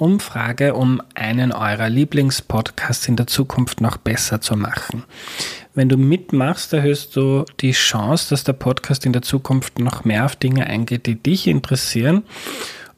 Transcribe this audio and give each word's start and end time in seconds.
Umfrage, 0.00 0.74
um 0.74 1.02
einen 1.14 1.52
eurer 1.52 1.88
Lieblingspodcasts 1.88 3.08
in 3.08 3.16
der 3.16 3.26
Zukunft 3.26 3.80
noch 3.80 3.96
besser 3.96 4.40
zu 4.40 4.56
machen. 4.56 5.04
Wenn 5.74 5.88
du 5.88 5.96
mitmachst, 5.96 6.72
erhöhst 6.72 7.14
du 7.14 7.44
die 7.60 7.72
Chance, 7.72 8.30
dass 8.30 8.44
der 8.44 8.54
Podcast 8.54 9.06
in 9.06 9.12
der 9.12 9.22
Zukunft 9.22 9.78
noch 9.78 10.04
mehr 10.04 10.24
auf 10.24 10.34
Dinge 10.36 10.66
eingeht, 10.66 11.06
die 11.06 11.14
dich 11.14 11.46
interessieren. 11.46 12.24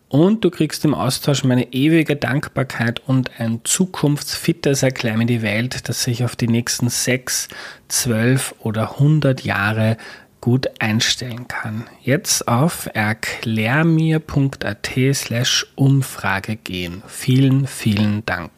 Und 0.09 0.45
du 0.45 0.51
kriegst 0.51 0.85
im 0.85 0.93
Austausch 0.93 1.45
meine 1.45 1.73
ewige 1.73 2.17
Dankbarkeit 2.17 3.01
und 3.07 3.39
ein 3.39 3.61
zukunftsfittes 3.63 4.83
Erklär 4.83 5.17
mir 5.17 5.27
die 5.27 5.43
Welt, 5.43 5.89
das 5.89 6.03
sich 6.03 6.25
auf 6.25 6.35
die 6.35 6.49
nächsten 6.49 6.89
sechs, 6.89 7.49
zwölf 7.87 8.55
oder 8.59 8.99
hundert 8.99 9.45
Jahre 9.45 9.97
gut 10.41 10.69
einstellen 10.79 11.49
kann. 11.49 11.87
Jetzt 12.03 12.49
auf 12.49 12.89
erklärmir.at 12.93 14.91
slash 15.15 15.67
Umfrage 15.77 16.57
gehen. 16.57 17.03
Vielen, 17.07 17.67
vielen 17.67 18.25
Dank. 18.27 18.51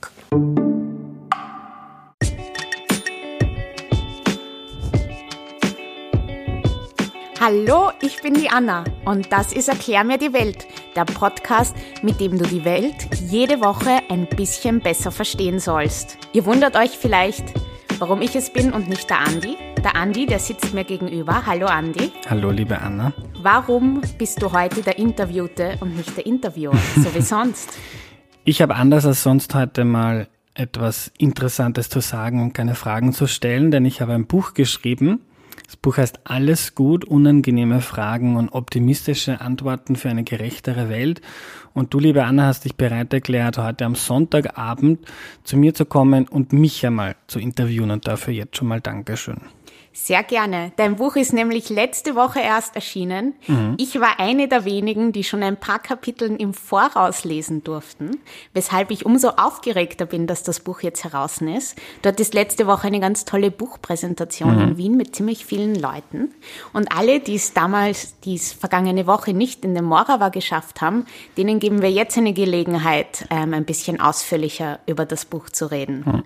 Hallo, 7.44 7.90
ich 8.00 8.22
bin 8.22 8.34
die 8.34 8.48
Anna 8.50 8.84
und 9.04 9.32
das 9.32 9.52
ist 9.52 9.68
Erklär 9.68 10.04
mir 10.04 10.16
die 10.16 10.32
Welt, 10.32 10.64
der 10.94 11.04
Podcast, 11.04 11.74
mit 12.00 12.20
dem 12.20 12.38
du 12.38 12.44
die 12.44 12.64
Welt 12.64 13.08
jede 13.28 13.60
Woche 13.60 13.98
ein 14.08 14.28
bisschen 14.28 14.78
besser 14.78 15.10
verstehen 15.10 15.58
sollst. 15.58 16.18
Ihr 16.32 16.44
wundert 16.44 16.76
euch 16.76 16.90
vielleicht, 16.90 17.46
warum 17.98 18.22
ich 18.22 18.36
es 18.36 18.52
bin 18.52 18.72
und 18.72 18.88
nicht 18.88 19.10
der 19.10 19.18
Andi? 19.18 19.56
Der 19.82 19.96
Andi, 19.96 20.26
der 20.26 20.38
sitzt 20.38 20.74
mir 20.74 20.84
gegenüber. 20.84 21.44
Hallo 21.44 21.66
Andi. 21.66 22.12
Hallo 22.30 22.52
liebe 22.52 22.80
Anna. 22.80 23.12
Warum 23.42 24.00
bist 24.16 24.40
du 24.40 24.52
heute 24.52 24.80
der 24.80 24.96
Interviewte 24.96 25.76
und 25.80 25.96
nicht 25.96 26.16
der 26.16 26.24
Interviewer, 26.24 26.76
so 26.94 27.12
wie 27.14 27.20
sonst? 27.20 27.76
Ich 28.44 28.62
habe 28.62 28.76
anders 28.76 29.04
als 29.04 29.24
sonst 29.24 29.56
heute 29.56 29.84
mal 29.84 30.28
etwas 30.54 31.10
Interessantes 31.18 31.88
zu 31.88 31.98
sagen 31.98 32.40
und 32.40 32.52
keine 32.52 32.76
Fragen 32.76 33.12
zu 33.12 33.26
stellen, 33.26 33.72
denn 33.72 33.84
ich 33.84 34.00
habe 34.00 34.12
ein 34.12 34.26
Buch 34.26 34.54
geschrieben. 34.54 35.20
Das 35.66 35.76
Buch 35.76 35.96
heißt 35.96 36.20
Alles 36.24 36.76
gut, 36.76 37.04
unangenehme 37.04 37.80
Fragen 37.80 38.36
und 38.36 38.50
optimistische 38.50 39.40
Antworten 39.40 39.96
für 39.96 40.10
eine 40.10 40.22
gerechtere 40.22 40.90
Welt. 40.90 41.22
Und 41.74 41.92
du, 41.92 41.98
liebe 41.98 42.24
Anna, 42.24 42.46
hast 42.46 42.66
dich 42.66 42.76
bereit 42.76 43.12
erklärt, 43.12 43.58
heute 43.58 43.84
am 43.84 43.96
Sonntagabend 43.96 45.00
zu 45.42 45.56
mir 45.56 45.74
zu 45.74 45.86
kommen 45.86 46.28
und 46.28 46.52
mich 46.52 46.86
einmal 46.86 47.16
zu 47.26 47.40
interviewen. 47.40 47.90
Und 47.90 48.06
dafür 48.06 48.32
jetzt 48.32 48.56
schon 48.56 48.68
mal 48.68 48.80
Dankeschön. 48.80 49.40
Sehr 49.94 50.22
gerne. 50.22 50.72
Dein 50.76 50.96
Buch 50.96 51.16
ist 51.16 51.34
nämlich 51.34 51.68
letzte 51.68 52.14
Woche 52.14 52.40
erst 52.40 52.76
erschienen. 52.76 53.34
Mhm. 53.46 53.74
Ich 53.78 54.00
war 54.00 54.18
eine 54.18 54.48
der 54.48 54.64
wenigen, 54.64 55.12
die 55.12 55.22
schon 55.22 55.42
ein 55.42 55.58
paar 55.58 55.80
Kapiteln 55.80 56.38
im 56.38 56.54
Voraus 56.54 57.24
lesen 57.24 57.62
durften, 57.62 58.18
weshalb 58.54 58.90
ich 58.90 59.04
umso 59.04 59.28
aufgeregter 59.28 60.06
bin, 60.06 60.26
dass 60.26 60.42
das 60.42 60.60
Buch 60.60 60.80
jetzt 60.80 61.04
heraus 61.04 61.40
ist. 61.42 61.76
Dort 62.02 62.20
ist 62.20 62.34
letzte 62.34 62.66
Woche 62.66 62.86
eine 62.86 63.00
ganz 63.00 63.24
tolle 63.24 63.50
Buchpräsentation 63.50 64.56
mhm. 64.56 64.62
in 64.62 64.76
Wien 64.78 64.96
mit 64.96 65.14
ziemlich 65.14 65.44
vielen 65.44 65.74
Leuten. 65.74 66.32
Und 66.72 66.96
alle, 66.96 67.20
die 67.20 67.34
es 67.34 67.52
damals, 67.52 68.18
die 68.20 68.34
es 68.34 68.52
vergangene 68.52 69.06
Woche 69.06 69.34
nicht 69.34 69.64
in 69.64 69.74
den 69.74 69.84
Morava 69.84 70.30
geschafft 70.30 70.80
haben, 70.80 71.04
denen 71.36 71.58
geben 71.58 71.82
wir 71.82 71.90
jetzt 71.90 72.16
eine 72.16 72.32
Gelegenheit, 72.32 73.26
ähm, 73.30 73.52
ein 73.52 73.64
bisschen 73.64 74.00
ausführlicher 74.00 74.80
über 74.86 75.04
das 75.04 75.26
Buch 75.26 75.50
zu 75.50 75.70
reden. 75.70 76.04
Mhm. 76.06 76.22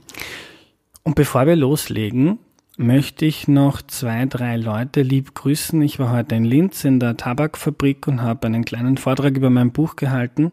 Und 1.02 1.14
bevor 1.14 1.46
wir 1.46 1.56
loslegen, 1.56 2.38
möchte 2.76 3.24
ich 3.24 3.48
noch 3.48 3.82
zwei, 3.82 4.26
drei 4.26 4.56
Leute 4.56 5.02
lieb 5.02 5.34
grüßen. 5.34 5.80
Ich 5.82 5.98
war 5.98 6.12
heute 6.12 6.34
in 6.34 6.44
Linz 6.44 6.84
in 6.84 7.00
der 7.00 7.16
Tabakfabrik 7.16 8.06
und 8.06 8.22
habe 8.22 8.46
einen 8.46 8.64
kleinen 8.64 8.98
Vortrag 8.98 9.36
über 9.36 9.50
mein 9.50 9.72
Buch 9.72 9.96
gehalten. 9.96 10.52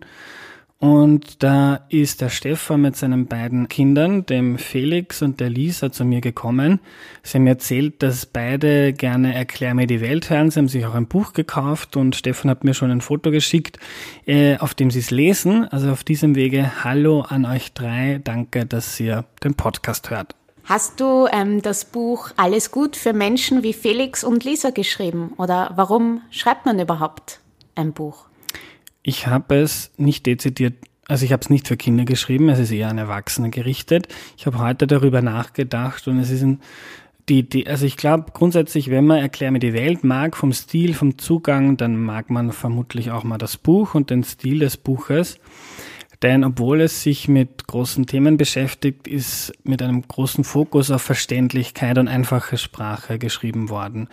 Und 0.83 1.43
da 1.43 1.85
ist 1.87 2.19
der 2.19 2.27
Stefan 2.27 2.81
mit 2.81 2.97
seinen 2.97 3.27
beiden 3.27 3.69
Kindern, 3.69 4.25
dem 4.25 4.57
Felix 4.57 5.21
und 5.21 5.39
der 5.39 5.49
Lisa, 5.49 5.93
zu 5.93 6.03
mir 6.03 6.19
gekommen. 6.19 6.81
Sie 7.21 7.37
haben 7.37 7.47
erzählt, 7.47 8.03
dass 8.03 8.25
beide 8.25 8.91
gerne 8.91 9.33
Erklär 9.33 9.75
mir 9.75 9.87
die 9.87 10.01
Welt 10.01 10.29
hören. 10.29 10.51
Sie 10.51 10.59
haben 10.59 10.67
sich 10.67 10.85
auch 10.85 10.93
ein 10.93 11.07
Buch 11.07 11.31
gekauft 11.31 11.95
und 11.95 12.17
Stefan 12.17 12.51
hat 12.51 12.65
mir 12.65 12.73
schon 12.73 12.91
ein 12.91 12.99
Foto 12.99 13.31
geschickt, 13.31 13.79
äh, 14.25 14.57
auf 14.57 14.73
dem 14.73 14.91
sie 14.91 14.99
es 14.99 15.09
lesen. 15.09 15.65
Also 15.69 15.89
auf 15.89 16.03
diesem 16.03 16.35
Wege 16.35 16.83
Hallo 16.83 17.21
an 17.21 17.45
euch 17.45 17.71
drei. 17.71 18.19
Danke, 18.21 18.65
dass 18.65 18.99
ihr 18.99 19.23
den 19.41 19.55
Podcast 19.55 20.09
hört. 20.09 20.35
Hast 20.65 21.01
du 21.01 21.27
ähm, 21.29 21.61
das 21.61 21.83
Buch 21.83 22.31
Alles 22.37 22.71
gut 22.71 22.95
für 22.95 23.11
Menschen 23.11 23.63
wie 23.63 23.73
Felix 23.73 24.23
und 24.23 24.45
Lisa 24.45 24.69
geschrieben? 24.69 25.33
Oder 25.37 25.71
warum 25.75 26.21
schreibt 26.31 26.65
man 26.65 26.79
überhaupt 26.79 27.41
ein 27.75 27.91
Buch? 27.91 28.25
Ich 29.01 29.27
habe 29.27 29.55
es 29.55 29.91
nicht 29.97 30.25
dezidiert, 30.25 30.75
also 31.05 31.25
ich 31.25 31.33
habe 31.33 31.41
es 31.41 31.49
nicht 31.49 31.67
für 31.67 31.75
Kinder 31.75 32.05
geschrieben, 32.05 32.47
es 32.47 32.59
ist 32.59 32.71
eher 32.71 32.87
an 32.87 32.97
Erwachsene 32.97 33.49
gerichtet. 33.49 34.07
Ich 34.37 34.45
habe 34.45 34.59
heute 34.59 34.87
darüber 34.87 35.21
nachgedacht 35.21 36.07
und 36.07 36.19
es 36.19 36.29
ist 36.29 36.43
ein, 36.43 36.61
die, 37.27 37.43
die, 37.43 37.67
also 37.67 37.85
ich 37.85 37.97
glaube 37.97 38.31
grundsätzlich, 38.33 38.89
wenn 38.89 39.05
man 39.05 39.19
Erklär 39.19 39.51
mir 39.51 39.59
die 39.59 39.73
Welt 39.73 40.05
mag, 40.05 40.37
vom 40.37 40.53
Stil, 40.53 40.93
vom 40.93 41.17
Zugang, 41.17 41.75
dann 41.75 41.97
mag 41.97 42.29
man 42.29 42.53
vermutlich 42.53 43.11
auch 43.11 43.25
mal 43.25 43.37
das 43.37 43.57
Buch 43.57 43.95
und 43.95 44.09
den 44.09 44.23
Stil 44.23 44.59
des 44.59 44.77
Buches. 44.77 45.39
Denn 46.23 46.45
obwohl 46.45 46.79
es 46.79 47.03
sich 47.03 47.27
mit 47.27 47.67
großen 47.67 48.05
Themen 48.05 48.37
beschäftigt, 48.37 49.09
ist 49.09 49.51
mit 49.65 49.81
einem 49.81 50.07
großen 50.07 50.45
Fokus 50.45 50.89
auf 50.89 51.01
Verständlichkeit 51.01 51.97
und 51.97 52.07
einfache 52.07 52.57
Sprache 52.57 53.19
geschrieben 53.19 53.69
worden. 53.69 54.07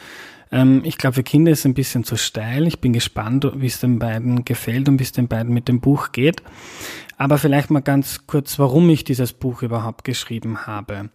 Ähm, 0.51 0.83
ich 0.85 0.99
glaube, 0.99 1.15
für 1.15 1.23
Kinder 1.23 1.53
ist 1.53 1.61
es 1.61 1.67
ein 1.67 1.75
bisschen 1.75 2.03
zu 2.03 2.17
steil. 2.17 2.67
Ich 2.67 2.81
bin 2.81 2.93
gespannt, 2.93 3.49
wie 3.55 3.67
es 3.67 3.79
den 3.79 4.01
beiden 4.01 4.45
gefällt 4.45 4.89
und 4.89 4.99
wie 4.99 5.05
es 5.05 5.13
den 5.13 5.29
beiden 5.29 5.55
mit 5.55 5.69
dem 5.69 5.81
Buch 5.81 6.11
geht. 6.11 6.43
Aber 7.17 7.39
vielleicht 7.39 7.71
mal 7.71 7.81
ganz 7.81 8.27
kurz, 8.27 8.59
warum 8.59 8.91
ich 8.91 9.05
dieses 9.05 9.33
Buch 9.33 9.63
überhaupt 9.63 10.05
geschrieben 10.05 10.67
habe. 10.67 11.11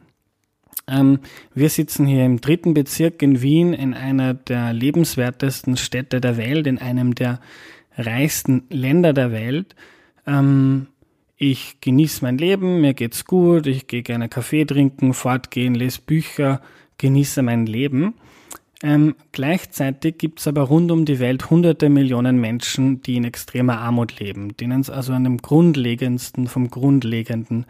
Ähm, 0.88 1.20
wir 1.54 1.70
sitzen 1.70 2.06
hier 2.06 2.24
im 2.24 2.40
dritten 2.40 2.74
Bezirk 2.74 3.22
in 3.22 3.42
Wien 3.42 3.74
in 3.74 3.94
einer 3.94 4.34
der 4.34 4.72
lebenswertesten 4.72 5.76
Städte 5.76 6.22
der 6.22 6.38
Welt, 6.38 6.68
in 6.68 6.78
einem 6.78 7.16
der 7.16 7.42
reichsten 7.98 8.64
Länder 8.70 9.12
der 9.12 9.34
Welt. 9.34 9.76
Ähm, 10.28 10.88
ich 11.38 11.82
genieße 11.82 12.24
mein 12.24 12.38
Leben, 12.38 12.82
mir 12.82 12.94
geht's 12.94 13.26
gut, 13.26 13.68
ich 13.68 13.88
gehe 13.88 14.04
gerne 14.04 14.30
Kaffee 14.30 14.66
trinken, 14.66 15.14
fortgehen, 15.14 15.76
lese 15.76 16.02
Bücher, 16.02 16.62
genieße 16.98 17.42
mein 17.42 17.66
Leben. 17.66 18.14
Ähm, 18.84 19.16
gleichzeitig 19.32 20.18
gibt's 20.18 20.48
aber 20.48 20.64
rund 20.64 20.92
um 20.92 21.06
die 21.06 21.20
Welt 21.20 21.50
hunderte 21.50 21.90
Millionen 21.90 22.40
Menschen, 22.40 23.02
die 23.02 23.18
in 23.18 23.24
extremer 23.24 23.80
Armut 23.80 24.20
leben, 24.20 24.56
denen 24.58 24.82
es 24.82 24.90
also 24.90 25.14
an 25.14 25.24
dem 25.24 25.38
Grundlegendsten 25.38 26.48
vom 26.48 26.70
Grundlegenden 26.70 27.66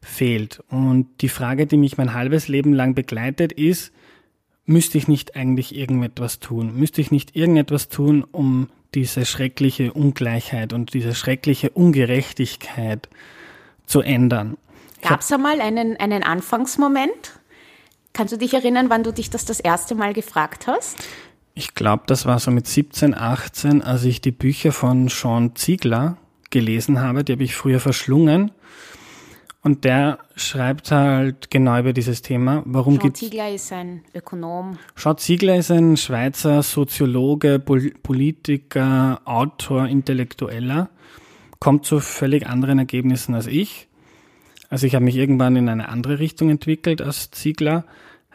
fehlt. 0.00 0.62
Und 0.68 1.08
die 1.20 1.28
Frage, 1.28 1.66
die 1.66 1.76
mich 1.76 1.96
mein 1.96 2.14
halbes 2.14 2.48
Leben 2.48 2.72
lang 2.72 2.94
begleitet, 2.94 3.52
ist, 3.52 3.92
müsste 4.68 4.98
ich 4.98 5.08
nicht 5.08 5.34
eigentlich 5.34 5.74
irgendetwas 5.74 6.40
tun? 6.40 6.74
Müsste 6.76 7.00
ich 7.00 7.10
nicht 7.10 7.34
irgendetwas 7.34 7.88
tun, 7.88 8.24
um 8.30 8.68
diese 8.94 9.24
schreckliche 9.24 9.92
Ungleichheit 9.92 10.72
und 10.72 10.94
diese 10.94 11.14
schreckliche 11.14 11.70
Ungerechtigkeit 11.70 13.08
zu 13.86 14.00
ändern. 14.00 14.56
Gab 15.02 15.20
es 15.20 15.32
einmal 15.32 15.60
einen, 15.60 15.96
einen 15.96 16.22
Anfangsmoment? 16.22 17.40
Kannst 18.12 18.32
du 18.32 18.38
dich 18.38 18.54
erinnern, 18.54 18.90
wann 18.90 19.04
du 19.04 19.12
dich 19.12 19.30
das 19.30 19.44
das 19.44 19.60
erste 19.60 19.94
Mal 19.94 20.12
gefragt 20.12 20.66
hast? 20.66 20.96
Ich 21.54 21.74
glaube, 21.74 22.04
das 22.06 22.26
war 22.26 22.38
so 22.38 22.50
mit 22.50 22.66
17, 22.66 23.14
18, 23.14 23.82
als 23.82 24.04
ich 24.04 24.20
die 24.20 24.32
Bücher 24.32 24.72
von 24.72 25.08
Sean 25.08 25.56
Ziegler 25.56 26.16
gelesen 26.50 27.00
habe. 27.00 27.24
Die 27.24 27.32
habe 27.32 27.44
ich 27.44 27.54
früher 27.54 27.80
verschlungen. 27.80 28.52
Und 29.68 29.84
der 29.84 30.20
schreibt 30.34 30.90
halt 30.92 31.50
genau 31.50 31.78
über 31.78 31.92
dieses 31.92 32.22
Thema. 32.22 32.62
Warum 32.64 32.98
Jean 32.98 33.14
Ziegler 33.14 33.52
ist 33.52 33.70
ein 33.70 34.00
Ökonom. 34.14 34.78
Jean 34.96 35.18
Ziegler 35.18 35.56
ist 35.56 35.70
ein 35.70 35.98
Schweizer 35.98 36.62
Soziologe, 36.62 37.58
Politiker, 37.58 39.20
Autor, 39.26 39.86
Intellektueller. 39.86 40.88
Kommt 41.60 41.84
zu 41.84 42.00
völlig 42.00 42.46
anderen 42.46 42.78
Ergebnissen 42.78 43.34
als 43.34 43.46
ich. 43.46 43.88
Also 44.70 44.86
ich 44.86 44.94
habe 44.94 45.04
mich 45.04 45.16
irgendwann 45.16 45.54
in 45.54 45.68
eine 45.68 45.90
andere 45.90 46.18
Richtung 46.18 46.48
entwickelt 46.48 47.02
als 47.02 47.30
Ziegler. 47.30 47.84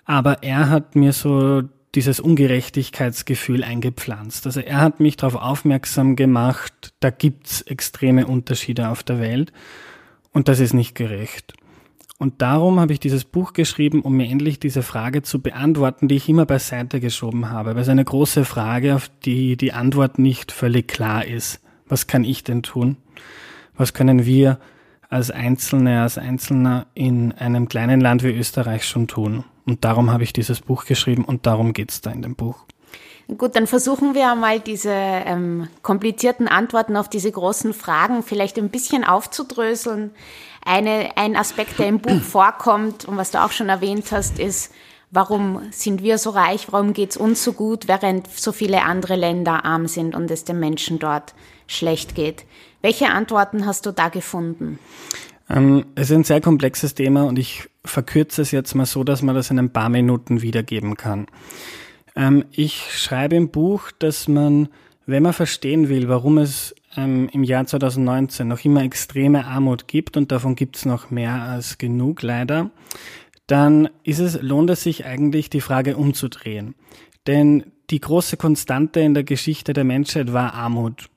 Aber 0.05 0.43
er 0.43 0.69
hat 0.69 0.95
mir 0.95 1.13
so 1.13 1.63
dieses 1.95 2.19
Ungerechtigkeitsgefühl 2.19 3.63
eingepflanzt. 3.63 4.45
Also 4.45 4.59
er 4.59 4.81
hat 4.81 4.99
mich 4.99 5.17
darauf 5.17 5.41
aufmerksam 5.41 6.15
gemacht, 6.15 6.93
da 6.99 7.09
gibt's 7.09 7.61
extreme 7.61 8.27
Unterschiede 8.27 8.89
auf 8.89 9.01
der 9.01 9.19
Welt 9.19 9.51
und 10.33 10.47
das 10.47 10.59
ist 10.59 10.73
nicht 10.73 10.95
gerecht. 10.95 11.53
Und 12.19 12.41
darum 12.41 12.79
habe 12.79 12.93
ich 12.93 12.99
dieses 12.99 13.25
Buch 13.25 13.53
geschrieben, 13.53 14.01
um 14.01 14.15
mir 14.15 14.29
endlich 14.29 14.59
diese 14.59 14.81
Frage 14.81 15.23
zu 15.23 15.41
beantworten, 15.41 16.07
die 16.07 16.15
ich 16.15 16.29
immer 16.29 16.45
beiseite 16.45 16.99
geschoben 16.99 17.49
habe. 17.49 17.75
Weil 17.75 17.81
es 17.81 17.89
eine 17.89 18.05
große 18.05 18.45
Frage, 18.45 18.95
auf 18.95 19.09
die 19.25 19.57
die 19.57 19.73
Antwort 19.73 20.19
nicht 20.19 20.51
völlig 20.51 20.87
klar 20.87 21.25
ist. 21.25 21.59
Was 21.87 22.07
kann 22.07 22.23
ich 22.23 22.43
denn 22.43 22.63
tun? 22.63 22.97
Was 23.75 23.93
können 23.93 24.25
wir 24.25 24.59
als 25.09 25.31
Einzelne, 25.31 26.01
als 26.01 26.17
Einzelner 26.17 26.87
in 26.93 27.33
einem 27.33 27.67
kleinen 27.67 27.99
Land 27.99 28.23
wie 28.23 28.31
Österreich 28.31 28.85
schon 28.85 29.07
tun? 29.07 29.43
Und 29.65 29.83
darum 29.83 30.11
habe 30.11 30.23
ich 30.23 30.33
dieses 30.33 30.61
Buch 30.61 30.85
geschrieben 30.85 31.25
und 31.25 31.45
darum 31.45 31.73
geht's 31.73 32.01
da 32.01 32.11
in 32.11 32.21
dem 32.21 32.35
Buch. 32.35 32.65
Gut, 33.37 33.55
dann 33.55 33.67
versuchen 33.67 34.15
wir 34.15 34.31
einmal 34.31 34.59
diese 34.59 34.91
ähm, 34.91 35.67
komplizierten 35.81 36.47
Antworten 36.47 36.97
auf 36.97 37.09
diese 37.09 37.31
großen 37.31 37.73
Fragen 37.73 38.23
vielleicht 38.23 38.57
ein 38.57 38.69
bisschen 38.69 39.03
aufzudröseln. 39.03 40.11
Eine, 40.65 41.11
ein 41.15 41.35
Aspekt, 41.35 41.79
der 41.79 41.87
im 41.87 41.99
Buch 41.99 42.21
vorkommt 42.21 43.05
und 43.05 43.17
was 43.17 43.31
du 43.31 43.43
auch 43.43 43.51
schon 43.51 43.69
erwähnt 43.69 44.11
hast, 44.11 44.39
ist, 44.39 44.73
warum 45.11 45.61
sind 45.71 46.01
wir 46.01 46.17
so 46.17 46.31
reich, 46.31 46.67
warum 46.71 46.93
geht's 46.93 47.17
uns 47.17 47.43
so 47.43 47.53
gut, 47.53 47.87
während 47.87 48.27
so 48.27 48.51
viele 48.51 48.83
andere 48.83 49.15
Länder 49.15 49.63
arm 49.63 49.87
sind 49.87 50.15
und 50.15 50.29
es 50.31 50.43
den 50.43 50.59
Menschen 50.59 50.99
dort 50.99 51.33
schlecht 51.67 52.15
geht. 52.15 52.45
Welche 52.81 53.09
Antworten 53.09 53.65
hast 53.65 53.85
du 53.85 53.91
da 53.91 54.09
gefunden? 54.09 54.79
Ähm, 55.49 55.85
es 55.95 56.09
ist 56.09 56.15
ein 56.15 56.23
sehr 56.23 56.41
komplexes 56.41 56.95
Thema 56.95 57.23
und 57.23 57.37
ich 57.37 57.69
verkürze 57.85 58.41
es 58.41 58.51
jetzt 58.51 58.73
mal 58.75 58.85
so, 58.85 59.03
dass 59.03 59.21
man 59.21 59.35
das 59.35 59.51
in 59.51 59.59
ein 59.59 59.71
paar 59.71 59.89
Minuten 59.89 60.41
wiedergeben 60.41 60.97
kann. 60.97 61.27
Ähm, 62.15 62.45
ich 62.51 62.97
schreibe 62.97 63.35
im 63.35 63.49
Buch, 63.49 63.91
dass 63.97 64.27
man, 64.27 64.69
wenn 65.05 65.23
man 65.23 65.33
verstehen 65.33 65.89
will, 65.89 66.09
warum 66.09 66.37
es 66.37 66.75
ähm, 66.95 67.29
im 67.31 67.43
Jahr 67.43 67.65
2019 67.65 68.47
noch 68.47 68.63
immer 68.63 68.83
extreme 68.83 69.45
Armut 69.45 69.87
gibt 69.87 70.17
und 70.17 70.31
davon 70.31 70.55
gibt 70.55 70.77
es 70.77 70.85
noch 70.85 71.11
mehr 71.11 71.41
als 71.43 71.77
genug 71.77 72.21
leider, 72.21 72.71
dann 73.47 73.89
ist 74.03 74.19
es, 74.19 74.41
lohnt 74.41 74.69
es 74.69 74.83
sich 74.83 75.05
eigentlich, 75.05 75.49
die 75.49 75.61
Frage 75.61 75.97
umzudrehen. 75.97 76.75
Denn 77.27 77.65
die 77.89 77.99
große 77.99 78.37
Konstante 78.37 78.99
in 78.99 79.13
der 79.13 79.23
Geschichte 79.23 79.73
der 79.73 79.83
Menschheit 79.83 80.33
war 80.33 80.53
Armut. 80.53 81.09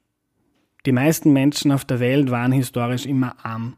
Die 0.85 0.93
meisten 0.93 1.33
Menschen 1.33 1.73
auf 1.73 1.85
der 1.85 2.01
Welt 2.01 2.31
waren 2.31 2.53
historisch 2.53 3.07
immer 3.07 3.45
arm. 3.45 3.77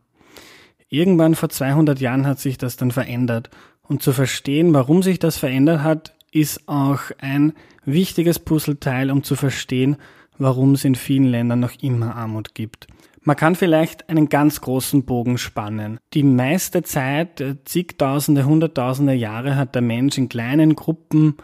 Irgendwann 0.88 1.35
vor 1.35 1.49
200 1.49 2.00
Jahren 2.00 2.26
hat 2.26 2.38
sich 2.38 2.59
das 2.59 2.76
dann 2.76 2.91
verändert. 2.91 3.50
Und 3.82 4.03
zu 4.03 4.12
verstehen, 4.12 4.75
warum 4.75 5.03
sich 5.03 5.19
das 5.19 5.38
verändert 5.38 5.82
hat, 5.82 6.14
ist 6.32 6.69
auch 6.69 7.00
ein 7.19 7.52
wichtiges 7.84 8.38
Puzzleteil, 8.38 9.10
um 9.10 9.22
zu 9.22 9.36
verstehen, 9.36 9.96
warum 10.38 10.75
es 10.75 10.84
in 10.84 10.94
vielen 10.94 11.25
Ländern 11.25 11.60
noch 11.60 11.72
immer 11.82 12.14
Armut 12.14 12.54
gibt. 12.54 12.86
Man 13.22 13.36
kann 13.36 13.56
vielleicht 13.56 14.08
einen 14.08 14.28
ganz 14.28 14.60
großen 14.60 15.04
Bogen 15.04 15.36
spannen. 15.36 15.98
Die 16.14 16.22
meiste 16.22 16.82
Zeit, 16.82 17.40
äh, 17.40 17.56
zigtausende, 17.64 18.46
hunderttausende 18.46 19.12
Jahre, 19.12 19.56
hat 19.56 19.75
der 19.75 19.82
Mensch 19.82 20.16
in 20.16 20.28
kleinen 20.28 20.76
Gruppen 20.76 21.34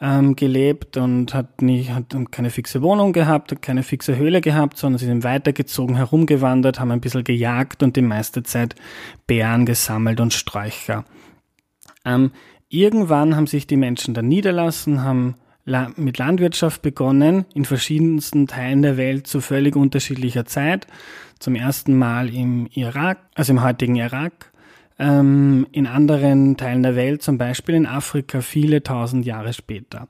ähm, 0.00 0.34
gelebt 0.34 0.96
und 0.96 1.32
hat, 1.34 1.62
nicht, 1.62 1.92
hat 1.92 2.14
keine 2.30 2.50
fixe 2.50 2.82
Wohnung 2.82 3.12
gehabt, 3.12 3.52
hat 3.52 3.62
keine 3.62 3.82
fixe 3.82 4.16
Höhle 4.16 4.40
gehabt, 4.40 4.76
sondern 4.76 4.98
sie 4.98 5.06
sind 5.06 5.24
weitergezogen, 5.24 5.96
herumgewandert, 5.96 6.80
haben 6.80 6.90
ein 6.90 7.00
bisschen 7.00 7.24
gejagt 7.24 7.82
und 7.82 7.96
die 7.96 8.02
meiste 8.02 8.42
Zeit 8.42 8.74
Bären 9.26 9.66
gesammelt 9.66 10.20
und 10.20 10.32
Sträucher. 10.32 11.04
Ähm, 12.04 12.32
irgendwann 12.70 13.36
haben 13.36 13.46
sich 13.46 13.66
die 13.66 13.76
Menschen 13.76 14.14
dann 14.14 14.28
niederlassen, 14.28 15.02
haben 15.02 15.34
mit 15.96 16.18
Landwirtschaft 16.18 16.82
begonnen, 16.82 17.44
in 17.54 17.64
verschiedensten 17.64 18.46
Teilen 18.46 18.82
der 18.82 18.96
Welt 18.96 19.26
zu 19.26 19.40
völlig 19.40 19.76
unterschiedlicher 19.76 20.46
Zeit. 20.46 20.86
Zum 21.38 21.54
ersten 21.54 21.96
Mal 21.96 22.34
im 22.34 22.66
Irak, 22.72 23.18
also 23.34 23.52
im 23.52 23.62
heutigen 23.62 23.96
Irak, 23.96 24.52
ähm, 24.98 25.66
in 25.72 25.86
anderen 25.86 26.56
Teilen 26.56 26.82
der 26.82 26.96
Welt, 26.96 27.22
zum 27.22 27.38
Beispiel 27.38 27.74
in 27.74 27.86
Afrika, 27.86 28.40
viele 28.40 28.82
tausend 28.82 29.26
Jahre 29.26 29.52
später. 29.52 30.08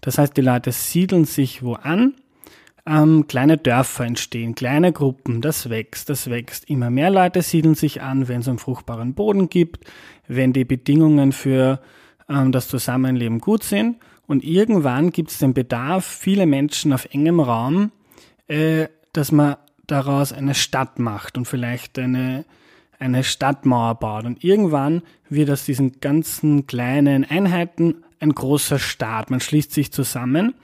Das 0.00 0.18
heißt, 0.18 0.36
die 0.36 0.40
Leute 0.40 0.72
siedeln 0.72 1.24
sich 1.24 1.62
wo 1.62 1.74
an, 1.74 2.14
ähm, 2.86 3.26
kleine 3.28 3.58
Dörfer 3.58 4.04
entstehen, 4.04 4.54
kleine 4.54 4.92
Gruppen, 4.92 5.40
das 5.40 5.68
wächst, 5.68 6.08
das 6.08 6.30
wächst. 6.30 6.68
Immer 6.68 6.90
mehr 6.90 7.10
Leute 7.10 7.42
siedeln 7.42 7.74
sich 7.74 8.02
an, 8.02 8.28
wenn 8.28 8.40
es 8.40 8.48
einen 8.48 8.58
fruchtbaren 8.58 9.14
Boden 9.14 9.48
gibt, 9.48 9.84
wenn 10.26 10.52
die 10.52 10.64
Bedingungen 10.64 11.32
für 11.32 11.80
ähm, 12.28 12.52
das 12.52 12.68
Zusammenleben 12.68 13.38
gut 13.40 13.62
sind. 13.62 13.96
Und 14.26 14.44
irgendwann 14.44 15.10
gibt 15.10 15.30
es 15.30 15.38
den 15.38 15.54
Bedarf, 15.54 16.04
viele 16.04 16.46
Menschen 16.46 16.92
auf 16.92 17.06
engem 17.12 17.40
Raum, 17.40 17.92
äh, 18.48 18.88
dass 19.12 19.32
man 19.32 19.56
daraus 19.86 20.32
eine 20.32 20.54
Stadt 20.54 20.98
macht 20.98 21.36
und 21.36 21.46
vielleicht 21.46 21.98
eine 21.98 22.44
eine 23.02 23.24
Stadtmauer 23.24 23.96
baut. 23.96 24.24
Und 24.24 24.42
irgendwann 24.44 25.02
wird 25.28 25.50
aus 25.50 25.64
diesen 25.64 26.00
ganzen 26.00 26.66
kleinen 26.66 27.24
Einheiten 27.24 28.04
ein 28.20 28.32
großer 28.32 28.78
Staat. 28.78 29.30
Man 29.30 29.40
schließt 29.40 29.72
sich 29.72 29.92
zusammen. 29.92 30.54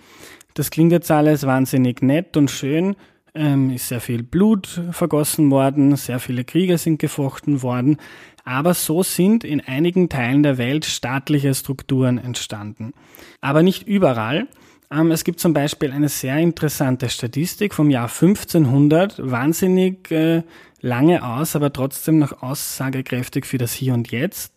Das 0.54 0.70
klingt 0.70 0.92
jetzt 0.92 1.10
alles 1.10 1.44
wahnsinnig 1.44 2.00
nett 2.00 2.36
und 2.36 2.50
schön. 2.50 2.96
Ähm, 3.34 3.70
ist 3.70 3.88
sehr 3.88 4.00
viel 4.00 4.22
Blut 4.22 4.80
vergossen 4.90 5.50
worden, 5.50 5.94
sehr 5.96 6.18
viele 6.18 6.44
Kriege 6.44 6.78
sind 6.78 6.98
gefochten 6.98 7.62
worden. 7.62 7.98
Aber 8.48 8.72
so 8.72 9.02
sind 9.02 9.44
in 9.44 9.60
einigen 9.60 10.08
Teilen 10.08 10.42
der 10.42 10.56
Welt 10.56 10.86
staatliche 10.86 11.52
Strukturen 11.52 12.16
entstanden. 12.16 12.94
Aber 13.42 13.62
nicht 13.62 13.86
überall. 13.86 14.48
Ähm, 14.90 15.10
es 15.10 15.24
gibt 15.24 15.38
zum 15.38 15.52
Beispiel 15.52 15.92
eine 15.92 16.08
sehr 16.08 16.38
interessante 16.38 17.10
Statistik 17.10 17.74
vom 17.74 17.90
Jahr 17.90 18.08
1500, 18.08 19.20
wahnsinnig 19.30 20.10
äh, 20.10 20.44
lange 20.80 21.22
aus, 21.26 21.56
aber 21.56 21.74
trotzdem 21.74 22.18
noch 22.18 22.42
aussagekräftig 22.42 23.44
für 23.44 23.58
das 23.58 23.74
Hier 23.74 23.92
und 23.92 24.10
Jetzt. 24.10 24.54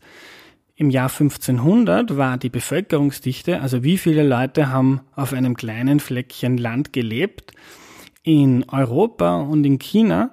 Im 0.78 0.90
Jahr 0.90 1.10
1500 1.10 2.16
war 2.16 2.38
die 2.38 2.50
Bevölkerungsdichte, 2.50 3.60
also 3.60 3.84
wie 3.84 3.98
viele 3.98 4.24
Leute 4.24 4.70
haben 4.70 5.02
auf 5.18 5.34
einem 5.34 5.58
kleinen 5.58 6.00
Fleckchen 6.00 6.58
Land 6.58 6.94
gelebt, 6.94 7.52
in 8.24 8.64
Europa 8.70 9.42
und 9.42 9.66
in 9.66 9.80
China 9.80 10.32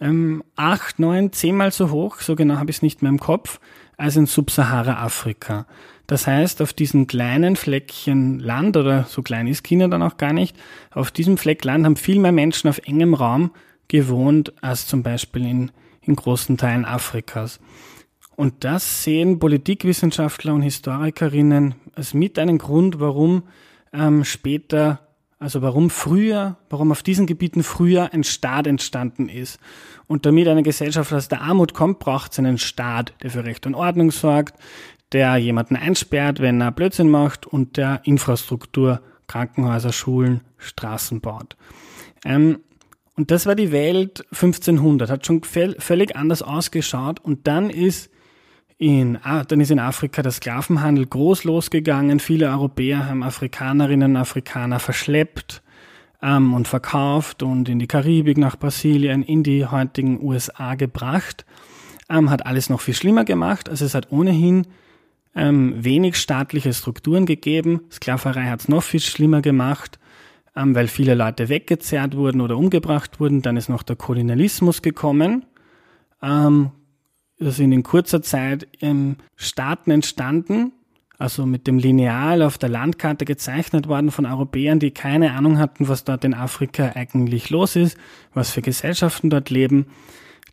ähm, 0.00 0.42
acht, 0.56 0.98
neun, 0.98 1.32
zehnmal 1.32 1.72
so 1.72 1.90
hoch, 1.90 2.20
so 2.20 2.34
genau 2.36 2.56
habe 2.56 2.70
ich 2.70 2.78
es 2.78 2.82
nicht 2.82 3.02
mehr 3.02 3.10
im 3.10 3.20
Kopf, 3.20 3.60
als 3.96 4.16
in 4.16 4.26
Subsahara-Afrika. 4.26 5.66
Das 6.06 6.26
heißt, 6.26 6.62
auf 6.62 6.72
diesem 6.72 7.06
kleinen 7.06 7.54
Fleckchen 7.54 8.40
Land, 8.40 8.76
oder 8.76 9.04
so 9.04 9.22
klein 9.22 9.46
ist 9.46 9.62
China 9.62 9.86
dann 9.88 10.02
auch 10.02 10.16
gar 10.16 10.32
nicht, 10.32 10.56
auf 10.90 11.10
diesem 11.10 11.36
Fleck 11.36 11.64
Land 11.64 11.84
haben 11.84 11.96
viel 11.96 12.18
mehr 12.18 12.32
Menschen 12.32 12.68
auf 12.68 12.78
engem 12.78 13.14
Raum 13.14 13.52
gewohnt 13.88 14.52
als 14.62 14.86
zum 14.86 15.02
Beispiel 15.02 15.46
in, 15.46 15.70
in 16.00 16.16
großen 16.16 16.56
Teilen 16.56 16.84
Afrikas. 16.84 17.60
Und 18.36 18.64
das 18.64 19.04
sehen 19.04 19.38
Politikwissenschaftler 19.38 20.54
und 20.54 20.62
Historikerinnen 20.62 21.74
als 21.94 22.14
mit 22.14 22.38
einen 22.38 22.56
Grund, 22.56 22.98
warum 22.98 23.42
ähm, 23.92 24.24
später, 24.24 25.09
also 25.40 25.62
warum 25.62 25.88
früher, 25.88 26.58
warum 26.68 26.92
auf 26.92 27.02
diesen 27.02 27.26
Gebieten 27.26 27.62
früher 27.62 28.12
ein 28.12 28.24
Staat 28.24 28.66
entstanden 28.66 29.28
ist. 29.28 29.58
Und 30.06 30.26
damit 30.26 30.46
eine 30.46 30.62
Gesellschaft 30.62 31.12
aus 31.14 31.28
der 31.28 31.40
Armut 31.40 31.72
kommt, 31.72 31.98
braucht 31.98 32.32
es 32.32 32.38
einen 32.38 32.58
Staat, 32.58 33.14
der 33.22 33.30
für 33.30 33.44
Recht 33.44 33.66
und 33.66 33.74
Ordnung 33.74 34.10
sorgt, 34.10 34.54
der 35.12 35.38
jemanden 35.38 35.76
einsperrt, 35.76 36.40
wenn 36.40 36.60
er 36.60 36.70
Blödsinn 36.70 37.08
macht 37.08 37.46
und 37.46 37.78
der 37.78 38.02
Infrastruktur, 38.04 39.00
Krankenhäuser, 39.26 39.92
Schulen, 39.92 40.42
Straßen 40.58 41.22
baut. 41.22 41.56
Ähm, 42.24 42.58
und 43.16 43.30
das 43.30 43.46
war 43.46 43.54
die 43.54 43.72
Welt 43.72 44.26
1500, 44.32 45.10
hat 45.10 45.26
schon 45.26 45.42
völlig 45.42 46.16
anders 46.16 46.42
ausgeschaut. 46.42 47.18
Und 47.20 47.46
dann 47.46 47.70
ist 47.70 48.10
in, 48.80 49.18
dann 49.48 49.60
ist 49.60 49.70
in 49.70 49.78
Afrika 49.78 50.22
der 50.22 50.32
Sklavenhandel 50.32 51.06
groß 51.06 51.44
losgegangen. 51.44 52.18
Viele 52.18 52.48
Europäer 52.48 53.06
haben 53.06 53.22
Afrikanerinnen 53.22 54.12
und 54.12 54.16
Afrikaner 54.16 54.80
verschleppt 54.80 55.62
ähm, 56.22 56.54
und 56.54 56.66
verkauft 56.66 57.42
und 57.42 57.68
in 57.68 57.78
die 57.78 57.86
Karibik, 57.86 58.38
nach 58.38 58.58
Brasilien, 58.58 59.22
in 59.22 59.42
die 59.42 59.66
heutigen 59.66 60.22
USA 60.22 60.76
gebracht. 60.76 61.44
Ähm, 62.08 62.30
hat 62.30 62.46
alles 62.46 62.70
noch 62.70 62.80
viel 62.80 62.94
schlimmer 62.94 63.24
gemacht. 63.24 63.68
Also 63.68 63.84
es 63.84 63.94
hat 63.94 64.10
ohnehin 64.10 64.66
ähm, 65.36 65.74
wenig 65.76 66.16
staatliche 66.16 66.72
Strukturen 66.72 67.26
gegeben. 67.26 67.82
Sklaverei 67.92 68.46
hat 68.46 68.60
es 68.60 68.68
noch 68.68 68.82
viel 68.82 69.00
schlimmer 69.00 69.42
gemacht 69.42 70.00
ähm, 70.56 70.74
weil 70.74 70.88
viele 70.88 71.14
Leute 71.14 71.48
weggezerrt 71.48 72.16
wurden 72.16 72.40
oder 72.40 72.56
umgebracht 72.56 73.20
wurden. 73.20 73.42
Dann 73.42 73.56
ist 73.56 73.68
noch 73.68 73.82
der 73.82 73.96
Kolonialismus 73.96 74.82
gekommen. 74.82 75.44
Ähm, 77.40 77.46
da 77.46 77.50
sind 77.50 77.72
in 77.72 77.82
kurzer 77.82 78.22
Zeit 78.22 78.66
ähm, 78.80 79.16
Staaten 79.36 79.90
entstanden, 79.90 80.72
also 81.18 81.44
mit 81.46 81.66
dem 81.66 81.78
Lineal 81.78 82.42
auf 82.42 82.58
der 82.58 82.68
Landkarte 82.68 83.24
gezeichnet 83.24 83.88
worden 83.88 84.10
von 84.10 84.26
Europäern, 84.26 84.78
die 84.78 84.90
keine 84.90 85.32
Ahnung 85.32 85.58
hatten, 85.58 85.88
was 85.88 86.04
dort 86.04 86.24
in 86.24 86.34
Afrika 86.34 86.92
eigentlich 86.94 87.50
los 87.50 87.76
ist, 87.76 87.98
was 88.32 88.50
für 88.50 88.62
Gesellschaften 88.62 89.28
dort 89.28 89.50
leben. 89.50 89.86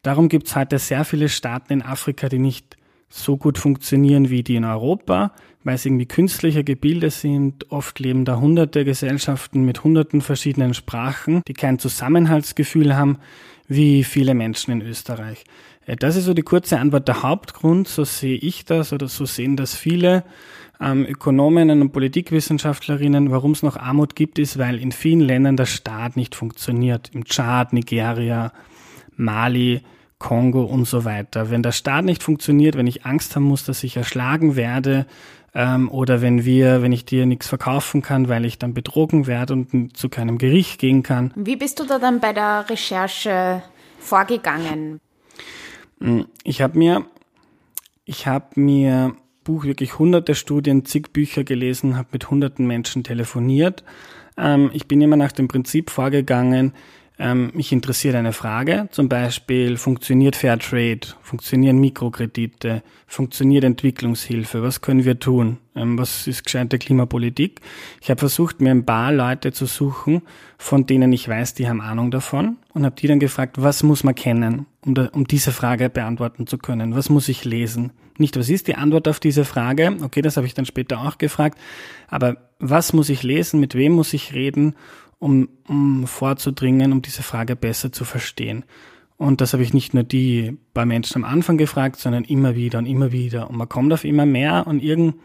Darum 0.03 0.29
gibt 0.29 0.47
es 0.47 0.55
heute 0.55 0.79
sehr 0.79 1.05
viele 1.05 1.29
Staaten 1.29 1.73
in 1.73 1.81
Afrika, 1.81 2.29
die 2.29 2.39
nicht 2.39 2.75
so 3.09 3.37
gut 3.37 3.57
funktionieren 3.57 4.29
wie 4.29 4.43
die 4.43 4.57
in 4.57 4.65
Europa, 4.65 5.31
weil 5.63 5.77
sie 5.77 5.87
irgendwie 5.87 6.05
künstlicher 6.05 6.63
Gebildet 6.63 7.13
sind. 7.13 7.71
Oft 7.71 7.99
leben 7.99 8.25
da 8.25 8.37
hunderte 8.37 8.83
Gesellschaften 8.83 9.63
mit 9.63 9.85
hunderten 9.85 10.19
verschiedenen 10.19 10.73
Sprachen, 10.73 11.41
die 11.47 11.53
kein 11.53 11.79
Zusammenhaltsgefühl 11.79 12.97
haben, 12.97 13.19
wie 13.69 14.03
viele 14.03 14.33
Menschen 14.33 14.71
in 14.71 14.81
Österreich. 14.81 15.45
Äh, 15.87 15.95
das 15.95 16.15
ist 16.15 16.25
so 16.25 16.35
die 16.35 16.43
kurze 16.43 16.79
Antwort. 16.79 17.07
Der 17.07 17.23
Hauptgrund, 17.23 17.87
so 17.87 18.03
sehe 18.03 18.37
ich 18.37 18.65
das 18.65 18.93
oder 18.93 19.07
so 19.07 19.25
sehen 19.25 19.55
das 19.55 19.75
viele 19.75 20.23
ähm, 20.79 21.05
Ökonominnen 21.05 21.81
und 21.81 21.91
Politikwissenschaftlerinnen, 21.91 23.31
warum 23.31 23.51
es 23.51 23.63
noch 23.63 23.77
Armut 23.77 24.15
gibt, 24.15 24.37
ist, 24.37 24.59
weil 24.59 24.77
in 24.79 24.91
vielen 24.91 25.21
Ländern 25.21 25.57
der 25.57 25.65
Staat 25.65 26.15
nicht 26.15 26.35
funktioniert. 26.35 27.09
Im 27.13 27.25
Tschad, 27.25 27.73
Nigeria, 27.73 28.51
Mali, 29.15 29.81
Kongo 30.19 30.63
und 30.63 30.85
so 30.85 31.05
weiter. 31.05 31.49
Wenn 31.49 31.63
der 31.63 31.71
Staat 31.71 32.05
nicht 32.05 32.23
funktioniert, 32.23 32.75
wenn 32.75 32.87
ich 32.87 33.05
Angst 33.05 33.35
haben 33.35 33.43
muss, 33.43 33.65
dass 33.65 33.83
ich 33.83 33.97
erschlagen 33.97 34.55
werde, 34.55 35.05
ähm, 35.53 35.89
oder 35.89 36.21
wenn 36.21 36.45
wir, 36.45 36.81
wenn 36.81 36.91
ich 36.91 37.05
dir 37.05 37.25
nichts 37.25 37.47
verkaufen 37.47 38.01
kann, 38.01 38.29
weil 38.29 38.45
ich 38.45 38.59
dann 38.59 38.73
betrogen 38.73 39.25
werde 39.25 39.53
und 39.53 39.97
zu 39.97 40.09
keinem 40.09 40.37
Gericht 40.37 40.79
gehen 40.79 41.01
kann. 41.03 41.31
Wie 41.35 41.55
bist 41.55 41.79
du 41.79 41.85
da 41.85 41.97
dann 41.97 42.19
bei 42.19 42.33
der 42.33 42.65
Recherche 42.69 43.63
vorgegangen? 43.99 44.99
Hm, 45.99 46.27
ich 46.43 46.61
habe 46.61 46.77
mir, 46.77 47.05
ich 48.05 48.27
habe 48.27 48.59
mir 48.59 49.15
Buch 49.43 49.63
wirklich 49.63 49.97
hunderte 49.97 50.35
Studien, 50.35 50.85
zig 50.85 51.13
Bücher 51.13 51.43
gelesen, 51.43 51.95
habe 51.97 52.09
mit 52.11 52.29
hunderten 52.29 52.67
Menschen 52.67 53.03
telefoniert. 53.03 53.83
Ähm, 54.37 54.69
ich 54.73 54.87
bin 54.87 55.01
immer 55.01 55.15
nach 55.15 55.31
dem 55.31 55.47
Prinzip 55.47 55.89
vorgegangen, 55.89 56.73
ähm, 57.19 57.51
mich 57.55 57.71
interessiert 57.71 58.13
eine 58.13 58.31
Frage, 58.31 58.89
zum 58.91 59.09
Beispiel 59.09 59.77
funktioniert 59.77 60.35
Fairtrade, 60.35 60.99
funktionieren 61.21 61.79
Mikrokredite, 61.79 62.83
funktioniert 63.07 63.63
Entwicklungshilfe, 63.63 64.61
was 64.61 64.81
können 64.81 65.03
wir 65.03 65.19
tun, 65.19 65.57
ähm, 65.75 65.97
was 65.97 66.27
ist 66.27 66.43
gescheite 66.45 66.77
Klimapolitik. 66.77 67.61
Ich 68.01 68.11
habe 68.11 68.19
versucht, 68.19 68.61
mir 68.61 68.69
ein 68.69 68.85
paar 68.85 69.11
Leute 69.11 69.51
zu 69.51 69.65
suchen, 69.65 70.21
von 70.59 70.85
denen 70.85 71.11
ich 71.11 71.27
weiß, 71.27 71.55
die 71.55 71.67
haben 71.67 71.81
Ahnung 71.81 72.11
davon 72.11 72.57
und 72.73 72.85
habe 72.85 72.95
die 72.95 73.07
dann 73.07 73.19
gefragt, 73.19 73.55
was 73.59 73.81
muss 73.81 74.03
man 74.03 74.13
kennen, 74.13 74.67
um, 74.85 74.93
da, 74.93 75.09
um 75.13 75.25
diese 75.25 75.51
Frage 75.51 75.89
beantworten 75.89 76.45
zu 76.45 76.59
können, 76.59 76.95
was 76.95 77.09
muss 77.09 77.29
ich 77.29 77.45
lesen. 77.45 77.93
Nicht, 78.19 78.37
was 78.37 78.49
ist 78.49 78.67
die 78.67 78.75
Antwort 78.75 79.07
auf 79.07 79.19
diese 79.19 79.45
Frage, 79.45 79.97
okay, 80.03 80.21
das 80.21 80.37
habe 80.37 80.47
ich 80.47 80.53
dann 80.53 80.65
später 80.65 80.99
auch 81.01 81.17
gefragt, 81.17 81.57
aber 82.07 82.37
was 82.59 82.93
muss 82.93 83.09
ich 83.09 83.23
lesen, 83.23 83.59
mit 83.59 83.75
wem 83.75 83.93
muss 83.93 84.13
ich 84.13 84.33
reden 84.33 84.75
um, 85.19 85.49
um 85.67 86.07
vorzudringen, 86.07 86.91
um 86.91 87.01
diese 87.01 87.23
Frage 87.23 87.55
besser 87.55 87.91
zu 87.91 88.05
verstehen. 88.05 88.63
Und 89.17 89.41
das 89.41 89.53
habe 89.53 89.63
ich 89.63 89.73
nicht 89.73 89.93
nur 89.93 90.03
die 90.03 90.57
bei 90.73 90.85
Menschen 90.85 91.23
am 91.23 91.29
Anfang 91.29 91.57
gefragt, 91.57 91.97
sondern 91.97 92.23
immer 92.23 92.55
wieder 92.55 92.77
und 92.77 92.85
immer 92.85 93.11
wieder. 93.11 93.49
Und 93.49 93.57
man 93.57 93.67
kommt 93.67 93.91
auf 93.91 94.03
immer 94.03 94.25
mehr 94.25 94.67
und 94.67 94.83
irgend 94.83 95.15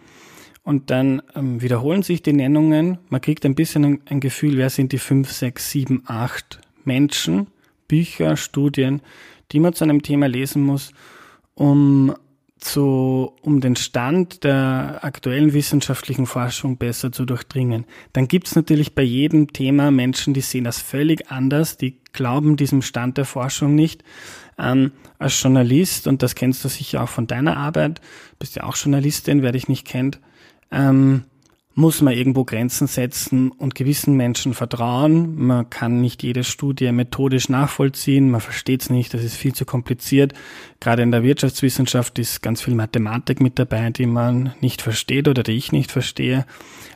und 0.65 0.91
dann 0.91 1.23
ähm, 1.35 1.61
wiederholen 1.61 2.03
sich 2.03 2.23
die 2.23 2.33
Nennungen. 2.33 2.99
Man 3.09 3.21
kriegt 3.21 3.45
ein 3.45 3.55
bisschen 3.55 3.85
ein, 3.85 4.01
ein 4.07 4.21
Gefühl, 4.21 4.57
wer 4.57 4.71
sind 4.71 4.93
die 4.93 4.99
fünf, 4.99 5.33
sechs, 5.33 5.71
sieben, 5.71 6.05
acht 6.07 6.61
Menschen, 6.85 7.49
Bücher, 7.89 8.37
Studien, 8.37 9.03
die 9.51 9.61
man 9.61 9.75
zu 9.75 9.85
einem 9.85 10.03
Thema 10.03 10.27
lesen 10.27 10.63
muss, 10.63 10.93
um 11.55 12.15
zu, 12.63 13.33
um 13.43 13.61
den 13.61 13.77
Stand 13.77 14.45
der 14.45 15.01
aktuellen 15.03 15.53
wissenschaftlichen 15.53 16.27
Forschung 16.27 16.77
besser 16.77 17.13
zu 17.13 17.25
durchdringen. 17.25 17.85
Dann 18.13 18.29
gibt 18.29 18.47
es 18.47 18.57
natürlich 18.57 18.95
bei 18.95 19.03
jedem 19.03 19.53
Thema 19.53 19.91
Menschen, 19.91 20.35
die 20.35 20.41
sehen 20.41 20.65
das 20.65 20.81
völlig 20.81 21.31
anders, 21.31 21.77
die 21.77 21.99
glauben 22.13 22.57
diesem 22.57 22.83
Stand 22.83 23.19
der 23.19 23.25
Forschung 23.25 23.75
nicht. 23.75 24.05
Ähm, 24.59 24.93
als 25.19 25.43
Journalist, 25.43 26.07
und 26.07 26.23
das 26.23 26.35
kennst 26.35 26.65
du 26.65 26.69
sicher 26.69 27.03
auch 27.03 27.09
von 27.09 27.27
deiner 27.27 27.57
Arbeit, 27.57 28.01
bist 28.39 28.57
ja 28.57 28.65
auch 28.65 28.77
Journalistin, 28.77 29.43
wer 29.43 29.53
dich 29.53 29.69
nicht 29.69 29.87
kennt, 29.87 30.21
ähm, 30.71 31.25
muss 31.75 32.03
man 32.03 32.15
irgendwo 32.15 32.45
Grenzen 32.45 32.87
setzen 32.87 33.51
und 33.51 33.75
gewissen 33.75 34.17
Menschen 34.17 34.53
vertrauen. 34.55 35.37
Man 35.37 35.71
kann 35.71 36.01
nicht 36.01 36.23
jede 36.23 36.45
Studie 36.45 36.93
methodisch 36.93 37.49
nachvollziehen, 37.49 38.31
man 38.31 38.41
versteht 38.41 38.83
es 38.83 38.91
nicht, 38.91 39.15
das 39.15 39.25
ist 39.25 39.37
viel 39.37 39.55
zu 39.55 39.65
kompliziert. 39.65 40.35
Gerade 40.81 41.03
in 41.03 41.11
der 41.11 41.23
Wirtschaftswissenschaft 41.23 42.19
ist 42.19 42.43
ganz 42.43 42.61
viel 42.61 42.75
Mathematik 42.75 43.41
mit 43.41 43.59
dabei, 43.59 43.91
die 43.91 44.07
man 44.07 44.55
nicht 44.61 44.83
versteht 44.83 45.29
oder 45.29 45.43
die 45.43 45.53
ich 45.53 45.73
nicht 45.73 45.91
verstehe. 45.91 46.45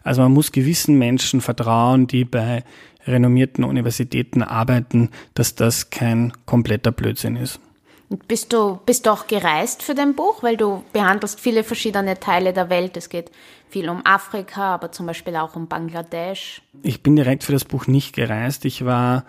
Also 0.03 0.23
man 0.23 0.33
muss 0.33 0.53
gewissen 0.53 0.99
Menschen 0.99 1.41
vertrauen, 1.41 2.07
die 2.07 2.25
bei 2.25 2.65
renommierten 3.07 3.65
Universitäten 3.65 4.43
arbeiten, 4.43 5.11
dass 5.35 5.55
das 5.55 5.91
kein 5.91 6.33
kompletter 6.45 6.93
Blödsinn 6.93 7.37
ist. 7.37 7.61
Bist 8.29 8.53
du 8.53 8.79
bist 8.87 9.09
auch 9.09 9.27
gereist 9.27 9.83
für 9.83 9.95
dein 9.95 10.15
Buch, 10.15 10.43
weil 10.43 10.57
du 10.57 10.85
behandelst 10.93 11.41
viele 11.41 11.65
verschiedene 11.65 12.21
Teile 12.21 12.53
der 12.53 12.71
Welt. 12.71 12.97
Es 12.97 13.09
geht 13.09 13.33
viel 13.69 13.89
um 13.89 14.07
Afrika, 14.07 14.75
aber 14.75 14.93
zum 14.93 15.07
Beispiel 15.07 15.35
auch 15.37 15.57
um 15.57 15.67
Bangladesch. 15.67 16.63
Ich 16.83 17.03
bin 17.03 17.17
direkt 17.17 17.43
für 17.43 17.53
das 17.53 17.65
Buch 17.65 17.89
nicht 17.89 18.15
gereist. 18.15 18.65
Ich 18.65 18.85
war 18.85 19.25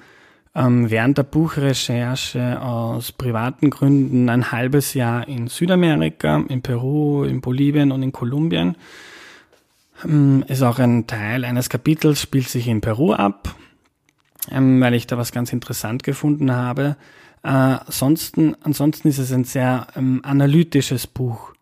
ähm, 0.57 0.89
während 0.89 1.17
der 1.17 1.23
Buchrecherche 1.23 2.61
aus 2.61 3.11
privaten 3.11 3.69
Gründen 3.69 4.29
ein 4.29 4.51
halbes 4.51 4.93
Jahr 4.93 5.27
in 5.27 5.47
Südamerika, 5.47 6.43
in 6.49 6.61
Peru, 6.61 7.23
in 7.23 7.41
Bolivien 7.41 7.91
und 7.91 8.03
in 8.03 8.11
Kolumbien. 8.11 8.75
Ähm, 10.03 10.43
ist 10.47 10.63
auch 10.63 10.79
ein 10.79 11.07
Teil 11.07 11.45
eines 11.45 11.69
Kapitels, 11.69 12.21
spielt 12.21 12.49
sich 12.49 12.67
in 12.67 12.81
Peru 12.81 13.13
ab, 13.13 13.55
ähm, 14.51 14.81
weil 14.81 14.93
ich 14.93 15.07
da 15.07 15.17
was 15.17 15.31
ganz 15.31 15.53
interessant 15.53 16.03
gefunden 16.03 16.51
habe. 16.51 16.97
Äh, 17.43 17.49
ansonsten, 17.49 18.55
ansonsten 18.61 19.07
ist 19.07 19.19
es 19.19 19.31
ein 19.31 19.43
sehr 19.43 19.87
ähm, 19.95 20.21
analytisches 20.23 21.07
Buch. 21.07 21.53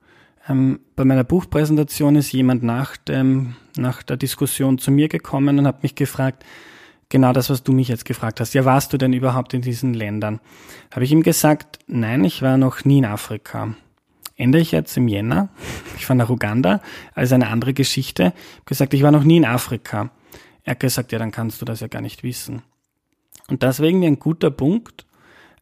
Ähm, 0.48 0.80
bei 0.96 1.06
meiner 1.06 1.24
Buchpräsentation 1.24 2.16
ist 2.16 2.32
jemand 2.32 2.64
nach, 2.64 2.98
dem, 2.98 3.56
nach 3.78 4.04
der 4.04 4.18
Diskussion 4.18 4.78
zu 4.78 4.92
mir 4.92 5.08
gekommen 5.08 5.60
und 5.60 5.68
hat 5.68 5.84
mich 5.84 5.96
gefragt, 5.96 6.44
genau 7.10 7.34
das, 7.34 7.50
was 7.50 7.64
du 7.64 7.72
mich 7.72 7.88
jetzt 7.88 8.06
gefragt 8.06 8.40
hast. 8.40 8.54
Ja, 8.54 8.66
warst 8.66 8.94
du 8.94 8.98
denn 8.98 9.14
überhaupt 9.14 9.54
in 9.54 9.62
diesen 9.62 9.94
Ländern? 9.94 10.40
Habe 10.92 11.06
ich 11.06 11.12
ihm 11.12 11.24
gesagt, 11.24 11.80
nein, 11.88 12.24
ich 12.24 12.42
war 12.42 12.58
noch 12.58 12.86
nie 12.86 13.00
in 13.00 13.06
Afrika. 13.06 13.76
Ändere 14.38 14.62
ich 14.62 14.72
jetzt 14.72 14.98
im 14.98 15.08
Jänner. 15.08 15.50
Ich 15.98 16.10
war 16.10 16.16
nach 16.18 16.30
Uganda, 16.30 16.82
also 17.14 17.36
eine 17.36 17.48
andere 17.48 17.74
Geschichte. 17.74 18.34
Ich 18.60 18.66
gesagt, 18.66 18.94
ich 18.94 19.02
war 19.02 19.12
noch 19.12 19.24
nie 19.24 19.38
in 19.38 19.46
Afrika. 19.46 20.12
Er 20.66 20.72
hat 20.72 20.82
gesagt, 20.82 21.14
ja, 21.14 21.20
dann 21.20 21.32
kannst 21.32 21.62
du 21.62 21.66
das 21.66 21.80
ja 21.80 21.88
gar 21.88 22.02
nicht 22.02 22.22
wissen. 22.22 22.64
Und 23.48 23.64
deswegen 23.64 24.04
ein 24.04 24.20
guter 24.20 24.52
Punkt, 24.52 25.06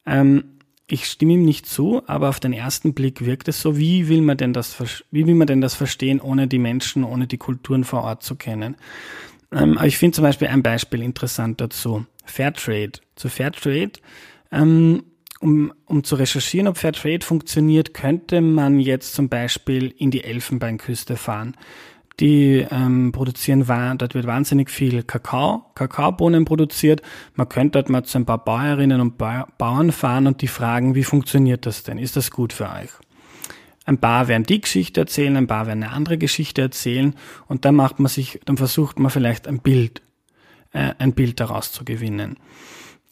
ähm, 0.05 0.45
ich 0.87 1.05
stimme 1.05 1.33
ihm 1.33 1.45
nicht 1.45 1.65
zu, 1.65 2.03
aber 2.07 2.29
auf 2.29 2.39
den 2.39 2.53
ersten 2.53 2.93
Blick 2.93 3.25
wirkt 3.25 3.47
es 3.47 3.61
so, 3.61 3.77
wie 3.77 4.09
will 4.09 4.21
man 4.21 4.37
denn 4.37 4.53
das, 4.53 4.75
wie 5.11 5.25
will 5.25 5.35
man 5.35 5.47
denn 5.47 5.61
das 5.61 5.75
verstehen, 5.75 6.19
ohne 6.19 6.47
die 6.47 6.59
Menschen, 6.59 7.03
ohne 7.03 7.25
die 7.25 7.37
Kulturen 7.37 7.83
vor 7.83 8.03
Ort 8.03 8.23
zu 8.23 8.35
kennen? 8.35 8.75
Ähm, 9.51 9.77
aber 9.77 9.87
ich 9.87 9.97
finde 9.97 10.15
zum 10.15 10.23
Beispiel 10.23 10.49
ein 10.49 10.63
Beispiel 10.63 11.01
interessant 11.01 11.61
dazu. 11.61 12.05
Fairtrade. 12.25 12.93
Zu 13.15 13.29
Fairtrade, 13.29 13.93
ähm, 14.51 15.03
um, 15.39 15.73
um 15.85 16.03
zu 16.03 16.15
recherchieren, 16.15 16.67
ob 16.67 16.77
Fairtrade 16.77 17.25
funktioniert, 17.25 17.93
könnte 17.93 18.41
man 18.41 18.79
jetzt 18.79 19.13
zum 19.13 19.29
Beispiel 19.29 19.93
in 19.97 20.09
die 20.11 20.23
Elfenbeinküste 20.23 21.17
fahren 21.17 21.55
die 22.19 22.65
ähm, 22.69 23.11
produzieren, 23.11 23.65
dort 23.97 24.13
wird 24.13 24.27
wahnsinnig 24.27 24.69
viel 24.69 25.03
Kakao, 25.03 25.65
Kakaobohnen 25.73 26.45
produziert. 26.45 27.01
Man 27.35 27.49
könnte 27.49 27.79
dort 27.79 27.89
mal 27.89 28.03
zu 28.03 28.19
ein 28.19 28.25
paar 28.25 28.43
Bäuerinnen 28.43 29.01
und 29.01 29.17
Bauern 29.17 29.91
fahren 29.91 30.27
und 30.27 30.41
die 30.41 30.47
fragen, 30.47 30.95
wie 30.95 31.03
funktioniert 31.03 31.65
das 31.65 31.83
denn? 31.83 31.97
Ist 31.97 32.15
das 32.15 32.29
gut 32.29 32.53
für 32.53 32.65
euch? 32.65 32.91
Ein 33.85 33.97
paar 33.97 34.27
werden 34.27 34.43
die 34.43 34.61
Geschichte 34.61 35.01
erzählen, 35.01 35.35
ein 35.35 35.47
paar 35.47 35.67
werden 35.67 35.83
eine 35.83 35.91
andere 35.91 36.17
Geschichte 36.17 36.61
erzählen 36.61 37.15
und 37.47 37.65
dann 37.65 37.75
macht 37.75 37.99
man 37.99 38.09
sich, 38.09 38.39
dann 38.45 38.57
versucht 38.57 38.99
man 38.99 39.11
vielleicht 39.11 39.47
ein 39.47 39.59
Bild, 39.59 40.01
äh, 40.71 40.93
ein 40.99 41.13
Bild 41.13 41.39
daraus 41.39 41.71
zu 41.71 41.83
gewinnen. 41.83 42.37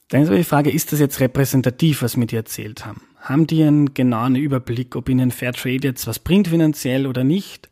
Dann 0.09 0.21
ist 0.21 0.27
aber 0.27 0.37
die 0.37 0.43
Frage, 0.43 0.71
ist 0.71 0.91
das 0.91 0.99
jetzt 0.99 1.19
repräsentativ, 1.19 2.01
was 2.03 2.17
wir 2.17 2.25
dir 2.25 2.39
erzählt 2.39 2.85
haben? 2.85 3.01
Haben 3.19 3.47
die 3.47 3.63
einen 3.63 3.93
genauen 3.93 4.35
Überblick, 4.35 4.95
ob 4.95 5.09
ihnen 5.09 5.31
Fairtrade 5.31 5.87
jetzt 5.87 6.07
was 6.07 6.19
bringt 6.19 6.49
finanziell 6.49 7.07
oder 7.07 7.23
nicht? 7.23 7.69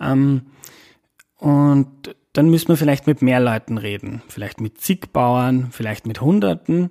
Ähm, 0.00 0.42
und 1.40 2.14
dann 2.32 2.50
müssen 2.50 2.68
wir 2.68 2.76
vielleicht 2.76 3.06
mit 3.06 3.22
mehr 3.22 3.40
Leuten 3.40 3.78
reden, 3.78 4.22
vielleicht 4.28 4.60
mit 4.60 4.80
zig 4.80 5.12
Bauern, 5.12 5.68
vielleicht 5.72 6.06
mit 6.06 6.20
Hunderten. 6.20 6.90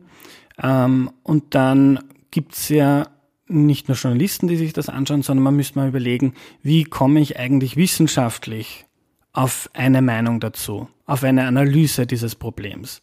Ähm, 0.61 1.11
und 1.23 1.55
dann 1.55 1.99
gibt's 2.31 2.67
ja 2.67 3.07
nicht 3.47 3.87
nur 3.87 3.95
Journalisten, 3.95 4.47
die 4.47 4.57
sich 4.57 4.73
das 4.73 4.89
anschauen, 4.89 5.21
sondern 5.21 5.43
man 5.43 5.55
müsste 5.55 5.79
mal 5.79 5.87
überlegen, 5.87 6.33
wie 6.61 6.83
komme 6.83 7.19
ich 7.21 7.39
eigentlich 7.39 7.77
wissenschaftlich 7.77 8.85
auf 9.31 9.69
eine 9.73 10.01
Meinung 10.01 10.39
dazu, 10.39 10.89
auf 11.05 11.23
eine 11.23 11.45
Analyse 11.45 12.05
dieses 12.05 12.35
Problems. 12.35 13.01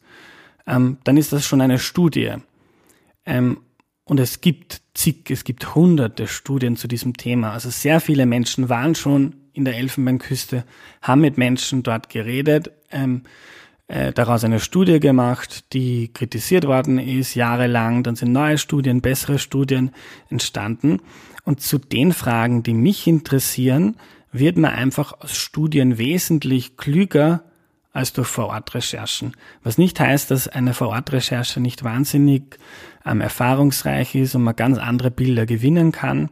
Ähm, 0.67 0.99
dann 1.05 1.17
ist 1.17 1.33
das 1.33 1.47
schon 1.47 1.61
eine 1.61 1.79
Studie. 1.79 2.35
Ähm, 3.25 3.61
und 4.09 4.21
es 4.21 4.41
gibt 4.41 4.83
zig, 4.95 5.31
es 5.31 5.43
gibt 5.45 5.75
hunderte 5.75 6.29
Studien 6.29 6.77
zu 6.77 6.87
diesem 6.87 7.17
Thema. 7.17 7.53
Also 7.53 7.71
sehr 7.71 8.01
viele 8.01 8.25
Menschen 8.25 8.69
waren 8.69 8.95
schon 8.95 9.35
in 9.53 9.65
der 9.65 9.77
Elfenbeinküste, 9.77 10.65
haben 11.03 11.21
mit 11.21 11.39
Menschen 11.39 11.83
dort 11.83 12.09
geredet. 12.09 12.71
Ähm, 12.93 13.23
äh, 13.89 14.13
daraus 14.13 14.45
eine 14.45 14.61
Studie 14.61 15.01
gemacht, 15.01 15.73
die 15.73 16.13
kritisiert 16.13 16.67
worden 16.67 16.99
ist, 16.99 17.35
jahrelang. 17.35 18.05
Dann 18.05 18.15
sind 18.15 18.33
neue 18.33 18.59
Studien, 18.59 19.01
bessere 19.01 19.41
Studien 19.41 19.91
entstanden. 20.29 21.01
Und 21.45 21.61
zu 21.61 21.79
den 21.79 22.13
Fragen, 22.13 22.63
die 22.63 22.75
mich 22.75 23.09
interessieren, 23.09 23.97
wird 24.31 24.57
man 24.57 24.73
einfach 24.73 25.21
aus 25.21 25.37
Studien 25.37 25.99
wesentlich 25.99 26.77
klüger 26.77 27.43
als 27.97 28.12
durch 28.12 28.29
Vorortrecherchen. 28.29 29.33
Was 29.62 29.79
nicht 29.79 29.99
heißt, 29.99 30.31
dass 30.31 30.49
eine 30.49 30.75
Vorortrecherche 30.75 31.61
nicht 31.61 31.83
wahnsinnig 31.83 32.59
ähm, 33.07 33.23
erfahrungsreich 33.23 34.15
ist 34.15 34.35
und 34.35 34.43
man 34.43 34.55
ganz 34.55 34.76
andere 34.76 35.11
Bilder 35.11 35.47
gewinnen 35.47 35.93
kann. 35.93 36.29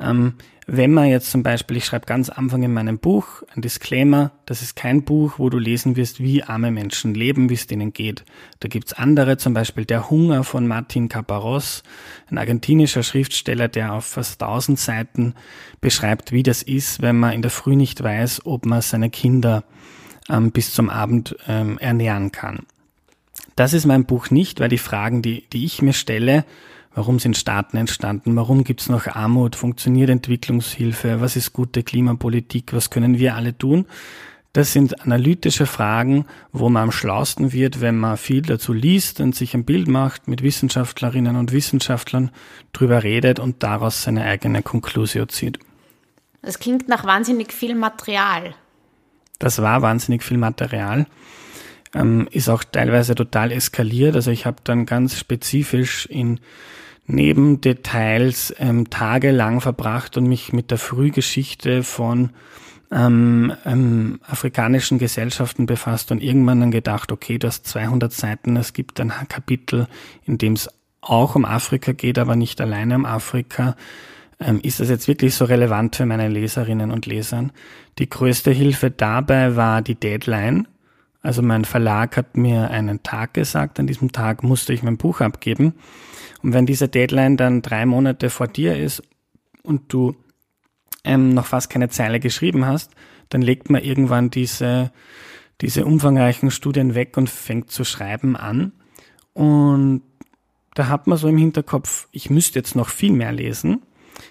Ähm, 0.00 0.34
wenn 0.66 0.92
man 0.92 1.06
jetzt 1.06 1.30
zum 1.30 1.42
Beispiel, 1.42 1.78
ich 1.78 1.86
schreibe 1.86 2.04
ganz 2.04 2.28
Anfang 2.28 2.62
in 2.62 2.74
meinem 2.74 2.98
Buch 2.98 3.42
ein 3.56 3.62
Disclaimer, 3.62 4.32
das 4.44 4.60
ist 4.60 4.76
kein 4.76 5.02
Buch, 5.02 5.38
wo 5.38 5.48
du 5.48 5.58
lesen 5.58 5.96
wirst, 5.96 6.20
wie 6.20 6.42
arme 6.42 6.70
Menschen 6.70 7.14
leben, 7.14 7.48
wie 7.48 7.54
es 7.54 7.66
denen 7.66 7.94
geht. 7.94 8.26
Da 8.60 8.68
gibt's 8.68 8.92
andere, 8.92 9.38
zum 9.38 9.54
Beispiel 9.54 9.86
Der 9.86 10.10
Hunger 10.10 10.44
von 10.44 10.66
Martin 10.66 11.08
Caparros, 11.08 11.84
ein 12.30 12.36
argentinischer 12.36 13.02
Schriftsteller, 13.02 13.68
der 13.68 13.94
auf 13.94 14.04
fast 14.04 14.42
tausend 14.42 14.78
Seiten 14.78 15.34
beschreibt, 15.80 16.32
wie 16.32 16.42
das 16.42 16.62
ist, 16.62 17.00
wenn 17.00 17.18
man 17.18 17.32
in 17.32 17.40
der 17.40 17.50
Früh 17.50 17.76
nicht 17.76 18.02
weiß, 18.02 18.44
ob 18.44 18.66
man 18.66 18.82
seine 18.82 19.08
Kinder 19.08 19.64
ähm, 20.28 20.50
bis 20.52 20.72
zum 20.72 20.90
Abend 20.90 21.36
ähm, 21.46 21.78
ernähren 21.78 22.32
kann. 22.32 22.66
Das 23.56 23.72
ist 23.72 23.86
mein 23.86 24.04
Buch 24.04 24.30
nicht, 24.30 24.60
weil 24.60 24.68
die 24.68 24.78
Fragen, 24.78 25.22
die, 25.22 25.44
die 25.52 25.64
ich 25.64 25.82
mir 25.82 25.92
stelle, 25.92 26.44
warum 26.94 27.18
sind 27.18 27.36
Staaten 27.36 27.76
entstanden, 27.76 28.36
warum 28.36 28.64
gibt 28.64 28.80
es 28.80 28.88
noch 28.88 29.06
Armut, 29.06 29.56
funktioniert 29.56 30.10
Entwicklungshilfe, 30.10 31.20
was 31.20 31.36
ist 31.36 31.52
gute 31.52 31.82
Klimapolitik, 31.82 32.72
was 32.72 32.90
können 32.90 33.18
wir 33.18 33.34
alle 33.34 33.56
tun, 33.56 33.86
das 34.52 34.72
sind 34.72 35.02
analytische 35.02 35.66
Fragen, 35.66 36.26
wo 36.52 36.68
man 36.68 36.84
am 36.84 36.92
schlausten 36.92 37.52
wird, 37.52 37.80
wenn 37.80 37.98
man 37.98 38.16
viel 38.16 38.42
dazu 38.42 38.72
liest 38.72 39.20
und 39.20 39.34
sich 39.34 39.54
ein 39.54 39.64
Bild 39.64 39.88
macht, 39.88 40.26
mit 40.26 40.42
Wissenschaftlerinnen 40.42 41.36
und 41.36 41.52
Wissenschaftlern 41.52 42.30
drüber 42.72 43.02
redet 43.02 43.38
und 43.38 43.62
daraus 43.62 44.02
seine 44.02 44.24
eigene 44.24 44.62
Konklusio 44.62 45.26
zieht. 45.26 45.58
Das 46.42 46.58
klingt 46.58 46.88
nach 46.88 47.04
wahnsinnig 47.04 47.52
viel 47.52 47.74
Material. 47.74 48.54
Das 49.38 49.62
war 49.62 49.82
wahnsinnig 49.82 50.22
viel 50.22 50.38
Material. 50.38 51.06
Ähm, 51.94 52.28
ist 52.30 52.48
auch 52.48 52.64
teilweise 52.64 53.14
total 53.14 53.52
eskaliert. 53.52 54.14
Also 54.14 54.30
ich 54.30 54.46
habe 54.46 54.58
dann 54.64 54.86
ganz 54.86 55.18
spezifisch 55.18 56.06
in 56.06 56.40
Nebendetails 57.06 58.54
ähm, 58.58 58.90
tagelang 58.90 59.60
verbracht 59.60 60.16
und 60.16 60.26
mich 60.26 60.52
mit 60.52 60.70
der 60.70 60.78
Frühgeschichte 60.78 61.82
von 61.82 62.30
ähm, 62.90 63.54
ähm, 63.64 64.20
afrikanischen 64.26 64.98
Gesellschaften 64.98 65.66
befasst 65.66 66.10
und 66.10 66.22
irgendwann 66.22 66.60
dann 66.60 66.70
gedacht, 66.70 67.12
okay, 67.12 67.38
du 67.38 67.46
hast 67.46 67.66
200 67.66 68.12
Seiten, 68.12 68.56
es 68.56 68.72
gibt 68.72 69.00
ein 69.00 69.12
Kapitel, 69.28 69.86
in 70.24 70.38
dem 70.38 70.54
es 70.54 70.68
auch 71.00 71.34
um 71.34 71.44
Afrika 71.44 71.92
geht, 71.92 72.18
aber 72.18 72.36
nicht 72.36 72.60
alleine 72.60 72.94
um 72.96 73.06
Afrika. 73.06 73.76
Ähm, 74.40 74.60
ist 74.62 74.80
das 74.80 74.88
jetzt 74.88 75.08
wirklich 75.08 75.34
so 75.34 75.44
relevant 75.44 75.96
für 75.96 76.06
meine 76.06 76.28
Leserinnen 76.28 76.90
und 76.90 77.06
Lesern? 77.06 77.52
Die 77.98 78.08
größte 78.08 78.50
Hilfe 78.50 78.90
dabei 78.90 79.56
war 79.56 79.82
die 79.82 79.96
Deadline. 79.96 80.68
Also 81.20 81.42
mein 81.42 81.64
Verlag 81.64 82.16
hat 82.16 82.36
mir 82.36 82.70
einen 82.70 83.02
Tag 83.02 83.34
gesagt, 83.34 83.80
an 83.80 83.88
diesem 83.88 84.12
Tag 84.12 84.44
musste 84.44 84.72
ich 84.72 84.82
mein 84.82 84.96
Buch 84.96 85.20
abgeben. 85.20 85.74
Und 86.42 86.52
wenn 86.52 86.66
diese 86.66 86.88
Deadline 86.88 87.36
dann 87.36 87.62
drei 87.62 87.84
Monate 87.84 88.30
vor 88.30 88.46
dir 88.46 88.76
ist 88.76 89.02
und 89.62 89.92
du 89.92 90.14
ähm, 91.04 91.34
noch 91.34 91.46
fast 91.46 91.70
keine 91.70 91.88
Zeile 91.88 92.20
geschrieben 92.20 92.64
hast, 92.64 92.92
dann 93.30 93.42
legt 93.42 93.70
man 93.70 93.82
irgendwann 93.82 94.30
diese, 94.30 94.92
diese 95.60 95.84
umfangreichen 95.84 96.50
Studien 96.50 96.94
weg 96.94 97.16
und 97.16 97.28
fängt 97.28 97.70
zu 97.70 97.84
schreiben 97.84 98.36
an. 98.36 98.72
Und 99.32 100.02
da 100.74 100.88
hat 100.88 101.08
man 101.08 101.18
so 101.18 101.28
im 101.28 101.36
Hinterkopf, 101.36 102.08
ich 102.12 102.30
müsste 102.30 102.58
jetzt 102.58 102.76
noch 102.76 102.88
viel 102.88 103.12
mehr 103.12 103.32
lesen. 103.32 103.82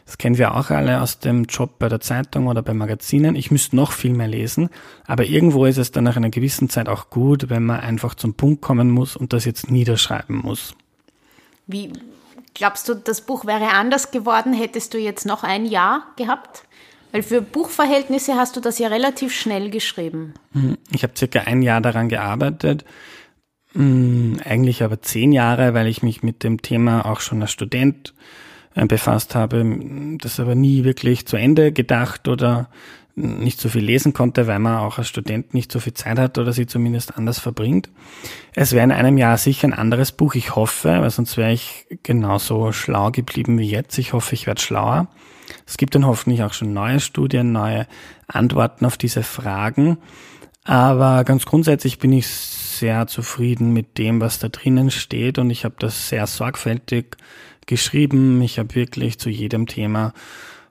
Das 0.06 0.17
kennen 0.17 0.38
wir 0.38 0.56
auch 0.56 0.70
alle 0.70 1.01
aus 1.01 1.20
dem 1.20 1.46
Job 1.46 1.79
bei 1.79 1.89
der 1.89 2.00
Zeitung 2.00 2.48
oder 2.48 2.62
bei 2.62 2.74
Magazinen. 2.74 3.36
Ich 3.36 3.51
müsste 3.51 3.75
noch 3.75 3.91
viel 3.91 4.13
mehr 4.13 4.27
lesen, 4.27 4.70
aber 5.06 5.25
irgendwo 5.25 5.65
ist 5.65 5.77
es 5.77 5.91
dann 5.91 6.03
nach 6.03 6.17
einer 6.17 6.29
gewissen 6.29 6.70
Zeit 6.70 6.89
auch 6.89 7.10
gut, 7.10 7.50
wenn 7.50 7.65
man 7.65 7.79
einfach 7.79 8.15
zum 8.15 8.34
Punkt 8.34 8.62
kommen 8.62 8.91
muss 8.91 9.15
und 9.15 9.34
das 9.34 9.46
jetzt 9.46 9.72
niederschreiben 9.72 10.38
muss. 10.38 10.75
Wie 11.67 11.91
glaubst 12.53 12.88
du, 12.89 12.96
das 12.96 13.22
Buch 13.22 13.46
wäre 13.46 13.70
anders 13.70 14.12
geworden, 14.12 14.53
hättest 14.53 14.94
du 14.94 14.98
jetzt 14.98 15.25
noch 15.25 15.44
ein 15.44 15.65
Jahr 15.65 16.03
gehabt? 16.15 16.63
Weil 17.12 17.24
für 17.24 17.41
Buchverhältnisse 17.41 18.36
hast 18.36 18.56
du 18.56 18.60
das 18.60 18.80
ja 18.80 18.89
relativ 18.89 19.34
schnell 19.34 19.69
geschrieben. 19.69 20.34
Mhm. 20.54 20.78
Ich 20.91 21.04
habe 21.04 21.13
circa 21.17 21.41
ein 21.41 21.62
Jahr 21.62 21.82
daran 21.82 22.10
gearbeitet. 22.10 22.84
Mm, 23.73 24.36
eigentlich 24.43 24.84
aber 24.84 25.02
zehn 25.02 25.32
Jahre, 25.32 25.73
weil 25.73 25.88
ich 25.88 26.04
mich 26.04 26.23
mit 26.23 26.43
dem 26.43 26.62
Thema 26.62 27.06
auch 27.06 27.19
schon 27.19 27.41
als 27.41 27.52
Student 27.52 28.13
befasst 28.73 29.36
habe, 29.36 30.17
das 30.21 30.39
aber 30.39 30.56
nie 30.56 30.84
wirklich 30.84 31.25
zu 31.25 31.38
Ende 31.38 31.71
gedacht 31.71 32.27
oder 32.27 32.69
nicht 33.17 33.60
so 33.60 33.67
viel 33.67 33.84
lesen 33.84 34.13
konnte, 34.13 34.45
weil 34.45 34.60
man 34.60 34.77
auch 34.77 34.99
als 34.99 35.08
Student 35.08 35.56
nicht 35.56 35.71
so 35.71 35.80
viel 35.80 35.95
Zeit 35.95 36.19
hat 36.19 36.38
oder 36.38 36.53
sie 36.53 36.67
zumindest 36.67 37.17
anders 37.17 37.39
verbringt. 37.39 37.89
Es 38.53 38.73
wäre 38.73 38.84
in 38.84 38.91
einem 38.91 39.17
Jahr 39.17 39.38
sicher 39.38 39.67
ein 39.67 39.73
anderes 39.73 40.12
Buch, 40.12 40.36
ich 40.36 40.56
hoffe, 40.56 40.89
weil 41.01 41.10
sonst 41.10 41.36
wäre 41.36 41.51
ich 41.51 41.88
genauso 42.03 42.71
schlau 42.71 43.10
geblieben 43.10 43.58
wie 43.58 43.69
jetzt. 43.69 43.97
Ich 43.97 44.13
hoffe, 44.13 44.36
ich 44.36 44.45
werde 44.45 44.62
schlauer. 44.62 45.08
Es 45.65 45.77
gibt 45.77 45.95
dann 45.95 46.06
hoffentlich 46.06 46.43
auch 46.43 46.53
schon 46.53 46.73
neue 46.73 46.99
Studien, 46.99 47.51
neue 47.51 47.88
Antworten 48.27 48.86
auf 48.86 48.97
diese 48.97 49.23
Fragen. 49.23 49.97
Aber 50.63 51.23
ganz 51.23 51.45
grundsätzlich 51.45 51.97
bin 51.97 52.12
ich 52.12 52.27
sehr 52.27 53.08
zufrieden 53.08 53.73
mit 53.73 53.97
dem, 53.97 54.21
was 54.21 54.38
da 54.38 54.49
drinnen 54.49 54.91
steht 54.91 55.39
und 55.39 55.49
ich 55.49 55.65
habe 55.65 55.75
das 55.80 56.10
sehr 56.10 56.27
sorgfältig 56.27 57.17
geschrieben. 57.67 58.41
Ich 58.41 58.58
habe 58.58 58.73
wirklich 58.73 59.19
zu 59.19 59.30
jedem 59.30 59.67
Thema 59.67 60.13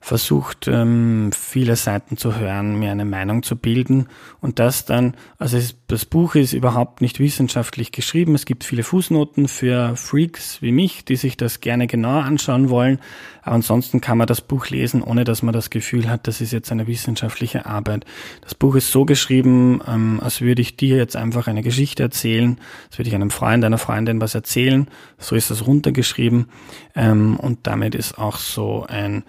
versucht, 0.00 0.68
ähm, 0.68 1.30
viele 1.32 1.76
Seiten 1.76 2.16
zu 2.16 2.36
hören, 2.36 2.78
mir 2.78 2.90
eine 2.90 3.04
Meinung 3.04 3.42
zu 3.42 3.56
bilden 3.56 4.08
und 4.40 4.58
das 4.58 4.84
dann, 4.84 5.14
also 5.38 5.56
es, 5.56 5.76
das 5.88 6.04
Buch 6.04 6.34
ist 6.34 6.52
überhaupt 6.52 7.00
nicht 7.00 7.18
wissenschaftlich 7.18 7.92
geschrieben. 7.92 8.34
Es 8.34 8.44
gibt 8.44 8.64
viele 8.64 8.82
Fußnoten 8.82 9.48
für 9.48 9.96
Freaks 9.96 10.62
wie 10.62 10.72
mich, 10.72 11.04
die 11.04 11.16
sich 11.16 11.36
das 11.36 11.60
gerne 11.60 11.86
genauer 11.86 12.24
anschauen 12.24 12.70
wollen. 12.70 13.00
Aber 13.42 13.54
ansonsten 13.54 14.00
kann 14.00 14.18
man 14.18 14.26
das 14.26 14.40
Buch 14.40 14.68
lesen, 14.68 15.02
ohne 15.02 15.24
dass 15.24 15.42
man 15.42 15.52
das 15.52 15.70
Gefühl 15.70 16.08
hat, 16.08 16.26
das 16.26 16.40
ist 16.40 16.52
jetzt 16.52 16.70
eine 16.72 16.86
wissenschaftliche 16.86 17.66
Arbeit. 17.66 18.04
Das 18.42 18.54
Buch 18.54 18.74
ist 18.74 18.92
so 18.92 19.04
geschrieben, 19.04 19.80
ähm, 19.86 20.20
als 20.22 20.40
würde 20.40 20.62
ich 20.62 20.76
dir 20.76 20.96
jetzt 20.96 21.16
einfach 21.16 21.46
eine 21.46 21.62
Geschichte 21.62 22.02
erzählen, 22.02 22.58
als 22.88 22.98
würde 22.98 23.08
ich 23.08 23.14
einem 23.14 23.30
Freund, 23.30 23.64
einer 23.64 23.78
Freundin 23.78 24.20
was 24.20 24.34
erzählen. 24.34 24.88
So 25.18 25.36
ist 25.36 25.50
das 25.50 25.66
runtergeschrieben 25.66 26.46
ähm, 26.94 27.36
und 27.36 27.66
damit 27.66 27.94
ist 27.94 28.18
auch 28.18 28.36
so 28.36 28.84
ein 28.88 29.24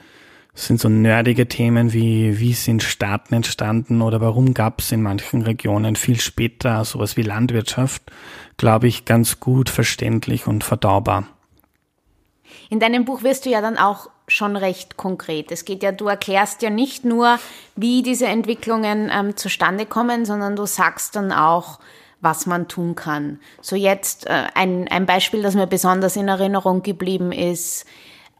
sind 0.57 0.79
so 0.79 0.89
nerdige 0.89 1.47
Themen 1.47 1.93
wie, 1.93 2.39
wie 2.39 2.53
sind 2.53 2.81
Staaten 2.81 3.35
entstanden 3.35 4.01
oder 4.01 4.21
warum 4.21 4.55
gab 4.55 4.81
es 4.81 4.91
in 4.91 5.03
manchen 5.03 5.43
Regionen 5.43 5.95
viel 5.95 6.19
später 6.19 6.83
sowas 6.83 7.15
wie 7.15 7.21
Landwirtschaft, 7.21 8.01
glaube 8.57 8.87
ich, 8.87 9.05
ganz 9.05 9.39
gut 9.39 9.69
verständlich 9.69 10.47
und 10.47 10.63
verdaubar. 10.63 11.27
In 12.69 12.79
deinem 12.79 13.05
Buch 13.05 13.21
wirst 13.21 13.45
du 13.45 13.51
ja 13.51 13.61
dann 13.61 13.77
auch 13.77 14.09
schon 14.27 14.55
recht 14.55 14.97
konkret. 14.97 15.51
Es 15.51 15.63
geht 15.63 15.83
ja, 15.83 15.91
du 15.91 16.07
erklärst 16.07 16.63
ja 16.63 16.71
nicht 16.71 17.05
nur, 17.05 17.39
wie 17.75 18.01
diese 18.01 18.25
Entwicklungen 18.25 19.11
ähm, 19.13 19.37
zustande 19.37 19.85
kommen, 19.85 20.25
sondern 20.25 20.55
du 20.55 20.65
sagst 20.65 21.15
dann 21.15 21.31
auch, 21.31 21.79
was 22.19 22.47
man 22.47 22.67
tun 22.67 22.95
kann. 22.95 23.39
So 23.61 23.75
jetzt 23.75 24.25
äh, 24.25 24.47
ein, 24.55 24.87
ein 24.87 25.05
Beispiel, 25.05 25.43
das 25.43 25.53
mir 25.53 25.67
besonders 25.67 26.15
in 26.15 26.27
Erinnerung 26.27 26.81
geblieben 26.81 27.31
ist, 27.31 27.85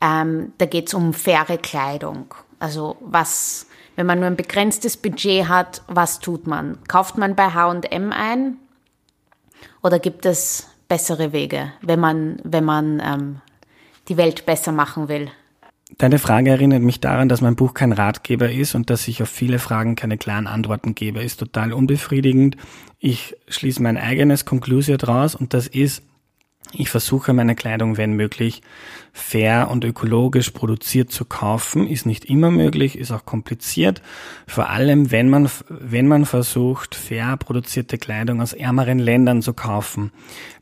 ähm, 0.02 0.54
da 0.58 0.66
geht 0.66 0.88
es 0.88 0.94
um 0.94 1.14
faire 1.14 1.58
Kleidung. 1.58 2.34
Also 2.60 2.98
was, 3.02 3.68
wenn 3.96 4.06
man 4.06 4.20
nur 4.20 4.28
ein 4.28 4.36
begrenztes 4.36 4.98
Budget 4.98 5.48
hat, 5.48 5.82
was 5.88 6.20
tut 6.20 6.48
man? 6.48 6.78
Kauft 6.88 7.18
man 7.18 7.36
bei 7.36 7.54
H&M 7.54 8.12
ein 8.12 8.58
oder 9.82 10.00
gibt 10.00 10.26
es 10.26 10.68
bessere 10.88 11.34
Wege, 11.34 11.74
wenn 11.82 12.00
man, 12.00 12.38
wenn 12.44 12.64
man 12.64 13.02
ähm, 13.04 13.42
die 14.08 14.18
Welt 14.18 14.46
besser 14.46 14.72
machen 14.72 15.08
will? 15.08 15.30
Deine 15.98 16.20
Frage 16.20 16.50
erinnert 16.50 16.82
mich 16.82 17.00
daran, 17.00 17.30
dass 17.30 17.42
mein 17.42 17.56
Buch 17.56 17.74
kein 17.74 17.94
Ratgeber 17.94 18.52
ist 18.52 18.76
und 18.76 18.90
dass 18.90 19.08
ich 19.08 19.24
auf 19.24 19.30
viele 19.30 19.58
Fragen 19.58 19.96
keine 19.96 20.18
klaren 20.18 20.46
Antworten 20.46 20.96
gebe. 20.96 21.24
Ist 21.24 21.40
total 21.40 21.72
unbefriedigend. 21.72 22.58
Ich 23.00 23.36
schließe 23.48 23.82
mein 23.82 23.98
eigenes 23.98 24.44
Konklusio 24.44 24.98
draus 24.98 25.34
und 25.34 25.54
das 25.54 25.68
ist, 25.68 26.04
ich 26.74 26.90
versuche 26.90 27.34
meine 27.34 27.56
Kleidung, 27.56 27.98
wenn 27.98 28.14
möglich, 28.14 28.62
fair 29.14 29.70
und 29.72 29.84
ökologisch 29.84 30.52
produziert 30.52 31.12
zu 31.12 31.26
kaufen. 31.26 31.88
Ist 31.88 32.06
nicht 32.06 32.26
immer 32.26 32.52
möglich, 32.52 32.98
ist 32.98 33.12
auch 33.12 33.26
kompliziert. 33.26 34.02
Vor 34.46 34.70
allem, 34.70 35.12
wenn 35.12 35.30
man, 35.30 35.50
wenn 35.70 36.08
man 36.08 36.26
versucht, 36.26 36.96
fair 36.96 37.38
produzierte 37.38 37.98
Kleidung 37.98 38.42
aus 38.42 38.54
ärmeren 38.54 39.00
Ländern 39.00 39.42
zu 39.42 39.54
kaufen. 39.54 40.12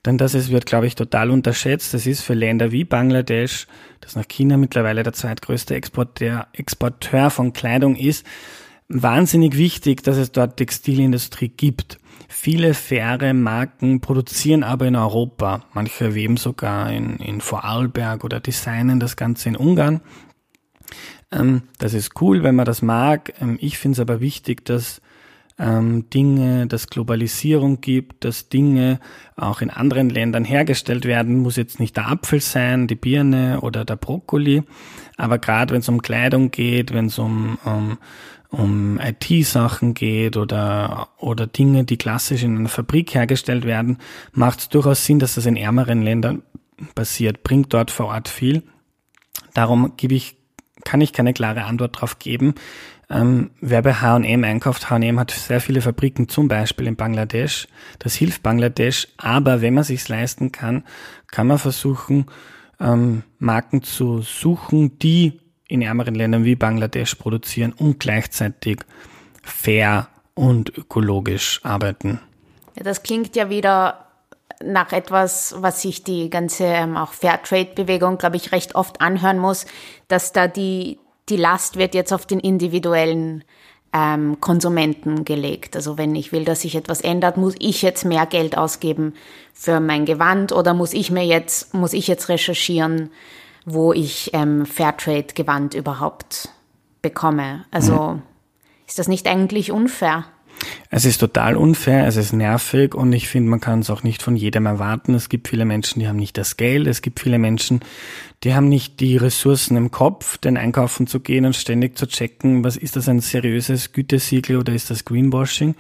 Denn 0.06 0.18
das 0.18 0.36
ist, 0.36 0.52
wird, 0.52 0.65
glaube 0.65 0.88
ich, 0.88 0.96
total 0.96 1.32
unterschätzt. 1.32 1.94
Das 1.94 2.06
ist 2.06 2.22
für 2.22 2.34
Länder 2.34 2.72
wie 2.72 2.84
Bangladesch, 2.84 3.68
das 4.02 4.15
nach 4.15 4.28
China 4.28 4.58
mittlerweile 4.58 5.04
der 5.04 5.13
zweitgrößte 5.13 5.76
Exporteur, 5.76 6.48
Exporteur 6.54 7.30
von 7.30 7.54
Kleidung 7.54 7.96
ist, 7.96 8.26
wahnsinnig 8.88 9.58
wichtig, 9.58 10.04
dass 10.04 10.18
es 10.18 10.32
dort 10.32 10.58
Textilindustrie 10.58 11.50
gibt. 11.50 11.98
Viele 12.27 12.73
faire 12.73 13.33
Marken 13.33 14.01
produzieren 14.01 14.63
aber 14.63 14.88
in 14.88 14.95
Europa. 14.95 15.63
Manche 15.73 16.15
weben 16.15 16.38
sogar 16.38 16.91
in, 16.91 17.17
in 17.17 17.41
Vorarlberg 17.41 18.23
oder 18.23 18.39
designen 18.39 18.99
das 18.99 19.15
Ganze 19.15 19.49
in 19.49 19.55
Ungarn. 19.55 20.01
Ähm, 21.31 21.63
das 21.79 21.93
ist 21.93 22.21
cool, 22.21 22.43
wenn 22.43 22.55
man 22.55 22.65
das 22.65 22.81
mag. 22.81 23.33
Ähm, 23.41 23.57
ich 23.59 23.77
finde 23.77 23.95
es 23.95 23.99
aber 23.99 24.19
wichtig, 24.19 24.65
dass 24.65 25.01
ähm, 25.57 26.09
Dinge, 26.09 26.67
dass 26.67 26.88
Globalisierung 26.88 27.79
gibt, 27.79 28.25
dass 28.25 28.49
Dinge 28.49 28.99
auch 29.35 29.61
in 29.61 29.69
anderen 29.69 30.09
Ländern 30.09 30.43
hergestellt 30.43 31.05
werden, 31.05 31.38
muss 31.38 31.55
jetzt 31.55 31.79
nicht 31.79 31.95
der 31.95 32.09
Apfel 32.09 32.41
sein, 32.41 32.88
die 32.88 32.95
Birne 32.95 33.61
oder 33.61 33.85
der 33.85 33.95
Brokkoli, 33.95 34.63
aber 35.17 35.38
gerade 35.39 35.73
wenn 35.73 35.79
es 35.79 35.89
um 35.89 36.01
Kleidung 36.01 36.51
geht, 36.51 36.93
wenn 36.93 37.05
es 37.05 37.17
um, 37.19 37.57
um, 37.63 37.97
um 38.49 38.99
IT-Sachen 38.99 39.93
geht 39.93 40.38
oder, 40.38 41.10
oder 41.17 41.47
Dinge, 41.47 41.84
die 41.84 41.97
klassisch 41.97 42.43
in 42.43 42.58
einer 42.58 42.69
Fabrik 42.69 43.13
hergestellt 43.13 43.65
werden, 43.65 43.97
macht 44.31 44.60
es 44.60 44.69
durchaus 44.69 45.05
Sinn, 45.05 45.19
dass 45.19 45.36
das 45.36 45.45
in 45.45 45.58
ärmeren 45.58 46.01
Ländern 46.01 46.43
passiert, 46.93 47.43
bringt 47.43 47.73
dort 47.73 47.91
vor 47.91 48.08
Ort 48.08 48.27
viel. 48.27 48.63
Darum 49.53 49.93
gebe 49.97 50.15
ich, 50.15 50.38
kann 50.84 51.01
ich 51.01 51.13
keine 51.13 51.34
klare 51.34 51.63
Antwort 51.63 51.97
darauf 51.97 52.19
geben. 52.19 52.55
Ähm, 53.10 53.51
wer 53.62 53.81
bei 53.81 53.93
H&M 53.93 54.43
einkauft, 54.43 54.89
H&M 54.89 55.19
hat 55.19 55.31
sehr 55.31 55.62
viele 55.62 55.81
Fabriken, 55.81 56.27
zum 56.27 56.47
Beispiel 56.47 56.88
in 56.88 56.95
Bangladesch. 56.95 57.67
Das 57.99 58.15
hilft 58.15 58.43
Bangladesch, 58.43 59.08
aber 59.17 59.62
wenn 59.62 59.75
man 59.75 59.84
sich's 59.84 60.10
leisten 60.10 60.51
kann, 60.51 60.84
kann 61.27 61.47
man 61.47 61.60
versuchen, 61.60 62.25
ähm, 62.79 63.23
Marken 63.38 63.84
zu 63.84 64.21
suchen, 64.21 64.97
die 64.99 65.39
in 65.67 65.82
ärmeren 65.82 66.15
Ländern 66.15 66.45
wie 66.45 66.56
Bangladesch 66.56 67.15
produzieren 67.15 67.73
und 67.73 67.99
gleichzeitig 67.99 68.80
fair 69.43 70.08
und 70.34 70.78
ökologisch 70.78 71.62
arbeiten. 71.63 72.19
Ja, 72.75 72.84
das 72.84 73.04
klingt 73.04 73.36
ja 73.36 73.49
wieder 73.49 74.06
nach 74.63 74.91
etwas, 74.91 75.56
was 75.60 75.82
sich 75.82 76.04
die 76.04 76.30
ganze 76.30 76.65
ähm, 76.65 76.97
auch 76.97 77.13
Fairtrade-Bewegung, 77.13 78.17
glaube 78.17 78.36
ich, 78.38 78.51
recht 78.51 78.75
oft 78.75 79.01
anhören 79.01 79.39
muss, 79.39 79.65
dass 80.08 80.34
da 80.34 80.47
die, 80.47 80.99
die 81.30 81.38
Last 81.38 81.78
wird 81.78 81.95
jetzt 81.95 82.13
auf 82.13 82.25
den 82.25 82.39
individuellen 82.39 83.43
ähm, 83.93 84.39
Konsumenten 84.41 85.25
gelegt. 85.25 85.75
Also 85.75 85.97
wenn 85.97 86.15
ich 86.15 86.32
will, 86.32 86.45
dass 86.45 86.62
sich 86.62 86.75
etwas 86.75 87.01
ändert, 87.01 87.38
muss 87.38 87.56
ich 87.60 87.82
jetzt 87.82 88.06
mehr 88.06 88.25
Geld 88.25 88.58
ausgeben 88.58 89.13
für 89.54 89.80
mein 89.80 90.06
Gewand 90.06 90.51
oder 90.51 90.73
muss 90.73 90.93
ich 90.93 91.12
mir 91.12 91.25
jetzt, 91.25 91.73
muss 91.73 91.93
ich 91.93 92.08
jetzt 92.08 92.30
recherchieren, 92.30 93.10
wo 93.65 93.93
ich 93.93 94.32
ähm, 94.34 94.65
Fairtrade-Gewand 94.65 95.73
überhaupt 95.73 96.49
bekomme. 97.01 97.65
Also 97.71 98.13
mhm. 98.13 98.21
ist 98.88 98.99
das 98.99 99.08
nicht 99.08 99.28
eigentlich 99.28 99.71
unfair? 99.71 100.25
Es 100.89 101.06
ist 101.06 101.17
total 101.17 101.58
unfair, 101.58 102.08
es 102.08 102.15
ist 102.15 102.32
nervig 102.32 102.95
und 102.95 103.12
ich 103.13 103.28
finde, 103.28 103.49
man 103.49 103.60
kann 103.60 103.80
es 103.80 103.89
auch 103.89 104.04
nicht 104.04 104.21
von 104.21 104.36
jedem 104.36 104.65
erwarten. 104.65 105.13
Es 105.13 105.30
gibt 105.30 105.47
viele 105.47 105.65
Menschen, 105.65 105.99
die 105.99 106.08
haben 106.08 106.15
nicht 106.15 106.38
das 106.38 106.58
Geld, 106.58 106.88
es 106.88 107.01
gibt 107.01 107.19
viele 107.19 107.39
Menschen, 107.39 107.82
die 108.43 108.54
haben 108.54 108.69
nicht 108.69 108.99
die 108.99 109.17
Ressourcen 109.17 109.75
im 109.75 109.91
Kopf, 109.91 110.38
den 110.38 110.58
einkaufen 110.58 111.08
zu 111.08 111.19
gehen 111.19 111.45
und 111.45 111.56
ständig 111.56 111.97
zu 111.97 112.08
checken, 112.08 112.63
was 112.63 112.78
ist 112.78 112.95
das 112.95 113.10
ein 113.10 113.19
seriöses 113.19 113.91
Gütesiegel 113.91 114.58
oder 114.58 114.73
ist 114.73 114.89
das 114.89 115.06
Greenwashing? 115.06 115.75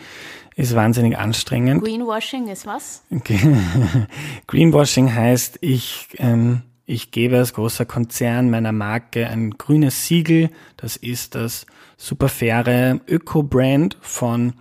Ist 0.55 0.75
wahnsinnig 0.75 1.17
anstrengend. 1.17 1.83
Greenwashing 1.83 2.47
ist 2.47 2.65
was? 2.65 3.03
Greenwashing 4.47 5.13
heißt, 5.13 5.57
ich 5.61 6.07
ähm, 6.17 6.61
ich 6.85 7.11
gebe 7.11 7.37
als 7.37 7.53
großer 7.53 7.85
Konzern 7.85 8.49
meiner 8.49 8.71
Marke 8.71 9.27
ein 9.27 9.51
grünes 9.51 10.05
Siegel. 10.05 10.51
Das 10.77 10.95
ist 10.95 11.35
das 11.35 11.65
super 11.97 12.29
faire 12.29 12.99
Öko-Brand 13.07 13.97
von 14.01 14.53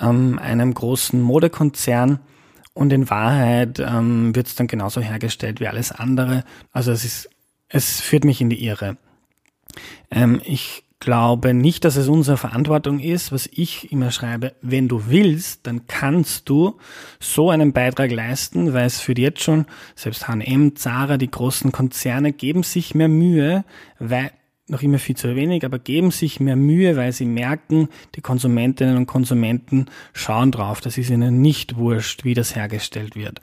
ähm, 0.00 0.38
einem 0.38 0.74
großen 0.74 1.20
Modekonzern. 1.20 2.18
Und 2.74 2.92
in 2.92 3.10
Wahrheit 3.10 3.78
ähm, 3.78 4.34
wird 4.34 4.46
es 4.48 4.56
dann 4.56 4.66
genauso 4.66 5.00
hergestellt 5.00 5.60
wie 5.60 5.68
alles 5.68 5.92
andere. 5.92 6.44
Also 6.72 6.90
es 6.90 7.04
ist, 7.04 7.30
es 7.68 8.00
führt 8.00 8.24
mich 8.24 8.40
in 8.40 8.50
die 8.50 8.64
Irre. 8.64 8.96
Ähm, 10.10 10.40
ich 10.44 10.84
glaube 11.02 11.52
nicht, 11.52 11.84
dass 11.84 11.96
es 11.96 12.06
unsere 12.06 12.36
Verantwortung 12.36 13.00
ist, 13.00 13.32
was 13.32 13.48
ich 13.52 13.90
immer 13.90 14.12
schreibe, 14.12 14.54
wenn 14.62 14.86
du 14.86 15.08
willst, 15.08 15.66
dann 15.66 15.88
kannst 15.88 16.48
du 16.48 16.78
so 17.18 17.50
einen 17.50 17.72
Beitrag 17.72 18.12
leisten, 18.12 18.72
weil 18.72 18.86
es 18.86 19.00
für 19.00 19.12
jetzt 19.18 19.42
schon, 19.42 19.66
selbst 19.96 20.28
H&M, 20.28 20.76
Zara, 20.76 21.16
die 21.16 21.30
großen 21.30 21.72
Konzerne 21.72 22.32
geben 22.32 22.62
sich 22.62 22.94
mehr 22.94 23.08
Mühe, 23.08 23.64
weil 23.98 24.30
noch 24.68 24.82
immer 24.82 25.00
viel 25.00 25.16
zu 25.16 25.34
wenig, 25.34 25.64
aber 25.64 25.80
geben 25.80 26.12
sich 26.12 26.38
mehr 26.38 26.54
Mühe, 26.54 26.96
weil 26.96 27.10
sie 27.10 27.26
merken, 27.26 27.88
die 28.14 28.20
Konsumentinnen 28.20 28.96
und 28.96 29.06
Konsumenten 29.06 29.86
schauen 30.12 30.52
drauf. 30.52 30.80
Das 30.80 30.98
ist 30.98 31.10
ihnen 31.10 31.42
nicht 31.42 31.76
wurscht, 31.76 32.24
wie 32.24 32.34
das 32.34 32.54
hergestellt 32.54 33.16
wird. 33.16 33.40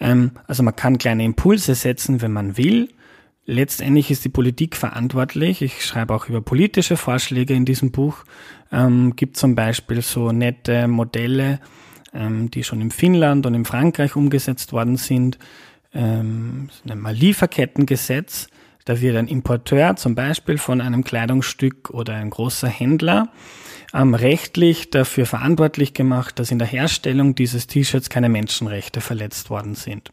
Ähm, 0.00 0.30
also 0.46 0.62
man 0.62 0.74
kann 0.74 0.96
kleine 0.96 1.24
Impulse 1.24 1.74
setzen, 1.74 2.22
wenn 2.22 2.32
man 2.32 2.56
will, 2.56 2.88
Letztendlich 3.50 4.10
ist 4.10 4.26
die 4.26 4.28
Politik 4.28 4.76
verantwortlich. 4.76 5.62
Ich 5.62 5.82
schreibe 5.82 6.14
auch 6.14 6.28
über 6.28 6.42
politische 6.42 6.98
Vorschläge 6.98 7.54
in 7.54 7.64
diesem 7.64 7.90
Buch. 7.90 8.24
Ähm, 8.70 9.16
gibt 9.16 9.38
zum 9.38 9.54
Beispiel 9.54 10.02
so 10.02 10.32
nette 10.32 10.86
Modelle, 10.86 11.58
ähm, 12.12 12.50
die 12.50 12.62
schon 12.62 12.82
in 12.82 12.90
Finnland 12.90 13.46
und 13.46 13.54
in 13.54 13.64
Frankreich 13.64 14.16
umgesetzt 14.16 14.74
worden 14.74 14.98
sind. 14.98 15.38
Ähm, 15.94 16.68
nennen 16.84 17.00
wir 17.00 17.14
Lieferkettengesetz. 17.14 18.48
Da 18.84 19.00
wird 19.00 19.16
ein 19.16 19.28
Importeur 19.28 19.96
zum 19.96 20.14
Beispiel 20.14 20.58
von 20.58 20.82
einem 20.82 21.02
Kleidungsstück 21.02 21.88
oder 21.88 22.16
ein 22.16 22.28
großer 22.28 22.68
Händler 22.68 23.32
ähm, 23.94 24.12
rechtlich 24.12 24.90
dafür 24.90 25.24
verantwortlich 25.24 25.94
gemacht, 25.94 26.38
dass 26.38 26.50
in 26.50 26.58
der 26.58 26.68
Herstellung 26.68 27.34
dieses 27.34 27.66
T-Shirts 27.66 28.10
keine 28.10 28.28
Menschenrechte 28.28 29.00
verletzt 29.00 29.48
worden 29.48 29.74
sind. 29.74 30.10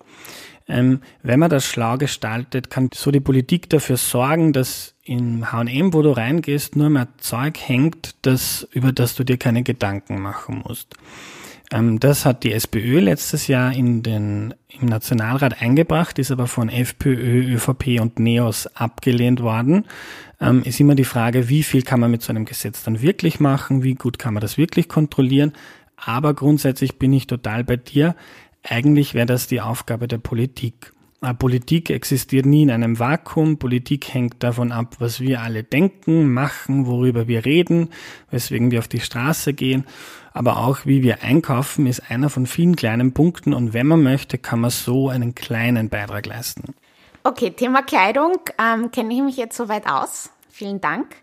Ähm, 0.68 1.02
wenn 1.22 1.40
man 1.40 1.50
das 1.50 1.66
schlau 1.66 1.98
gestaltet, 1.98 2.70
kann 2.70 2.90
so 2.94 3.12
die 3.12 3.20
Politik 3.20 3.70
dafür 3.70 3.98
sorgen, 3.98 4.52
dass 4.52 4.96
in 5.04 5.52
H&M, 5.52 5.94
wo 5.94 6.02
du 6.02 6.10
reingehst, 6.10 6.76
nur 6.76 6.90
mehr 6.90 7.08
Zeug 7.18 7.58
hängt, 7.60 8.16
das, 8.24 8.68
über 8.72 8.92
das 8.92 9.14
du 9.14 9.24
dir 9.24 9.38
keine 9.38 9.62
Gedanken 9.62 10.20
machen 10.22 10.64
musst. 10.66 10.96
Ähm, 11.72 12.00
das 12.00 12.26
hat 12.26 12.44
die 12.44 12.54
SPÖ 12.54 13.00
letztes 13.00 13.48
Jahr 13.48 13.74
in 13.74 14.02
den, 14.02 14.54
im 14.70 14.88
Nationalrat 14.88 15.62
eingebracht, 15.62 16.18
ist 16.20 16.32
aber 16.32 16.48
von 16.48 16.70
FPÖ, 16.70 17.56
ÖVP 17.56 18.00
und 18.00 18.20
NEOS 18.20 18.68
abgelehnt 18.76 19.42
worden. 19.42 19.86
Ähm, 20.40 20.64
ist 20.64 20.80
immer 20.80 20.96
die 20.96 21.06
Frage, 21.06 21.50
wie 21.50 21.64
viel 21.64 21.84
kann 21.84 22.00
man 22.00 22.12
mit 22.12 22.22
so 22.22 22.32
einem 22.32 22.46
Gesetz 22.46 22.84
dann 22.84 23.02
wirklich 23.02 23.40
machen, 23.40 23.84
wie 23.84 23.96
gut 23.96 24.20
kann 24.20 24.34
man 24.34 24.42
das 24.42 24.58
wirklich 24.58 24.90
kontrollieren. 24.90 25.54
Aber 25.98 26.34
grundsätzlich 26.34 27.00
bin 27.00 27.14
ich 27.14 27.28
total 27.28 27.64
bei 27.64 27.78
dir. 27.78 28.16
Eigentlich 28.68 29.14
wäre 29.14 29.26
das 29.26 29.48
die 29.48 29.62
Aufgabe 29.62 30.08
der 30.08 30.18
Politik. 30.18 30.92
Aber 31.22 31.34
Politik 31.34 31.90
existiert 31.90 32.46
nie 32.46 32.64
in 32.64 32.72
einem 32.72 33.00
Vakuum. 33.00 33.58
Politik 33.58 34.14
hängt 34.14 34.44
davon 34.44 34.72
ab, 34.72 34.96
was 35.00 35.20
wir 35.20 35.42
alle 35.42 35.64
denken, 35.64 36.34
machen, 36.34 36.86
worüber 36.86 37.28
wir 37.28 37.46
reden, 37.46 37.90
weswegen 38.30 38.72
wir 38.72 38.80
auf 38.80 38.88
die 38.88 39.00
Straße 39.00 39.54
gehen. 39.54 39.86
Aber 40.34 40.58
auch 40.58 40.86
wie 40.86 41.02
wir 41.02 41.24
einkaufen 41.24 41.88
ist 41.88 42.12
einer 42.12 42.30
von 42.30 42.46
vielen 42.46 42.76
kleinen 42.76 43.14
Punkten 43.14 43.54
und 43.54 43.74
wenn 43.74 43.88
man 43.88 44.04
möchte, 44.04 44.38
kann 44.38 44.60
man 44.60 44.70
so 44.70 45.10
einen 45.10 45.34
kleinen 45.34 45.90
Beitrag 45.90 46.26
leisten. 46.26 46.76
Okay, 47.24 47.52
Thema 47.52 47.82
Kleidung 47.82 48.34
ähm, 48.62 48.92
kenne 48.92 49.14
ich 49.14 49.22
mich 49.22 49.38
jetzt 49.38 49.58
soweit 49.58 49.88
aus. 49.88 50.30
Vielen 50.50 50.82
Dank. 50.82 51.16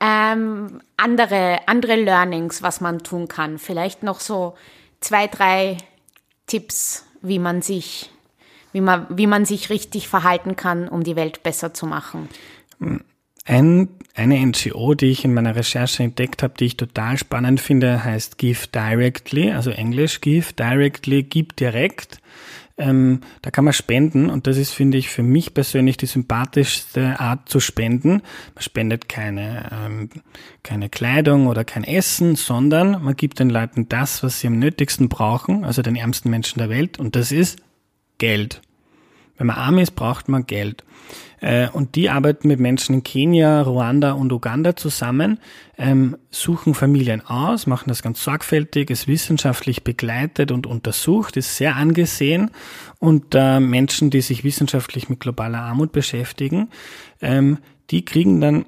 Ähm, 0.00 0.80
andere, 0.96 1.60
andere 1.66 1.96
Learnings, 1.96 2.62
was 2.62 2.80
man 2.80 3.00
tun 3.00 3.28
kann. 3.28 3.58
Vielleicht 3.58 4.02
noch 4.02 4.20
so 4.20 4.54
zwei, 5.00 5.26
drei 5.26 5.76
Tipps, 6.52 7.06
wie 7.22 7.38
man 7.38 7.62
sich, 7.62 8.10
wie 8.72 8.82
man, 8.82 9.06
wie 9.08 9.26
man 9.26 9.46
sich 9.46 9.70
richtig 9.70 10.06
verhalten 10.06 10.54
kann, 10.54 10.86
um 10.86 11.02
die 11.02 11.16
Welt 11.16 11.42
besser 11.42 11.72
zu 11.72 11.86
machen? 11.86 12.28
Ein, 13.46 13.88
eine 14.14 14.38
NGO, 14.44 14.92
die 14.92 15.06
ich 15.06 15.24
in 15.24 15.32
meiner 15.32 15.56
Recherche 15.56 16.02
entdeckt 16.02 16.42
habe, 16.42 16.52
die 16.60 16.66
ich 16.66 16.76
total 16.76 17.16
spannend 17.16 17.58
finde, 17.58 18.04
heißt 18.04 18.36
Give 18.36 18.66
Directly, 18.66 19.50
also 19.50 19.70
Englisch 19.70 20.20
Give 20.20 20.52
Directly, 20.52 21.22
gib 21.22 21.56
direkt. 21.56 22.18
Ähm, 22.78 23.20
da 23.42 23.50
kann 23.50 23.64
man 23.64 23.74
spenden 23.74 24.30
und 24.30 24.46
das 24.46 24.56
ist, 24.56 24.70
finde 24.70 24.98
ich, 24.98 25.08
für 25.10 25.22
mich 25.22 25.54
persönlich 25.54 25.96
die 25.96 26.06
sympathischste 26.06 27.20
Art 27.20 27.48
zu 27.48 27.60
spenden. 27.60 28.22
Man 28.54 28.62
spendet 28.62 29.08
keine, 29.08 29.70
ähm, 29.72 30.08
keine 30.62 30.88
Kleidung 30.88 31.46
oder 31.46 31.64
kein 31.64 31.84
Essen, 31.84 32.36
sondern 32.36 33.02
man 33.02 33.14
gibt 33.14 33.38
den 33.40 33.50
Leuten 33.50 33.88
das, 33.88 34.22
was 34.22 34.40
sie 34.40 34.46
am 34.46 34.58
nötigsten 34.58 35.08
brauchen, 35.08 35.64
also 35.64 35.82
den 35.82 35.96
ärmsten 35.96 36.30
Menschen 36.30 36.58
der 36.58 36.70
Welt 36.70 36.98
und 36.98 37.14
das 37.14 37.30
ist 37.30 37.58
Geld. 38.18 38.62
Wenn 39.42 39.48
man 39.48 39.56
arm 39.56 39.78
ist, 39.78 39.96
braucht 39.96 40.28
man 40.28 40.46
Geld. 40.46 40.84
Äh, 41.40 41.68
und 41.70 41.96
die 41.96 42.10
arbeiten 42.10 42.46
mit 42.46 42.60
Menschen 42.60 42.94
in 42.94 43.02
Kenia, 43.02 43.62
Ruanda 43.62 44.12
und 44.12 44.32
Uganda 44.32 44.76
zusammen, 44.76 45.40
ähm, 45.76 46.16
suchen 46.30 46.74
Familien 46.74 47.26
aus, 47.26 47.66
machen 47.66 47.88
das 47.88 48.02
ganz 48.02 48.22
sorgfältig, 48.22 48.88
ist 48.88 49.08
wissenschaftlich 49.08 49.82
begleitet 49.82 50.52
und 50.52 50.68
untersucht, 50.68 51.36
ist 51.36 51.56
sehr 51.56 51.74
angesehen 51.74 52.52
und 53.00 53.34
äh, 53.34 53.58
Menschen, 53.58 54.10
die 54.10 54.20
sich 54.20 54.44
wissenschaftlich 54.44 55.08
mit 55.08 55.18
globaler 55.18 55.62
Armut 55.62 55.90
beschäftigen, 55.90 56.68
ähm, 57.20 57.58
die 57.90 58.04
kriegen 58.04 58.40
dann 58.40 58.64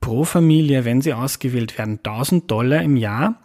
pro 0.00 0.24
Familie, 0.24 0.86
wenn 0.86 1.02
sie 1.02 1.12
ausgewählt 1.12 1.76
werden, 1.76 1.98
1000 2.02 2.50
Dollar 2.50 2.80
im 2.80 2.96
Jahr 2.96 3.43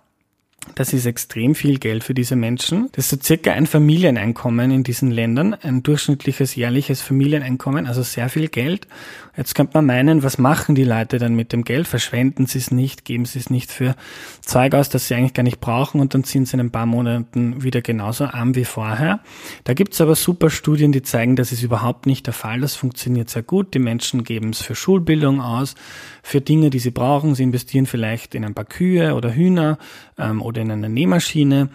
das 0.76 0.94
ist 0.94 1.06
extrem 1.06 1.56
viel 1.56 1.80
Geld 1.80 2.04
für 2.04 2.14
diese 2.14 2.36
Menschen. 2.36 2.90
Das 2.94 3.06
ist 3.06 3.10
so 3.10 3.18
circa 3.22 3.52
ein 3.52 3.68
Familieneinkommen 3.68 4.72
in 4.72 4.84
diesen 4.84 5.12
Ländern, 5.12 5.54
ein 5.54 5.84
durchschnittliches 5.84 6.56
jährliches 6.56 7.02
Familieneinkommen, 7.02 7.88
also 7.88 8.02
sehr 8.02 8.30
viel 8.30 8.48
Geld. 8.48 8.88
Jetzt 9.36 9.56
könnte 9.56 9.72
man 9.76 9.86
meinen, 9.86 10.22
was 10.22 10.38
machen 10.38 10.76
die 10.76 10.84
Leute 10.84 11.18
dann 11.18 11.34
mit 11.34 11.54
dem 11.54 11.64
Geld? 11.64 11.88
Verschwenden 11.88 12.46
sie 12.46 12.58
es 12.58 12.72
nicht, 12.72 13.06
geben 13.06 13.24
sie 13.26 13.40
es 13.40 13.50
nicht 13.50 13.72
für 13.72 13.96
Zeug 14.42 14.74
aus, 14.74 14.90
das 14.90 15.08
sie 15.08 15.16
eigentlich 15.16 15.34
gar 15.34 15.44
nicht 15.44 15.62
brauchen 15.62 16.02
und 16.02 16.14
dann 16.14 16.26
sind 16.26 16.48
sie 16.48 16.56
in 16.56 16.60
ein 16.60 16.72
paar 16.72 16.86
Monaten 16.86 17.64
wieder 17.64 17.82
genauso 17.82 18.26
arm 18.26 18.56
wie 18.56 18.66
vorher. 18.66 19.22
Da 19.64 19.74
gibt 19.74 19.94
es 19.94 20.02
aber 20.02 20.16
super 20.16 20.50
Studien, 20.50 20.92
die 20.92 21.04
zeigen, 21.04 21.38
das 21.38 21.54
ist 21.54 21.64
überhaupt 21.64 22.06
nicht 22.06 22.26
der 22.28 22.34
Fall. 22.34 22.60
Das 22.60 22.76
funktioniert 22.76 23.30
sehr 23.30 23.44
gut. 23.44 23.74
Die 23.74 23.80
Menschen 23.80 24.26
geben 24.26 24.50
es 24.50 24.62
für 24.62 24.76
Schulbildung 24.76 25.40
aus, 25.40 25.76
für 26.22 26.42
Dinge, 26.42 26.70
die 26.70 26.80
sie 26.80 26.92
brauchen. 26.92 27.34
Sie 27.34 27.44
investieren 27.44 27.86
vielleicht 27.86 28.36
in 28.36 28.44
ein 28.44 28.54
paar 28.54 28.66
Kühe 28.66 29.16
oder 29.16 29.34
Hühner 29.34 29.78
ähm, 30.18 30.42
oder 30.42 30.59
in 30.60 30.72
eine 30.72 30.90
Nähmaschine 30.90 31.70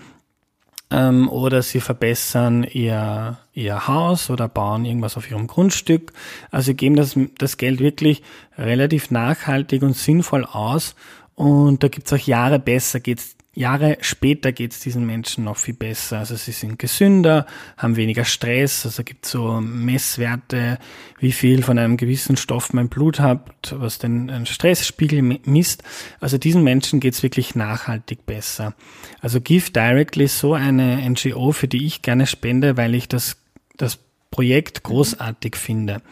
ähm, 0.91 1.29
oder 1.29 1.63
sie 1.63 1.81
verbessern 1.81 2.65
ihr, 2.65 3.39
ihr 3.53 3.89
Haus 3.89 4.31
oder 4.31 4.49
bauen 4.49 4.85
irgendwas 4.85 5.17
auf 5.17 5.31
ihrem 5.31 5.47
Grundstück. 5.47 6.13
Also 6.51 6.67
sie 6.67 6.75
geben 6.75 6.97
das, 6.97 7.19
das 7.39 7.57
Geld 7.57 7.81
wirklich 7.81 8.23
relativ 8.57 9.11
nachhaltig 9.11 9.83
und 9.83 9.97
sinnvoll 9.97 10.45
aus 10.45 10.95
und 11.35 11.83
da 11.83 11.89
gibt's 11.89 12.13
auch 12.13 12.19
Jahre 12.19 12.59
besser, 12.59 13.01
geht's 13.01 13.37
Jahre 13.55 13.99
später 14.01 14.53
geht 14.53 14.73
es 14.73 14.81
diesen 14.81 15.07
Menschen 15.07 15.45
noch 15.45 15.57
viel 15.57 15.75
besser. 15.75 16.19
Also 16.19 16.35
sie 16.35 16.53
sind 16.53 16.79
gesünder, 16.79 17.47
haben 17.77 17.97
weniger 17.97 18.25
Stress. 18.25 18.85
Also 18.85 19.05
gibt 19.05 19.27
so 19.27 19.61
Messwerte, 19.61 20.79
wie 21.19 21.33
viel 21.33 21.63
von 21.63 21.79
einem 21.79 21.97
gewissen 21.97 22.37
Stoff 22.37 22.73
mein 22.73 22.89
Blut 22.89 23.21
hat, 23.21 23.75
was 23.77 23.99
den 23.99 24.45
Stressspiegel 24.47 25.23
misst. 25.45 25.83
Also 26.21 26.37
diesen 26.37 26.65
Menschen 26.65 27.01
geht 27.01 27.15
es 27.15 27.23
wirklich 27.23 27.55
nachhaltig 27.55 28.27
besser. 28.27 28.75
Also 29.21 29.41
Give 29.41 29.71
Directly 29.71 30.25
ist 30.25 30.39
so 30.39 30.55
eine 30.55 31.09
NGO, 31.09 31.53
für 31.53 31.69
die 31.69 31.87
ich 31.87 32.03
gerne 32.03 32.27
spende, 32.27 32.77
weil 32.77 32.95
ich 32.95 33.09
das, 33.09 33.37
das 33.77 33.99
Projekt 34.31 34.83
großartig 34.83 35.55
finde. 35.55 36.03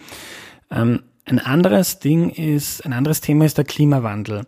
Ähm, 0.71 1.03
ein 1.25 1.39
anderes 1.39 1.99
Ding 1.99 2.31
ist, 2.31 2.85
ein 2.85 2.93
anderes 2.93 3.21
Thema 3.21 3.45
ist 3.45 3.59
der 3.59 3.65
Klimawandel. 3.65 4.47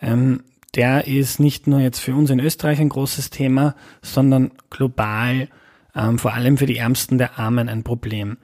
Ähm, 0.00 0.42
der 0.78 1.06
ist 1.06 1.40
nicht 1.40 1.66
nur 1.66 1.80
jetzt 1.80 1.98
für 1.98 2.14
uns 2.14 2.30
in 2.30 2.40
Österreich 2.40 2.80
ein 2.80 2.88
großes 2.88 3.30
Thema, 3.30 3.74
sondern 4.00 4.52
global, 4.70 5.48
ähm, 5.94 6.18
vor 6.18 6.32
allem 6.32 6.56
für 6.56 6.66
die 6.66 6.78
Ärmsten 6.78 7.18
der 7.18 7.38
Armen 7.38 7.68
ein 7.68 7.82
Problem 7.82 8.38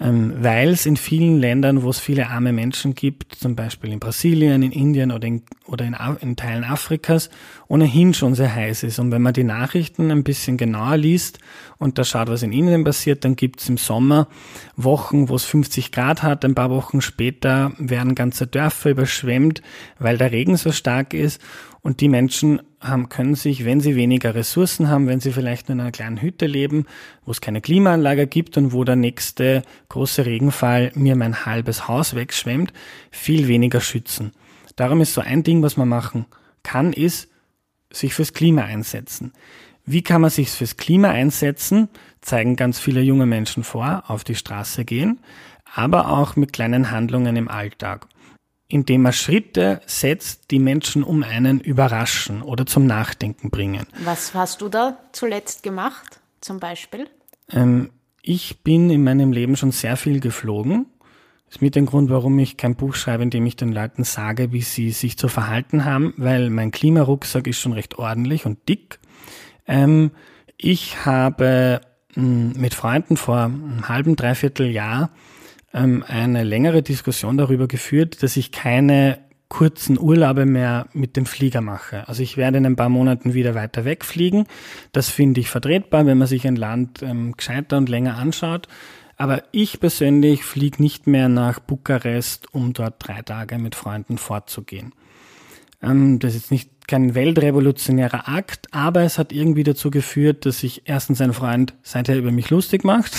weil 0.00 0.70
es 0.70 0.86
in 0.86 0.96
vielen 0.96 1.38
Ländern, 1.38 1.84
wo 1.84 1.90
es 1.90 2.00
viele 2.00 2.28
arme 2.28 2.52
Menschen 2.52 2.96
gibt, 2.96 3.36
zum 3.36 3.54
Beispiel 3.54 3.92
in 3.92 4.00
Brasilien, 4.00 4.62
in 4.62 4.72
Indien 4.72 5.12
oder 5.12 5.28
in, 5.28 5.42
oder 5.66 5.84
in, 5.84 5.96
in 6.20 6.34
Teilen 6.34 6.64
Afrikas, 6.64 7.30
ohnehin 7.68 8.12
schon 8.12 8.34
sehr 8.34 8.52
heiß 8.52 8.82
ist. 8.82 8.98
Und 8.98 9.12
wenn 9.12 9.22
man 9.22 9.34
die 9.34 9.44
Nachrichten 9.44 10.10
ein 10.10 10.24
bisschen 10.24 10.56
genauer 10.56 10.96
liest 10.96 11.38
und 11.78 11.96
da 11.96 12.02
schaut, 12.02 12.28
was 12.28 12.42
in 12.42 12.52
Indien 12.52 12.82
passiert, 12.82 13.24
dann 13.24 13.36
gibt 13.36 13.60
es 13.60 13.68
im 13.68 13.76
Sommer 13.76 14.26
Wochen, 14.76 15.28
wo 15.28 15.36
es 15.36 15.44
50 15.44 15.92
Grad 15.92 16.24
hat, 16.24 16.44
ein 16.44 16.56
paar 16.56 16.70
Wochen 16.70 17.00
später 17.00 17.72
werden 17.78 18.16
ganze 18.16 18.48
Dörfer 18.48 18.90
überschwemmt, 18.90 19.62
weil 20.00 20.18
der 20.18 20.32
Regen 20.32 20.56
so 20.56 20.72
stark 20.72 21.14
ist 21.14 21.40
und 21.84 22.00
die 22.00 22.08
Menschen 22.08 22.62
haben, 22.80 23.10
können 23.10 23.34
sich, 23.34 23.66
wenn 23.66 23.80
sie 23.80 23.94
weniger 23.94 24.34
Ressourcen 24.34 24.88
haben, 24.88 25.06
wenn 25.06 25.20
sie 25.20 25.32
vielleicht 25.32 25.68
nur 25.68 25.74
in 25.74 25.80
einer 25.82 25.92
kleinen 25.92 26.20
Hütte 26.20 26.46
leben, 26.46 26.86
wo 27.24 27.30
es 27.30 27.42
keine 27.42 27.60
Klimaanlage 27.60 28.26
gibt 28.26 28.56
und 28.56 28.72
wo 28.72 28.84
der 28.84 28.96
nächste 28.96 29.62
große 29.90 30.24
Regenfall 30.24 30.92
mir 30.94 31.14
mein 31.14 31.44
halbes 31.44 31.86
Haus 31.86 32.14
wegschwemmt, 32.14 32.72
viel 33.10 33.48
weniger 33.48 33.82
schützen. 33.82 34.32
Darum 34.76 35.02
ist 35.02 35.12
so 35.12 35.20
ein 35.20 35.42
Ding, 35.42 35.62
was 35.62 35.76
man 35.76 35.88
machen 35.88 36.24
kann, 36.62 36.94
ist, 36.94 37.28
sich 37.92 38.14
fürs 38.14 38.32
Klima 38.32 38.62
einsetzen. 38.62 39.32
Wie 39.84 40.02
kann 40.02 40.22
man 40.22 40.30
sich 40.30 40.50
fürs 40.50 40.78
Klima 40.78 41.10
einsetzen? 41.10 41.90
Zeigen 42.22 42.56
ganz 42.56 42.80
viele 42.80 43.02
junge 43.02 43.26
Menschen 43.26 43.62
vor, 43.62 44.04
auf 44.08 44.24
die 44.24 44.34
Straße 44.34 44.86
gehen, 44.86 45.20
aber 45.74 46.08
auch 46.08 46.34
mit 46.34 46.54
kleinen 46.54 46.90
Handlungen 46.90 47.36
im 47.36 47.48
Alltag 47.48 48.08
indem 48.68 49.02
man 49.02 49.12
Schritte 49.12 49.80
setzt, 49.86 50.50
die 50.50 50.58
Menschen 50.58 51.02
um 51.02 51.22
einen 51.22 51.60
überraschen 51.60 52.42
oder 52.42 52.66
zum 52.66 52.86
Nachdenken 52.86 53.50
bringen. 53.50 53.86
Was 54.04 54.34
hast 54.34 54.60
du 54.60 54.68
da 54.68 54.98
zuletzt 55.12 55.62
gemacht, 55.62 56.20
zum 56.40 56.60
Beispiel? 56.60 57.08
Ähm, 57.52 57.90
ich 58.22 58.62
bin 58.62 58.90
in 58.90 59.04
meinem 59.04 59.32
Leben 59.32 59.56
schon 59.56 59.70
sehr 59.70 59.96
viel 59.96 60.20
geflogen. 60.20 60.86
Das 61.46 61.56
ist 61.56 61.62
mit 61.62 61.76
dem 61.76 61.86
Grund, 61.86 62.10
warum 62.10 62.38
ich 62.38 62.56
kein 62.56 62.74
Buch 62.74 62.94
schreibe, 62.94 63.22
in 63.22 63.30
dem 63.30 63.44
ich 63.46 63.54
den 63.54 63.70
Leuten 63.70 64.02
sage, 64.02 64.50
wie 64.52 64.62
sie 64.62 64.90
sich 64.90 65.18
zu 65.18 65.28
verhalten 65.28 65.84
haben, 65.84 66.14
weil 66.16 66.50
mein 66.50 66.70
Klimarucksack 66.70 67.46
ist 67.46 67.60
schon 67.60 67.74
recht 67.74 67.98
ordentlich 67.98 68.46
und 68.46 68.68
dick. 68.68 68.98
Ähm, 69.66 70.10
ich 70.56 71.04
habe 71.04 71.82
hm, 72.14 72.54
mit 72.56 72.74
Freunden 72.74 73.16
vor 73.16 73.40
einem 73.40 73.88
halben, 73.88 74.16
dreiviertel 74.16 74.70
Jahr 74.70 75.10
ähm, 75.74 76.04
eine 76.06 76.44
längere 76.44 76.82
Diskussion 76.82 77.36
darüber 77.36 77.68
geführt, 77.68 78.22
dass 78.22 78.36
ich 78.36 78.52
keine 78.52 79.18
kurzen 79.48 79.98
Urlaube 79.98 80.46
mehr 80.46 80.86
mit 80.94 81.16
dem 81.16 81.26
Flieger 81.26 81.60
mache. 81.60 82.08
Also 82.08 82.22
ich 82.22 82.36
werde 82.36 82.58
in 82.58 82.66
ein 82.66 82.76
paar 82.76 82.88
Monaten 82.88 83.34
wieder 83.34 83.54
weiter 83.54 83.84
wegfliegen. 83.84 84.46
Das 84.92 85.10
finde 85.10 85.40
ich 85.40 85.50
vertretbar, 85.50 86.06
wenn 86.06 86.18
man 86.18 86.26
sich 86.26 86.46
ein 86.46 86.56
Land 86.56 87.02
ähm, 87.02 87.36
gescheiter 87.36 87.76
und 87.76 87.88
länger 87.88 88.16
anschaut. 88.16 88.68
Aber 89.16 89.44
ich 89.52 89.78
persönlich 89.78 90.44
fliege 90.44 90.82
nicht 90.82 91.06
mehr 91.06 91.28
nach 91.28 91.60
Bukarest, 91.60 92.52
um 92.52 92.72
dort 92.72 92.94
drei 92.98 93.22
Tage 93.22 93.58
mit 93.58 93.74
Freunden 93.74 94.18
fortzugehen. 94.18 94.92
Ähm, 95.84 96.18
das 96.18 96.34
ist 96.34 96.42
jetzt 96.42 96.50
nicht 96.50 96.70
kein 96.86 97.14
weltrevolutionärer 97.14 98.28
Akt, 98.28 98.68
aber 98.72 99.02
es 99.02 99.18
hat 99.18 99.32
irgendwie 99.32 99.62
dazu 99.62 99.90
geführt, 99.90 100.44
dass 100.44 100.60
sich 100.60 100.82
erstens 100.84 101.20
ein 101.20 101.32
Freund 101.32 101.74
seither 101.82 102.16
über 102.16 102.30
mich 102.30 102.50
lustig 102.50 102.84
macht 102.84 103.12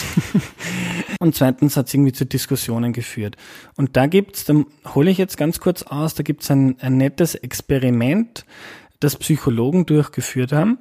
und 1.19 1.35
zweitens 1.35 1.75
hat 1.75 1.87
es 1.87 1.93
irgendwie 1.93 2.13
zu 2.13 2.25
Diskussionen 2.25 2.93
geführt. 2.93 3.37
Und 3.75 3.97
da 3.97 4.05
gibt's, 4.05 4.45
da 4.45 4.53
hole 4.93 5.09
ich 5.09 5.17
jetzt 5.17 5.37
ganz 5.37 5.59
kurz 5.59 5.81
aus, 5.83 6.13
da 6.13 6.23
gibt's 6.23 6.51
ein, 6.51 6.75
ein 6.79 6.97
nettes 6.97 7.33
Experiment, 7.33 8.45
das 8.99 9.15
Psychologen 9.15 9.85
durchgeführt 9.85 10.51
haben 10.51 10.77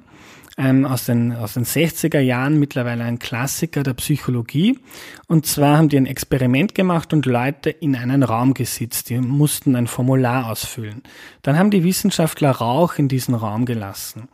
ähm, 0.57 0.85
aus, 0.85 1.05
den, 1.05 1.33
aus 1.33 1.55
den 1.55 1.65
60er 1.65 2.19
Jahren, 2.19 2.59
mittlerweile 2.59 3.03
ein 3.03 3.19
Klassiker 3.19 3.83
der 3.83 3.93
Psychologie. 3.93 4.79
Und 5.27 5.45
zwar 5.45 5.77
haben 5.77 5.89
die 5.89 5.97
ein 5.97 6.05
Experiment 6.05 6.75
gemacht 6.75 7.13
und 7.13 7.25
Leute 7.25 7.69
in 7.69 7.95
einen 7.95 8.23
Raum 8.23 8.53
gesetzt. 8.53 9.09
Die 9.09 9.17
mussten 9.17 9.75
ein 9.75 9.87
Formular 9.87 10.49
ausfüllen. 10.49 11.03
Dann 11.41 11.57
haben 11.57 11.71
die 11.71 11.83
Wissenschaftler 11.83 12.51
Rauch 12.51 12.97
in 12.97 13.07
diesen 13.07 13.35
Raum 13.35 13.65
gelassen. 13.65 14.29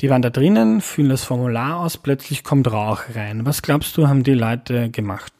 Die 0.00 0.08
waren 0.08 0.22
da 0.22 0.30
drinnen, 0.30 0.80
füllen 0.80 1.10
das 1.10 1.24
Formular 1.24 1.80
aus, 1.80 1.98
plötzlich 1.98 2.42
kommt 2.42 2.70
Rauch 2.70 3.02
rein. 3.14 3.44
Was 3.44 3.62
glaubst 3.62 3.96
du, 3.96 4.08
haben 4.08 4.22
die 4.22 4.34
Leute 4.34 4.90
gemacht? 4.90 5.35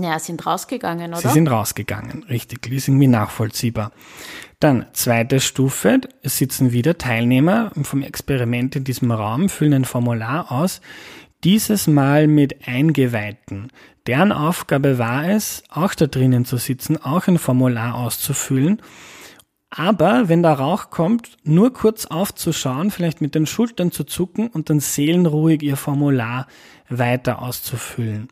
Ja, 0.00 0.18
sind 0.18 0.46
rausgegangen, 0.46 1.12
oder? 1.12 1.20
Sie 1.20 1.28
sind 1.28 1.48
rausgegangen, 1.48 2.24
richtig. 2.24 2.62
Die 2.62 2.78
sind 2.78 2.96
mir 2.96 3.08
nachvollziehbar. 3.08 3.92
Dann 4.60 4.86
zweite 4.92 5.40
Stufe, 5.40 6.00
es 6.22 6.38
sitzen 6.38 6.72
wieder 6.72 6.98
Teilnehmer 6.98 7.72
vom 7.82 8.02
Experiment 8.02 8.76
in 8.76 8.84
diesem 8.84 9.10
Raum, 9.10 9.48
füllen 9.48 9.74
ein 9.74 9.84
Formular 9.84 10.52
aus, 10.52 10.80
dieses 11.44 11.86
Mal 11.86 12.26
mit 12.26 12.66
Eingeweihten. 12.66 13.70
Deren 14.06 14.32
Aufgabe 14.32 14.98
war 14.98 15.28
es, 15.28 15.62
auch 15.68 15.94
da 15.94 16.06
drinnen 16.06 16.44
zu 16.44 16.56
sitzen, 16.56 16.96
auch 16.96 17.28
ein 17.28 17.38
Formular 17.38 17.94
auszufüllen. 17.94 18.82
Aber 19.70 20.28
wenn 20.28 20.42
der 20.42 20.54
Rauch 20.54 20.90
kommt, 20.90 21.36
nur 21.44 21.72
kurz 21.72 22.06
aufzuschauen, 22.06 22.90
vielleicht 22.90 23.20
mit 23.20 23.34
den 23.34 23.46
Schultern 23.46 23.92
zu 23.92 24.04
zucken 24.04 24.48
und 24.48 24.70
dann 24.70 24.80
seelenruhig 24.80 25.62
ihr 25.62 25.76
Formular 25.76 26.46
weiter 26.88 27.42
auszufüllen. 27.42 28.28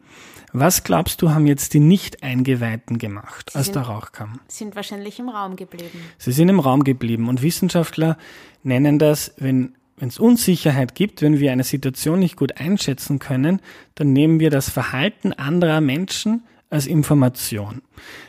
Was 0.59 0.85
glaubst 0.85 1.21
du, 1.21 1.31
haben 1.31 1.47
jetzt 1.47 1.75
die 1.75 1.81
Nicht-Eingeweihten 1.81 2.97
gemacht, 2.97 3.55
als 3.55 3.67
sind, 3.67 3.77
der 3.77 3.83
Rauch 3.83 4.13
kam? 4.13 4.41
Sind 4.49 4.75
wahrscheinlich 4.75 5.19
im 5.19 5.29
Raum 5.29 5.55
geblieben. 5.55 6.01
Sie 6.17 6.33
sind 6.33 6.49
im 6.49 6.61
Raum 6.61 6.83
geblieben 6.83 7.29
und 7.29 7.43
Wissenschaftler 7.43 8.17
nennen 8.63 8.99
das, 8.99 9.35
wenn 9.37 9.75
wenn 9.99 10.09
es 10.09 10.19
Unsicherheit 10.19 10.95
gibt, 10.95 11.23
wenn 11.23 11.41
wir 11.41 11.53
eine 11.53 11.65
Situation 11.65 12.19
nicht 12.19 12.37
gut 12.37 12.59
einschätzen 12.59 13.19
können, 13.19 13.61
dann 13.95 14.13
nehmen 14.13 14.41
wir 14.41 14.51
das 14.51 14.69
Verhalten 14.69 15.33
anderer 15.33 15.81
Menschen 15.81 16.43
als 16.69 16.87
Information. 16.87 17.81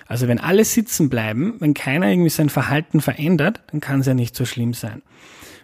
Also 0.05 0.29
wenn 0.29 0.39
alle 0.39 0.63
sitzen 0.63 1.09
bleiben, 1.09 1.55
wenn 1.59 1.73
keiner 1.73 2.07
irgendwie 2.07 2.29
sein 2.29 2.49
Verhalten 2.49 3.01
verändert, 3.01 3.61
dann 3.71 3.81
kann 3.81 3.99
es 3.99 4.05
ja 4.05 4.13
nicht 4.13 4.35
so 4.35 4.45
schlimm 4.45 4.73
sein. 4.73 5.01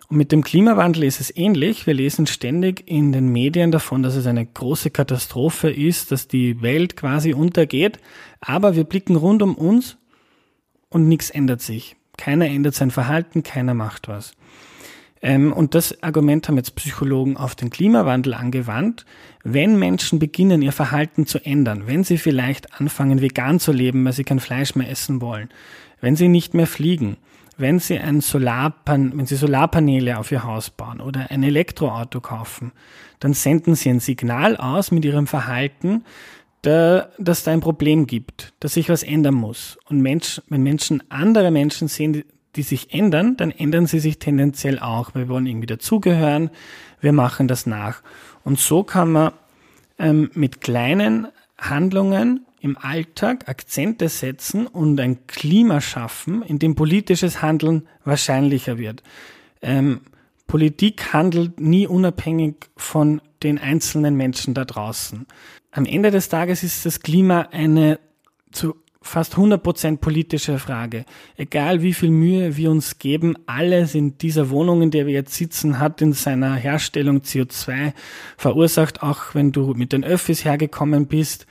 Und 0.09 0.17
mit 0.17 0.31
dem 0.31 0.43
Klimawandel 0.43 1.03
ist 1.03 1.19
es 1.19 1.35
ähnlich. 1.35 1.87
Wir 1.87 1.93
lesen 1.93 2.27
ständig 2.27 2.83
in 2.85 3.11
den 3.11 3.29
Medien 3.29 3.71
davon, 3.71 4.03
dass 4.03 4.15
es 4.15 4.27
eine 4.27 4.45
große 4.45 4.91
Katastrophe 4.91 5.71
ist, 5.71 6.11
dass 6.11 6.27
die 6.27 6.61
Welt 6.61 6.95
quasi 6.95 7.33
untergeht. 7.33 7.99
Aber 8.41 8.75
wir 8.75 8.83
blicken 8.83 9.15
rund 9.15 9.41
um 9.41 9.55
uns 9.55 9.97
und 10.89 11.07
nichts 11.07 11.29
ändert 11.29 11.61
sich. 11.61 11.95
Keiner 12.17 12.45
ändert 12.47 12.75
sein 12.75 12.91
Verhalten, 12.91 13.43
keiner 13.43 13.73
macht 13.73 14.07
was. 14.07 14.33
Ähm, 15.23 15.53
und 15.53 15.73
das 15.73 16.03
Argument 16.03 16.47
haben 16.47 16.57
jetzt 16.57 16.75
Psychologen 16.75 17.37
auf 17.37 17.55
den 17.55 17.69
Klimawandel 17.69 18.33
angewandt. 18.33 19.05
Wenn 19.43 19.79
Menschen 19.79 20.19
beginnen, 20.19 20.61
ihr 20.61 20.73
Verhalten 20.73 21.25
zu 21.25 21.39
ändern, 21.43 21.87
wenn 21.87 22.03
sie 22.03 22.17
vielleicht 22.17 22.79
anfangen, 22.79 23.21
vegan 23.21 23.59
zu 23.59 23.71
leben, 23.71 24.03
weil 24.05 24.13
sie 24.13 24.25
kein 24.25 24.41
Fleisch 24.41 24.75
mehr 24.75 24.89
essen 24.89 25.21
wollen, 25.21 25.49
wenn 26.01 26.17
sie 26.17 26.27
nicht 26.27 26.53
mehr 26.53 26.67
fliegen, 26.67 27.17
wenn 27.57 27.79
sie 27.79 27.99
ein 27.99 28.21
Solarpan 28.21 29.17
wenn 29.17 29.25
sie 29.25 29.35
Solarpaneele 29.35 30.17
auf 30.17 30.31
ihr 30.31 30.43
Haus 30.43 30.69
bauen 30.69 31.01
oder 31.01 31.29
ein 31.31 31.43
Elektroauto 31.43 32.21
kaufen, 32.21 32.71
dann 33.19 33.33
senden 33.33 33.75
sie 33.75 33.89
ein 33.89 33.99
Signal 33.99 34.57
aus 34.57 34.91
mit 34.91 35.05
ihrem 35.05 35.27
Verhalten, 35.27 36.03
da, 36.63 37.09
dass 37.19 37.43
da 37.43 37.51
ein 37.51 37.59
Problem 37.59 38.07
gibt, 38.07 38.53
dass 38.59 38.73
sich 38.73 38.89
was 38.89 39.03
ändern 39.03 39.35
muss. 39.35 39.77
Und 39.89 40.01
Mensch, 40.01 40.41
wenn 40.47 40.63
Menschen 40.63 41.03
andere 41.09 41.51
Menschen 41.51 41.87
sehen, 41.87 42.13
die, 42.13 42.25
die 42.55 42.63
sich 42.63 42.93
ändern, 42.93 43.37
dann 43.37 43.51
ändern 43.51 43.85
sie 43.85 43.99
sich 43.99 44.17
tendenziell 44.19 44.79
auch. 44.79 45.13
Wir 45.13 45.27
wollen 45.27 45.45
irgendwie 45.45 45.67
dazugehören, 45.67 46.49
wir 47.01 47.11
machen 47.11 47.47
das 47.47 47.65
nach. 47.65 48.01
Und 48.43 48.59
so 48.59 48.83
kann 48.83 49.11
man 49.11 49.33
ähm, 49.99 50.31
mit 50.33 50.61
kleinen 50.61 51.27
Handlungen 51.57 52.45
im 52.63 52.77
Alltag 52.77 53.49
Akzente 53.49 54.07
setzen 54.07 54.67
und 54.67 54.97
ein 55.01 55.27
Klima 55.27 55.81
schaffen, 55.81 56.41
in 56.43 56.59
dem 56.59 56.75
politisches 56.75 57.41
Handeln 57.41 57.89
wahrscheinlicher 58.05 58.77
wird. 58.77 59.03
Ähm, 59.61 59.99
Politik 60.47 61.11
handelt 61.11 61.59
nie 61.59 61.87
unabhängig 61.87 62.55
von 62.77 63.21
den 63.43 63.59
einzelnen 63.59 64.15
Menschen 64.15 64.53
da 64.53 64.63
draußen. 64.63 65.27
Am 65.71 65.85
Ende 65.85 66.09
des 66.09 66.29
Tages 66.29 66.63
ist 66.63 66.85
das 66.85 67.01
Klima 67.01 67.49
eine 67.51 67.99
zu 68.53 68.75
fast 69.01 69.35
100% 69.35 69.97
politische 69.97 70.57
Frage. 70.57 71.03
Egal 71.35 71.81
wie 71.81 71.93
viel 71.93 72.11
Mühe 72.11 72.55
wir 72.55 72.71
uns 72.71 72.97
geben, 72.97 73.35
alles 73.45 73.93
in 73.93 74.17
dieser 74.17 74.49
Wohnung, 74.49 74.81
in 74.81 74.91
der 74.91 75.05
wir 75.05 75.13
jetzt 75.13 75.33
sitzen, 75.33 75.79
hat 75.79 76.01
in 76.01 76.13
seiner 76.13 76.55
Herstellung 76.55 77.17
CO2 77.17 77.91
verursacht. 78.37 79.03
Auch 79.03 79.35
wenn 79.35 79.51
du 79.51 79.73
mit 79.73 79.91
den 79.91 80.05
Öffis 80.05 80.45
hergekommen 80.45 81.07
bist, 81.07 81.45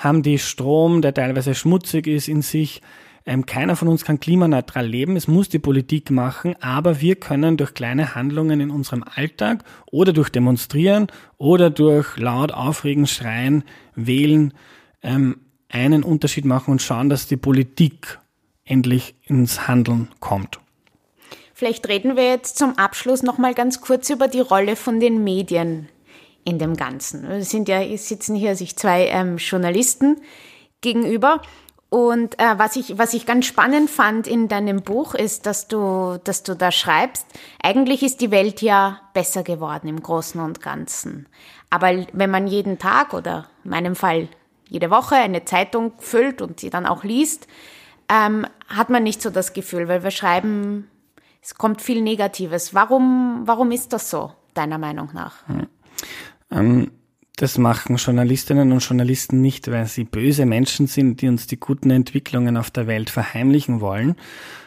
haben 0.00 0.22
die 0.22 0.38
Strom, 0.38 1.02
der 1.02 1.14
teilweise 1.14 1.54
schmutzig 1.54 2.06
ist 2.06 2.28
in 2.28 2.42
sich. 2.42 2.80
Ähm, 3.26 3.44
keiner 3.44 3.76
von 3.76 3.88
uns 3.88 4.04
kann 4.04 4.18
klimaneutral 4.18 4.86
leben. 4.86 5.14
Es 5.14 5.28
muss 5.28 5.50
die 5.50 5.58
Politik 5.58 6.10
machen, 6.10 6.56
aber 6.60 7.00
wir 7.00 7.16
können 7.16 7.58
durch 7.58 7.74
kleine 7.74 8.14
Handlungen 8.14 8.60
in 8.60 8.70
unserem 8.70 9.04
Alltag 9.14 9.62
oder 9.92 10.12
durch 10.12 10.30
Demonstrieren 10.30 11.08
oder 11.36 11.68
durch 11.68 12.16
laut 12.16 12.50
aufregen, 12.52 13.06
schreien, 13.06 13.62
wählen, 13.94 14.54
ähm, 15.02 15.36
einen 15.68 16.02
Unterschied 16.02 16.46
machen 16.46 16.72
und 16.72 16.82
schauen, 16.82 17.10
dass 17.10 17.28
die 17.28 17.36
Politik 17.36 18.18
endlich 18.64 19.14
ins 19.26 19.68
Handeln 19.68 20.08
kommt. 20.18 20.58
Vielleicht 21.52 21.88
reden 21.88 22.16
wir 22.16 22.26
jetzt 22.26 22.56
zum 22.56 22.78
Abschluss 22.78 23.22
noch 23.22 23.36
mal 23.36 23.52
ganz 23.52 23.82
kurz 23.82 24.08
über 24.08 24.28
die 24.28 24.40
Rolle 24.40 24.76
von 24.76 24.98
den 24.98 25.22
Medien 25.22 25.88
in 26.44 26.58
dem 26.58 26.76
Ganzen. 26.76 27.24
Es 27.24 27.50
sind 27.50 27.68
ja 27.68 27.80
sitzen 27.96 28.34
hier 28.34 28.56
sich 28.56 28.76
zwei 28.76 29.06
ähm, 29.06 29.36
Journalisten 29.36 30.20
gegenüber 30.80 31.42
und 31.90 32.38
äh, 32.38 32.58
was 32.58 32.76
ich 32.76 32.98
was 32.98 33.14
ich 33.14 33.26
ganz 33.26 33.46
spannend 33.46 33.90
fand 33.90 34.26
in 34.26 34.48
deinem 34.48 34.82
Buch 34.82 35.14
ist, 35.14 35.46
dass 35.46 35.68
du 35.68 36.18
dass 36.22 36.42
du 36.42 36.54
da 36.54 36.70
schreibst, 36.70 37.26
eigentlich 37.62 38.02
ist 38.02 38.20
die 38.20 38.30
Welt 38.30 38.62
ja 38.62 39.00
besser 39.12 39.42
geworden 39.42 39.88
im 39.88 40.02
Großen 40.02 40.40
und 40.40 40.62
Ganzen. 40.62 41.26
Aber 41.68 42.06
wenn 42.12 42.30
man 42.30 42.46
jeden 42.46 42.78
Tag 42.78 43.12
oder 43.12 43.46
in 43.64 43.70
meinem 43.70 43.96
Fall 43.96 44.28
jede 44.68 44.90
Woche 44.90 45.16
eine 45.16 45.44
Zeitung 45.44 45.92
füllt 45.98 46.40
und 46.40 46.60
sie 46.60 46.70
dann 46.70 46.86
auch 46.86 47.02
liest, 47.02 47.48
ähm, 48.08 48.46
hat 48.68 48.88
man 48.88 49.02
nicht 49.02 49.20
so 49.20 49.30
das 49.30 49.52
Gefühl, 49.52 49.88
weil 49.88 50.02
wir 50.02 50.10
schreiben, 50.10 50.88
es 51.42 51.54
kommt 51.54 51.82
viel 51.82 52.02
Negatives. 52.02 52.74
Warum, 52.74 53.42
warum 53.46 53.72
ist 53.72 53.92
das 53.92 54.10
so, 54.10 54.32
deiner 54.54 54.78
Meinung 54.78 55.10
nach? 55.12 55.46
Hm. 55.48 55.66
Ähm, 56.50 56.90
das 57.36 57.56
machen 57.56 57.96
Journalistinnen 57.96 58.70
und 58.70 58.80
Journalisten 58.80 59.40
nicht, 59.40 59.70
weil 59.70 59.86
sie 59.86 60.04
böse 60.04 60.44
Menschen 60.44 60.86
sind, 60.86 61.22
die 61.22 61.28
uns 61.28 61.46
die 61.46 61.58
guten 61.58 61.90
Entwicklungen 61.90 62.58
auf 62.58 62.70
der 62.70 62.86
Welt 62.86 63.08
verheimlichen 63.08 63.80
wollen, 63.80 64.16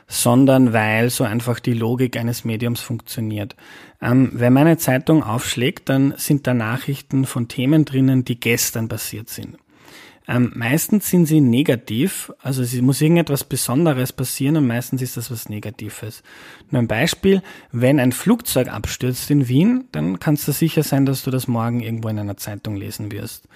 sondern 0.08 0.74
weil 0.74 1.12
so 1.12 1.24
einfach 1.24 1.60
die 1.60 1.74
Logik 1.74 2.18
eines 2.18 2.46
Mediums 2.46 2.82
funktioniert. 2.82 3.56
Ähm, 4.02 4.32
wenn 4.34 4.54
meine 4.54 4.78
Zeitung 4.78 5.24
aufschlägt, 5.24 5.90
dann 5.90 6.16
sind 6.18 6.48
da 6.48 6.56
Nachrichten 6.56 7.26
von 7.26 7.48
Themen 7.48 7.86
drinnen, 7.86 8.26
die 8.26 8.40
gestern 8.40 8.88
passiert 8.88 9.30
sind. 9.30 9.58
Ähm, 10.28 10.54
meistens 10.56 11.10
sind 11.10 11.26
sie 11.26 11.42
negativ, 11.42 12.32
also 12.42 12.62
es 12.62 12.74
muss 12.82 13.02
irgendetwas 13.02 13.44
Besonderes 13.44 14.14
passieren 14.14 14.56
und 14.56 14.68
meistens 14.68 15.02
ist 15.02 15.18
das 15.18 15.30
was 15.30 15.50
Negatives. 15.50 16.24
Nur 16.72 16.82
ein 16.82 16.88
Beispiel, 16.88 17.42
wenn 17.72 18.00
ein 18.00 18.14
Flugzeug 18.14 18.70
abstürzt 18.70 19.30
in 19.32 19.50
Wien, 19.50 19.86
dann 19.92 20.20
kannst 20.20 20.48
du 20.48 20.54
sicher 20.54 20.84
sein, 20.84 21.06
dass 21.06 21.24
du 21.24 21.32
das 21.32 21.48
morgen 21.50 21.82
irgendwo 21.82 22.08
in 22.08 22.20
einer 22.20 22.38
Zeitung 22.38 22.78
lesen 22.78 23.12
wirst. 23.12 23.50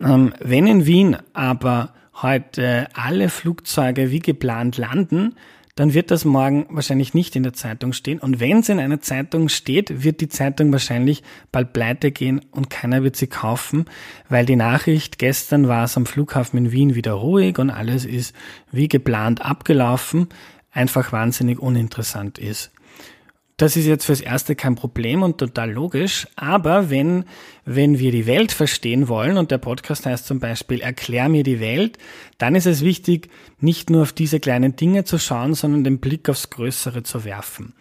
Ähm, 0.00 0.32
wenn 0.40 0.66
in 0.66 0.86
Wien 0.86 1.18
aber 1.34 1.92
heute 2.14 2.88
alle 2.94 3.28
Flugzeuge 3.28 4.10
wie 4.10 4.20
geplant 4.20 4.78
landen, 4.78 5.34
dann 5.80 5.94
wird 5.94 6.10
das 6.10 6.26
morgen 6.26 6.66
wahrscheinlich 6.68 7.14
nicht 7.14 7.34
in 7.36 7.42
der 7.42 7.54
Zeitung 7.54 7.94
stehen. 7.94 8.18
Und 8.18 8.38
wenn 8.38 8.58
es 8.58 8.68
in 8.68 8.78
einer 8.78 9.00
Zeitung 9.00 9.48
steht, 9.48 10.04
wird 10.04 10.20
die 10.20 10.28
Zeitung 10.28 10.70
wahrscheinlich 10.72 11.22
bald 11.52 11.72
pleite 11.72 12.10
gehen 12.10 12.42
und 12.50 12.68
keiner 12.68 13.02
wird 13.02 13.16
sie 13.16 13.28
kaufen, 13.28 13.86
weil 14.28 14.44
die 14.44 14.56
Nachricht, 14.56 15.18
gestern 15.18 15.68
war 15.68 15.84
es 15.84 15.96
am 15.96 16.04
Flughafen 16.04 16.58
in 16.58 16.70
Wien 16.70 16.94
wieder 16.96 17.12
ruhig 17.12 17.58
und 17.58 17.70
alles 17.70 18.04
ist 18.04 18.36
wie 18.70 18.88
geplant 18.88 19.40
abgelaufen, 19.40 20.28
einfach 20.70 21.12
wahnsinnig 21.12 21.58
uninteressant 21.58 22.38
ist. 22.38 22.70
Das 23.60 23.76
ist 23.76 23.84
jetzt 23.84 24.06
fürs 24.06 24.22
Erste 24.22 24.56
kein 24.56 24.74
Problem 24.74 25.22
und 25.22 25.36
total 25.36 25.70
logisch. 25.70 26.26
Aber 26.34 26.88
wenn, 26.88 27.26
wenn 27.66 27.98
wir 27.98 28.10
die 28.10 28.24
Welt 28.24 28.52
verstehen 28.52 29.06
wollen, 29.06 29.36
und 29.36 29.50
der 29.50 29.58
Podcast 29.58 30.06
heißt 30.06 30.26
zum 30.26 30.40
Beispiel 30.40 30.80
Erklär 30.80 31.28
mir 31.28 31.42
die 31.42 31.60
Welt, 31.60 31.98
dann 32.38 32.54
ist 32.54 32.64
es 32.64 32.82
wichtig, 32.82 33.28
nicht 33.58 33.90
nur 33.90 34.00
auf 34.00 34.14
diese 34.14 34.40
kleinen 34.40 34.76
Dinge 34.76 35.04
zu 35.04 35.18
schauen, 35.18 35.52
sondern 35.52 35.84
den 35.84 35.98
Blick 35.98 36.30
aufs 36.30 36.48
Größere 36.48 37.02
zu 37.02 37.26
werfen. 37.26 37.74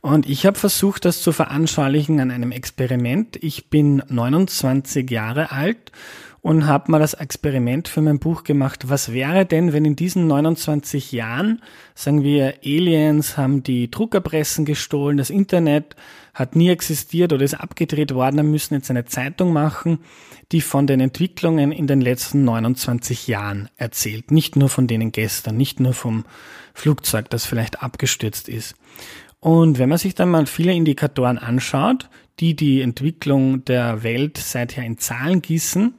Und 0.00 0.26
ich 0.26 0.46
habe 0.46 0.58
versucht, 0.58 1.04
das 1.04 1.20
zu 1.20 1.32
veranschaulichen 1.32 2.18
an 2.18 2.30
einem 2.30 2.50
Experiment. 2.50 3.36
Ich 3.42 3.68
bin 3.68 4.02
29 4.08 5.10
Jahre 5.10 5.52
alt 5.52 5.92
und 6.46 6.68
habe 6.68 6.92
mal 6.92 7.00
das 7.00 7.14
Experiment 7.14 7.88
für 7.88 8.02
mein 8.02 8.20
Buch 8.20 8.44
gemacht. 8.44 8.88
Was 8.88 9.12
wäre 9.12 9.44
denn, 9.46 9.72
wenn 9.72 9.84
in 9.84 9.96
diesen 9.96 10.28
29 10.28 11.10
Jahren, 11.10 11.60
sagen 11.96 12.22
wir, 12.22 12.54
Aliens 12.64 13.36
haben 13.36 13.64
die 13.64 13.90
Druckerpressen 13.90 14.64
gestohlen, 14.64 15.16
das 15.16 15.28
Internet 15.28 15.96
hat 16.34 16.54
nie 16.54 16.68
existiert 16.68 17.32
oder 17.32 17.44
ist 17.44 17.54
abgedreht 17.54 18.14
worden, 18.14 18.36
dann 18.36 18.52
müssen 18.52 18.74
jetzt 18.74 18.90
eine 18.90 19.06
Zeitung 19.06 19.52
machen, 19.52 19.98
die 20.52 20.60
von 20.60 20.86
den 20.86 21.00
Entwicklungen 21.00 21.72
in 21.72 21.88
den 21.88 22.00
letzten 22.00 22.44
29 22.44 23.26
Jahren 23.26 23.68
erzählt. 23.76 24.30
Nicht 24.30 24.54
nur 24.54 24.68
von 24.68 24.86
denen 24.86 25.10
gestern, 25.10 25.56
nicht 25.56 25.80
nur 25.80 25.94
vom 25.94 26.26
Flugzeug, 26.74 27.28
das 27.28 27.44
vielleicht 27.44 27.82
abgestürzt 27.82 28.48
ist. 28.48 28.76
Und 29.40 29.80
wenn 29.80 29.88
man 29.88 29.98
sich 29.98 30.14
dann 30.14 30.30
mal 30.30 30.46
viele 30.46 30.74
Indikatoren 30.74 31.38
anschaut, 31.38 32.08
die 32.40 32.54
die 32.54 32.82
Entwicklung 32.82 33.64
der 33.64 34.02
Welt 34.02 34.38
seither 34.38 34.84
in 34.84 34.98
Zahlen 34.98 35.42
gießen, 35.42 35.94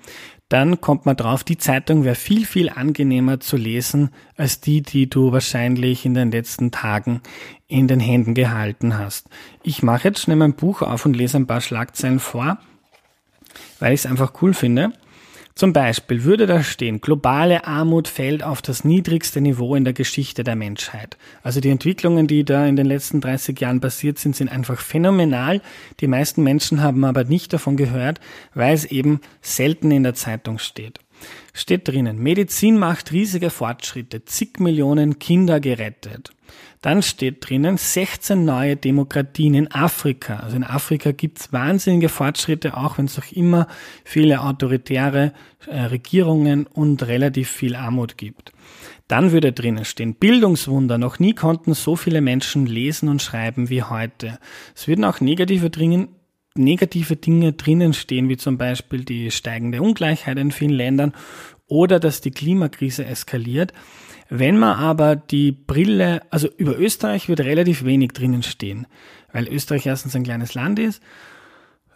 dann 0.50 0.80
kommt 0.80 1.06
man 1.06 1.18
drauf, 1.18 1.44
die 1.44 1.58
Zeitung 1.58 2.06
wäre 2.06 2.16
viel, 2.16 2.46
viel 2.46 2.70
angenehmer 2.70 3.40
zu 3.40 3.58
lesen 3.58 4.12
als 4.38 4.62
die, 4.62 4.82
die 4.82 5.10
du 5.10 5.34
wahrscheinlich 5.34 6.06
in 6.06 6.14
den 6.14 6.32
letzten 6.32 6.72
Tagen 6.72 7.22
in 7.68 7.88
den 7.88 8.00
Händen 8.00 8.34
gehalten 8.34 8.98
hast. 8.98 9.28
Ich 9.64 9.84
mache 9.84 10.08
jetzt 10.08 10.22
schnell 10.22 10.38
mein 10.38 10.54
Buch 10.54 10.82
auf 10.82 11.06
und 11.06 11.16
lese 11.16 11.38
ein 11.38 11.48
paar 11.48 11.60
Schlagzeilen 11.60 12.20
vor, 12.20 12.60
weil 13.80 13.94
ich 13.94 14.02
es 14.02 14.06
einfach 14.06 14.42
cool 14.42 14.54
finde. 14.54 14.94
Zum 15.58 15.74
Beispiel 15.74 16.24
würde 16.24 16.46
da 16.46 16.62
stehen, 16.62 17.02
globale 17.02 17.66
Armut 17.66 18.08
fällt 18.08 18.44
auf 18.44 18.62
das 18.62 18.84
niedrigste 18.84 19.42
Niveau 19.42 19.74
in 19.74 19.86
der 19.86 19.94
Geschichte 19.94 20.44
der 20.44 20.56
Menschheit. 20.56 21.18
Also 21.42 21.62
die 21.62 21.72
Entwicklungen, 21.72 22.28
die 22.28 22.46
da 22.46 22.68
in 22.68 22.76
den 22.76 22.86
letzten 22.86 23.22
30 23.22 23.60
Jahren 23.60 23.82
passiert 23.82 24.20
sind, 24.20 24.36
sind 24.36 24.52
einfach 24.52 24.80
phänomenal. 24.80 25.64
Die 26.00 26.06
meisten 26.06 26.44
Menschen 26.44 26.84
haben 26.84 27.04
aber 27.04 27.24
nicht 27.24 27.54
davon 27.54 27.76
gehört, 27.76 28.20
weil 28.54 28.76
es 28.76 28.86
eben 28.86 29.20
selten 29.42 29.90
in 29.90 30.04
der 30.04 30.14
Zeitung 30.14 30.60
steht. 30.60 31.00
Steht 31.54 31.88
drinnen, 31.88 32.20
Medizin 32.20 32.78
macht 32.78 33.12
riesige 33.12 33.50
Fortschritte, 33.50 34.26
zig 34.26 34.60
Millionen 34.60 35.18
Kinder 35.18 35.60
gerettet. 35.60 36.37
Dann 36.82 37.02
steht 37.02 37.48
drinnen 37.48 37.78
16 37.78 38.46
neue 38.46 38.76
Demokratien 38.76 39.56
in 39.56 39.72
Afrika. 39.72 40.38
Also 40.38 40.58
in 40.58 40.64
Afrika 40.64 41.12
gibt's 41.12 41.52
wahnsinnige 41.52 42.10
Fortschritte, 42.10 42.78
auch 42.78 42.98
wenn 42.98 43.06
es 43.06 43.18
noch 43.18 43.32
immer 43.32 43.68
viele 44.04 44.42
autoritäre 44.42 45.34
äh, 45.66 45.82
Regierungen 45.82 46.68
und 46.68 47.08
relativ 47.08 47.50
viel 47.50 47.76
Armut 47.76 48.18
gibt. 48.18 48.52
Dann 49.08 49.32
würde 49.32 49.54
drinnen 49.54 49.86
stehen, 49.86 50.16
Bildungswunder. 50.16 50.98
Noch 50.98 51.18
nie 51.18 51.34
konnten 51.34 51.74
so 51.74 51.96
viele 51.96 52.22
Menschen 52.22 52.66
lesen 52.66 53.10
und 53.10 53.22
schreiben 53.22 53.70
wie 53.70 53.84
heute. 53.84 54.38
Es 54.76 54.88
würden 54.88 55.06
auch 55.06 55.22
negative, 55.22 55.70
dringen, 55.70 56.10
negative 56.56 57.16
Dinge 57.16 57.54
drinnen 57.54 57.94
stehen, 57.94 58.28
wie 58.30 58.38
zum 58.38 58.58
Beispiel 58.58 59.06
die 59.06 59.32
steigende 59.32 59.82
Ungleichheit 59.82 60.38
in 60.38 60.52
vielen 60.52 60.72
Ländern 60.72 61.14
oder 61.68 62.00
dass 62.00 62.22
die 62.22 62.32
Klimakrise 62.32 63.06
eskaliert. 63.06 63.74
Wenn 64.30 64.58
man 64.58 64.78
aber 64.78 65.16
die 65.16 65.52
Brille, 65.52 66.22
also 66.32 66.50
über 66.58 66.78
Österreich 66.78 67.30
wird 67.30 67.40
relativ 67.40 67.86
wenig 67.86 68.12
drinnen 68.12 68.44
stehen. 68.44 68.88
weil 69.34 69.48
Österreich 69.50 69.86
erstens 69.86 70.16
ein 70.16 70.24
kleines 70.24 70.54
Land 70.54 70.80
ist, 70.80 71.04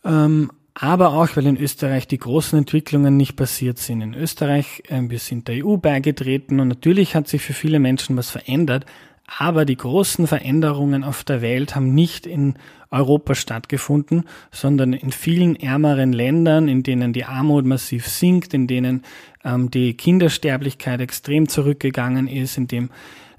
ähm, 0.04 0.52
aber 0.74 1.14
auch, 1.14 1.36
weil 1.36 1.48
in 1.48 1.58
Österreich 1.58 2.08
die 2.08 2.18
großen 2.18 2.58
Entwicklungen 2.58 3.18
nicht 3.18 3.36
passiert 3.36 3.78
sind. 3.78 4.02
In 4.02 4.14
Österreich, 4.14 4.84
äh, 4.90 5.02
wir 5.02 5.20
sind 5.20 5.48
der 5.48 5.66
EU 5.66 5.78
beigetreten 5.78 6.60
und 6.60 6.68
natürlich 6.68 7.16
hat 7.16 7.28
sich 7.28 7.42
für 7.42 7.54
viele 7.54 7.80
Menschen 7.80 8.16
was 8.16 8.30
verändert, 8.30 8.86
aber 9.28 9.66
die 9.66 9.78
großen 9.78 10.28
Veränderungen 10.28 11.04
auf 11.04 11.24
der 11.24 11.42
Welt 11.42 11.76
haben 11.76 11.94
nicht 11.94 12.26
in 12.26 12.56
Europa 12.90 13.36
stattgefunden, 13.36 14.26
sondern 14.52 14.94
in 14.94 15.12
vielen 15.12 15.56
ärmeren 15.56 16.12
Ländern, 16.12 16.68
in 16.68 16.84
denen 16.84 17.14
die 17.14 17.24
Armut 17.24 17.66
massiv 17.66 18.08
sinkt, 18.08 18.54
in 18.54 18.68
denen 18.68 19.04
ähm, 19.44 19.72
die 19.72 19.96
Kindersterblichkeit 19.96 21.00
extrem 21.00 21.48
zurückgegangen 21.48 22.28
ist, 22.28 22.58
in 22.58 22.68
dem 22.68 22.90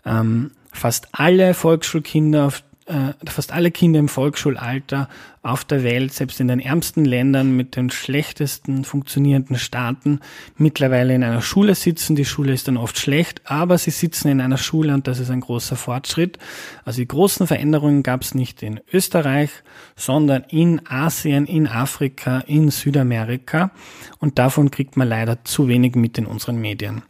ähm, 0.07 0.53
fast 0.72 1.09
alle 1.12 1.53
Volksschulkinder 1.53 2.47
auf 2.47 2.64
äh, 2.87 3.12
fast 3.26 3.53
alle 3.53 3.70
Kinder 3.70 3.99
im 3.99 4.09
Volksschulalter 4.09 5.09
auf 5.43 5.64
der 5.64 5.83
Welt, 5.83 6.12
selbst 6.12 6.41
in 6.41 6.49
den 6.49 6.61
ärmsten 6.61 7.05
Ländern 7.05 7.57
mit 7.57 7.76
den 7.76 7.91
schlechtesten 7.91 8.85
funktionierenden 8.85 9.59
Staaten, 9.59 10.20
mittlerweile 10.57 11.14
in 11.14 11.24
einer 11.24 11.43
Schule 11.43 11.74
sitzen. 11.74 12.16
Die 12.16 12.24
Schule 12.24 12.53
ist 12.53 12.68
dann 12.68 12.76
oft 12.76 12.99
schlecht, 12.99 13.43
aber 13.45 13.78
sie 13.78 13.91
sitzen 13.91 14.28
in 14.28 14.41
einer 14.41 14.59
Schule 14.59 14.95
und 14.95 15.07
das 15.09 15.18
ist 15.18 15.30
ein 15.30 15.41
großer 15.41 15.76
Fortschritt. 15.76 16.39
Also 16.85 17.01
die 17.01 17.09
großen 17.09 17.47
Veränderungen 17.47 18.03
gab 18.03 18.22
es 18.22 18.35
nicht 18.35 18.62
in 18.62 18.80
Österreich, 18.93 19.51
sondern 19.97 20.45
in 20.49 20.87
Asien, 20.87 21.47
in 21.47 21.66
Afrika, 21.66 22.41
in 22.47 22.70
Südamerika 22.70 23.72
und 24.18 24.39
davon 24.39 24.70
kriegt 24.70 24.97
man 24.97 25.09
leider 25.09 25.45
zu 25.45 25.68
wenig 25.68 25.97
mit 25.97 26.18
in 26.18 26.26
unseren 26.26 26.61
Medien. 26.61 27.03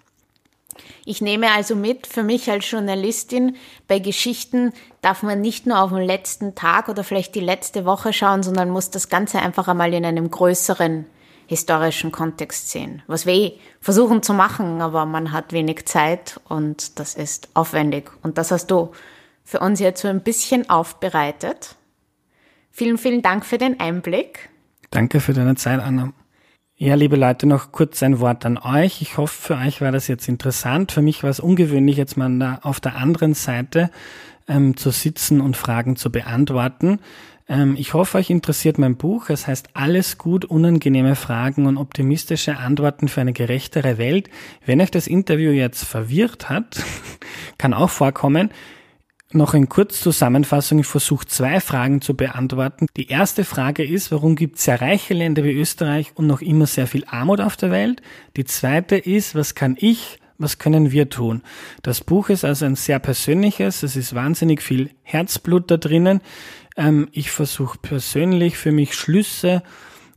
Ich 1.05 1.21
nehme 1.21 1.51
also 1.51 1.75
mit, 1.75 2.07
für 2.07 2.23
mich 2.23 2.51
als 2.51 2.71
Journalistin, 2.71 3.57
bei 3.89 3.99
Geschichten 3.99 4.73
darf 5.01 5.23
man 5.23 5.41
nicht 5.41 5.67
nur 5.67 5.81
auf 5.81 5.91
den 5.91 6.03
letzten 6.03 6.55
Tag 6.55 6.89
oder 6.89 7.03
vielleicht 7.03 7.35
die 7.35 7.41
letzte 7.41 7.85
Woche 7.85 8.13
schauen, 8.13 8.43
sondern 8.43 8.71
muss 8.71 8.91
das 8.91 9.09
Ganze 9.09 9.41
einfach 9.41 9.67
einmal 9.67 9.93
in 9.95 10.05
einem 10.05 10.31
größeren 10.31 11.07
historischen 11.47 12.13
Kontext 12.13 12.71
sehen. 12.71 13.03
Was 13.09 13.27
wir 13.27 13.35
eh 13.35 13.59
versuchen 13.81 14.23
zu 14.23 14.33
machen, 14.33 14.81
aber 14.81 15.05
man 15.05 15.33
hat 15.33 15.53
wenig 15.53 15.87
Zeit 15.87 16.41
und 16.49 16.99
das 16.99 17.15
ist 17.15 17.49
aufwendig. 17.55 18.11
Und 18.23 18.39
das 18.39 18.51
hast 18.53 18.69
du 18.71 18.93
für 19.45 19.59
uns 19.59 19.81
jetzt 19.81 20.03
so 20.03 20.09
ein 20.09 20.23
bisschen 20.23 20.71
aufbereitet. 20.71 21.77
Vielen, 22.71 22.97
vielen 22.97 23.23
Dank 23.23 23.45
für 23.45 23.59
den 23.59 23.81
Einblick. 23.81 24.49
Danke 24.91 25.21
für 25.21 25.35
deine 25.35 25.57
Zeit, 25.57 25.81
Anna. 25.81 26.13
Ja, 26.77 26.95
liebe 26.95 27.17
Leute, 27.17 27.47
noch 27.47 27.71
kurz 27.71 28.03
ein 28.03 28.19
Wort 28.19 28.45
an 28.47 28.59
euch. 28.59 29.03
Ich 29.03 29.17
hoffe, 29.19 29.41
für 29.41 29.57
euch 29.57 29.81
war 29.81 29.93
das 29.93 30.09
jetzt 30.09 30.27
interessant. 30.27 30.91
Für 30.91 31.03
mich 31.03 31.23
war 31.23 31.31
es 31.31 31.39
ungewöhnlich, 31.39 31.97
jetzt 31.97 32.17
mal 32.17 32.59
auf 32.63 32.81
der 32.81 32.97
anderen 32.97 33.35
Seite 33.35 33.91
ähm, 34.49 34.77
zu 34.77 34.91
sitzen 34.91 35.41
und 35.41 35.57
Fragen 35.57 35.97
zu 35.97 36.11
beantworten. 36.11 36.99
Ähm, 37.47 37.77
ich 37.79 37.93
hoffe, 37.95 38.19
euch 38.19 38.31
interessiert 38.31 38.79
mein 38.79 38.97
Buch. 38.97 39.29
Es 39.29 39.47
heißt 39.47 39.69
Alles 39.75 40.17
gut, 40.17 40.47
unangenehme 40.47 41.15
Fragen 41.15 41.67
und 41.67 41.77
optimistische 41.77 42.57
Antworten 42.57 43.09
für 43.09 43.21
eine 43.21 43.35
gerechtere 43.35 43.99
Welt. 43.99 44.31
Wenn 44.65 44.81
euch 44.81 44.91
das 44.91 45.07
Interview 45.07 45.53
jetzt 45.53 45.85
verwirrt 45.85 46.49
hat, 46.49 46.83
kann 47.59 47.75
auch 47.75 47.91
vorkommen, 47.91 48.51
noch 49.35 49.55
in 49.55 49.69
Kurzzusammenfassung, 49.69 50.81
ich 50.81 50.87
versuche 50.87 51.27
zwei 51.27 51.61
Fragen 51.61 52.01
zu 52.01 52.15
beantworten. 52.15 52.87
Die 52.97 53.09
erste 53.09 53.45
Frage 53.45 53.85
ist, 53.85 54.13
warum 54.13 54.37
gibt 54.37 54.59
es 54.59 54.65
sehr 54.65 54.81
reiche 54.81 55.15
Länder 55.15 55.45
wie 55.45 55.53
Österreich 55.53 56.13
und 56.15 56.27
noch 56.27 56.41
immer 56.41 56.67
sehr 56.67 56.87
viel 56.87 57.05
Armut 57.07 57.41
auf 57.41 57.57
der 57.57 57.71
Welt? 57.71 58.03
Die 58.37 58.45
zweite 58.45 58.97
ist, 58.97 59.35
was 59.35 59.55
kann 59.55 59.77
ich, 59.79 60.19
was 60.39 60.59
können 60.59 60.93
wir 60.93 61.09
tun? 61.09 61.43
Das 61.83 62.01
Buch 62.01 62.29
ist 62.29 62.45
also 62.45 62.65
ein 62.65 62.77
sehr 62.77 62.99
persönliches, 62.99 63.83
es 63.83 63.97
ist 63.97 64.15
wahnsinnig 64.15 64.63
viel 64.63 64.91
Herzblut 65.03 65.71
da 65.71 65.77
drinnen. 65.77 66.21
Ähm, 66.77 67.09
ich 67.13 67.31
versuche 67.31 67.79
persönlich 67.79 68.57
für 68.57 68.73
mich 68.73 68.95
Schlüsse 68.95 69.63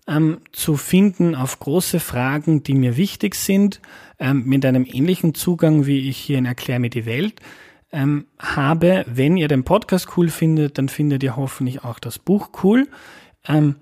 ähm, 0.08 0.40
zu 0.52 0.78
finden 0.78 1.36
auf 1.36 1.60
große 1.60 2.00
Fragen, 2.00 2.64
die 2.64 2.76
mir 2.76 2.98
wichtig 2.98 3.36
sind, 3.36 3.82
ähm, 4.20 4.44
mit 4.46 4.66
einem 4.66 4.86
ähnlichen 4.86 5.34
Zugang, 5.34 5.86
wie 5.86 6.10
ich 6.10 6.18
hier 6.18 6.38
in 6.38 6.46
Erklär 6.46 6.80
mir 6.80 6.90
die 6.90 7.06
Welt 7.06 7.42
ähm, 7.92 8.28
habe. 8.40 9.06
Wenn 9.08 9.38
ihr 9.38 9.48
den 9.48 9.64
Podcast 9.64 10.18
cool 10.18 10.30
findet, 10.30 10.78
dann 10.78 10.90
findet 10.90 11.24
ihr 11.24 11.36
hoffentlich 11.36 11.84
auch 11.84 12.00
das 12.00 12.20
Buch 12.20 12.50
cool. 12.64 12.88
Ähm, 13.48 13.76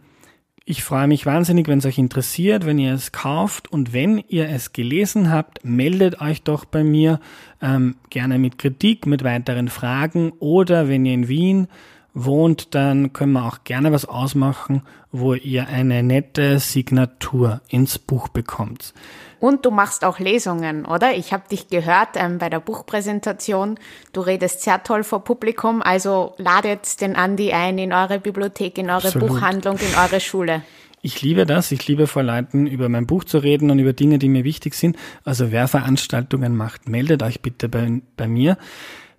ich 0.65 0.81
freue 0.81 1.07
mich 1.07 1.25
wahnsinnig, 1.25 1.67
wenn 1.67 1.79
es 1.79 1.85
euch 1.85 1.97
interessiert, 1.97 2.65
wenn 2.65 2.79
ihr 2.79 2.93
es 2.93 3.11
kauft 3.11 3.69
und 3.69 3.91
wenn 3.91 4.19
ihr 4.29 4.47
es 4.47 4.71
gelesen 4.71 5.29
habt, 5.29 5.65
meldet 5.65 6.21
euch 6.21 6.41
doch 6.41 6.63
bei 6.63 6.85
mir 6.85 7.19
ähm, 7.61 7.95
gerne 8.09 8.39
mit 8.39 8.57
Kritik, 8.57 9.05
mit 9.05 9.25
weiteren 9.25 9.67
Fragen 9.67 10.31
oder 10.39 10.87
wenn 10.87 11.05
ihr 11.05 11.15
in 11.15 11.27
Wien 11.27 11.67
wohnt, 12.13 12.75
dann 12.75 13.13
können 13.13 13.33
wir 13.33 13.45
auch 13.45 13.63
gerne 13.63 13.91
was 13.91 14.05
ausmachen, 14.05 14.83
wo 15.11 15.33
ihr 15.33 15.67
eine 15.67 16.03
nette 16.03 16.59
Signatur 16.59 17.61
ins 17.69 17.99
Buch 17.99 18.27
bekommt. 18.27 18.93
Und 19.39 19.65
du 19.65 19.71
machst 19.71 20.05
auch 20.05 20.19
Lesungen, 20.19 20.85
oder? 20.85 21.15
Ich 21.15 21.33
habe 21.33 21.43
dich 21.49 21.67
gehört 21.67 22.09
ähm, 22.15 22.37
bei 22.37 22.49
der 22.49 22.61
Buchpräsentation. 22.61 23.77
Du 24.13 24.21
redest 24.21 24.61
sehr 24.61 24.83
toll 24.83 25.03
vor 25.03 25.23
Publikum. 25.23 25.81
Also 25.81 26.33
ladet 26.37 27.01
den 27.01 27.17
Andi 27.17 27.51
ein 27.51 27.77
in 27.77 27.91
eure 27.91 28.19
Bibliothek, 28.19 28.77
in 28.77 28.89
eure 28.89 29.07
Absolut. 29.07 29.27
Buchhandlung, 29.27 29.77
in 29.79 29.99
eure 29.99 30.21
Schule. 30.21 30.61
Ich 31.01 31.21
liebe 31.21 31.45
das. 31.45 31.73
Ich 31.73 31.85
liebe 31.85 32.07
vor 32.07 32.23
Leuten 32.23 32.65
über 32.67 32.87
mein 32.87 33.05
Buch 33.05 33.25
zu 33.25 33.39
reden 33.39 33.69
und 33.69 33.79
über 33.79 33.91
Dinge, 33.91 34.17
die 34.17 34.29
mir 34.29 34.45
wichtig 34.45 34.75
sind. 34.75 34.95
Also 35.25 35.51
wer 35.51 35.67
Veranstaltungen 35.67 36.55
macht, 36.55 36.87
meldet 36.87 37.21
euch 37.21 37.41
bitte 37.41 37.67
bei, 37.67 38.01
bei 38.15 38.29
mir. 38.29 38.57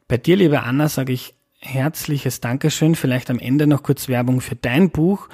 Bei 0.09 0.16
dir, 0.16 0.36
liebe 0.36 0.62
Anna, 0.62 0.88
sage 0.88 1.12
ich 1.12 1.34
herzliches 1.65 2.41
Dankeschön. 2.41 2.95
Vielleicht 2.95 3.31
am 3.31 3.39
Ende 3.39 3.67
noch 3.67 3.83
kurz 3.83 4.09
Werbung 4.09 4.41
für 4.41 4.57
dein 4.57 4.91
Buch 4.91 5.29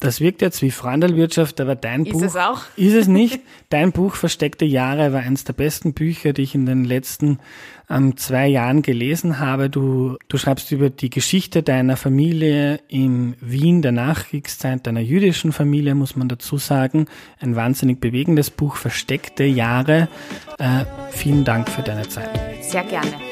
das 0.00 0.20
wirkt 0.20 0.42
jetzt 0.42 0.62
wie 0.62 0.70
Freundelwirtschaft, 0.70 1.60
aber 1.60 1.74
dein 1.74 2.04
ist 2.04 2.12
Buch. 2.12 2.22
Ist 2.22 2.28
es 2.28 2.36
auch? 2.36 2.62
Ist 2.76 2.94
es 2.94 3.08
nicht? 3.08 3.40
Dein 3.68 3.92
Buch 3.92 4.14
Versteckte 4.14 4.64
Jahre 4.64 5.12
war 5.12 5.20
eines 5.20 5.44
der 5.44 5.52
besten 5.52 5.92
Bücher, 5.92 6.32
die 6.32 6.42
ich 6.42 6.54
in 6.54 6.66
den 6.66 6.84
letzten 6.84 7.38
ähm, 7.90 8.16
zwei 8.16 8.46
Jahren 8.46 8.82
gelesen 8.82 9.40
habe. 9.40 9.68
Du, 9.68 10.16
du 10.28 10.38
schreibst 10.38 10.70
über 10.72 10.88
die 10.90 11.10
Geschichte 11.10 11.62
deiner 11.62 11.96
Familie 11.96 12.80
in 12.88 13.34
Wien 13.40 13.82
der 13.82 13.92
Nachkriegszeit, 13.92 14.86
deiner 14.86 15.00
jüdischen 15.00 15.52
Familie, 15.52 15.94
muss 15.94 16.16
man 16.16 16.28
dazu 16.28 16.58
sagen. 16.58 17.06
Ein 17.40 17.56
wahnsinnig 17.56 18.00
bewegendes 18.00 18.50
Buch, 18.50 18.76
Versteckte 18.76 19.44
Jahre. 19.44 20.08
Äh, 20.58 20.84
vielen 21.10 21.44
Dank 21.44 21.68
für 21.68 21.82
deine 21.82 22.08
Zeit. 22.08 22.30
Sehr 22.62 22.84
gerne. 22.84 23.27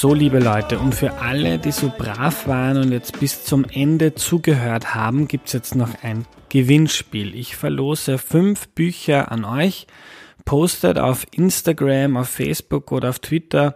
So, 0.00 0.14
liebe 0.14 0.38
Leute, 0.38 0.78
und 0.78 0.94
für 0.94 1.14
alle, 1.14 1.58
die 1.58 1.72
so 1.72 1.88
brav 1.98 2.46
waren 2.46 2.76
und 2.76 2.92
jetzt 2.92 3.18
bis 3.18 3.42
zum 3.42 3.64
Ende 3.64 4.14
zugehört 4.14 4.94
haben, 4.94 5.26
gibt's 5.26 5.52
jetzt 5.52 5.74
noch 5.74 5.90
ein 6.04 6.24
Gewinnspiel. 6.50 7.34
Ich 7.34 7.56
verlose 7.56 8.16
fünf 8.18 8.68
Bücher 8.68 9.32
an 9.32 9.44
euch. 9.44 9.88
Postet 10.44 11.00
auf 11.00 11.26
Instagram, 11.32 12.16
auf 12.16 12.28
Facebook 12.28 12.92
oder 12.92 13.08
auf 13.08 13.18
Twitter, 13.18 13.74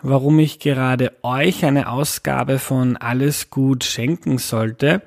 warum 0.00 0.38
ich 0.38 0.60
gerade 0.60 1.12
euch 1.24 1.64
eine 1.64 1.90
Ausgabe 1.90 2.60
von 2.60 2.96
Alles 2.96 3.50
gut 3.50 3.82
schenken 3.82 4.38
sollte. 4.38 5.02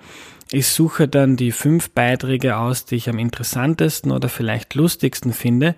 Ich 0.52 0.68
suche 0.68 1.08
dann 1.08 1.38
die 1.38 1.54
fünf 1.54 1.92
Beiträge 1.92 2.58
aus, 2.58 2.84
die 2.84 2.98
ich 2.98 3.08
am 3.08 3.20
interessantesten 3.20 4.12
oder 4.12 4.28
vielleicht 4.28 4.76
lustigsten 4.76 5.32
finde. 5.32 5.76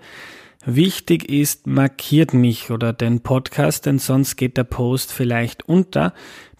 Wichtig 0.66 1.28
ist, 1.28 1.66
markiert 1.66 2.32
mich 2.32 2.70
oder 2.70 2.94
den 2.94 3.20
Podcast, 3.20 3.84
denn 3.84 3.98
sonst 3.98 4.36
geht 4.36 4.56
der 4.56 4.64
Post 4.64 5.12
vielleicht 5.12 5.68
unter. 5.68 6.14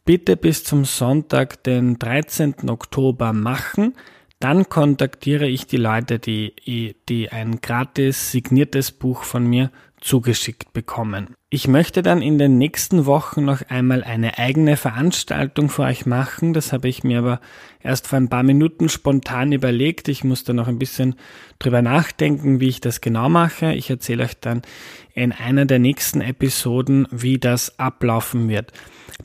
Bitte 0.04 0.36
bis 0.36 0.62
zum 0.62 0.84
Sonntag, 0.84 1.62
den 1.62 1.98
13. 1.98 2.68
Oktober 2.68 3.32
machen. 3.32 3.94
Dann 4.40 4.68
kontaktiere 4.68 5.48
ich 5.48 5.66
die 5.66 5.78
Leute, 5.78 6.18
die, 6.18 6.96
die 7.08 7.30
ein 7.30 7.62
gratis 7.62 8.30
signiertes 8.30 8.92
Buch 8.92 9.22
von 9.22 9.46
mir 9.46 9.70
zugeschickt 10.04 10.74
bekommen. 10.74 11.34
Ich 11.48 11.66
möchte 11.66 12.02
dann 12.02 12.20
in 12.20 12.36
den 12.36 12.58
nächsten 12.58 13.06
Wochen 13.06 13.44
noch 13.44 13.62
einmal 13.70 14.04
eine 14.04 14.38
eigene 14.38 14.76
Veranstaltung 14.76 15.70
für 15.70 15.82
euch 15.82 16.04
machen. 16.04 16.52
Das 16.52 16.74
habe 16.74 16.88
ich 16.88 17.04
mir 17.04 17.20
aber 17.20 17.40
erst 17.80 18.08
vor 18.08 18.18
ein 18.18 18.28
paar 18.28 18.42
Minuten 18.42 18.90
spontan 18.90 19.52
überlegt. 19.52 20.08
Ich 20.08 20.22
muss 20.22 20.44
da 20.44 20.52
noch 20.52 20.68
ein 20.68 20.78
bisschen 20.78 21.14
drüber 21.58 21.80
nachdenken, 21.80 22.60
wie 22.60 22.68
ich 22.68 22.82
das 22.82 23.00
genau 23.00 23.30
mache. 23.30 23.72
Ich 23.72 23.88
erzähle 23.88 24.24
euch 24.24 24.38
dann 24.38 24.60
in 25.14 25.32
einer 25.32 25.64
der 25.64 25.78
nächsten 25.78 26.20
Episoden, 26.20 27.08
wie 27.10 27.38
das 27.38 27.78
ablaufen 27.78 28.48
wird. 28.48 28.72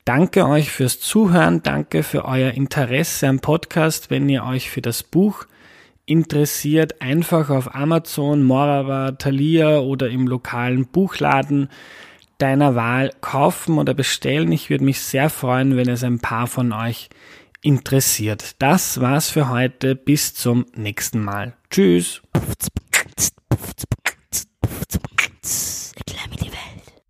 Danke 0.06 0.48
euch 0.48 0.72
fürs 0.72 1.02
Zuhören. 1.02 1.62
Danke 1.62 2.04
für 2.04 2.24
euer 2.24 2.52
Interesse 2.52 3.28
am 3.28 3.42
Podcast. 3.42 4.10
Wenn 4.10 4.30
ihr 4.30 4.46
euch 4.46 4.70
für 4.70 4.82
das 4.82 5.04
Buch 5.04 5.46
interessiert, 6.10 7.02
einfach 7.02 7.50
auf 7.50 7.76
Amazon, 7.76 8.44
Morava, 8.44 9.12
Thalia 9.12 9.80
oder 9.80 10.10
im 10.10 10.28
lokalen 10.28 10.88
Buchladen 10.88 11.70
deiner 12.40 12.76
Wahl 12.76 13.12
kaufen 13.22 13.78
oder 13.78 13.94
bestellen. 13.94 14.52
Ich 14.52 14.70
würde 14.70 14.84
mich 14.86 15.02
sehr 15.02 15.30
freuen, 15.30 15.78
wenn 15.78 15.90
es 15.90 16.04
ein 16.04 16.20
paar 16.20 16.48
von 16.48 16.74
euch 16.74 17.10
interessiert. 17.62 18.56
Das 18.60 19.02
war's 19.02 19.30
für 19.30 19.50
heute. 19.50 19.96
Bis 19.96 20.34
zum 20.34 20.66
nächsten 20.76 21.24
Mal. 21.24 21.54
Tschüss. 21.70 22.22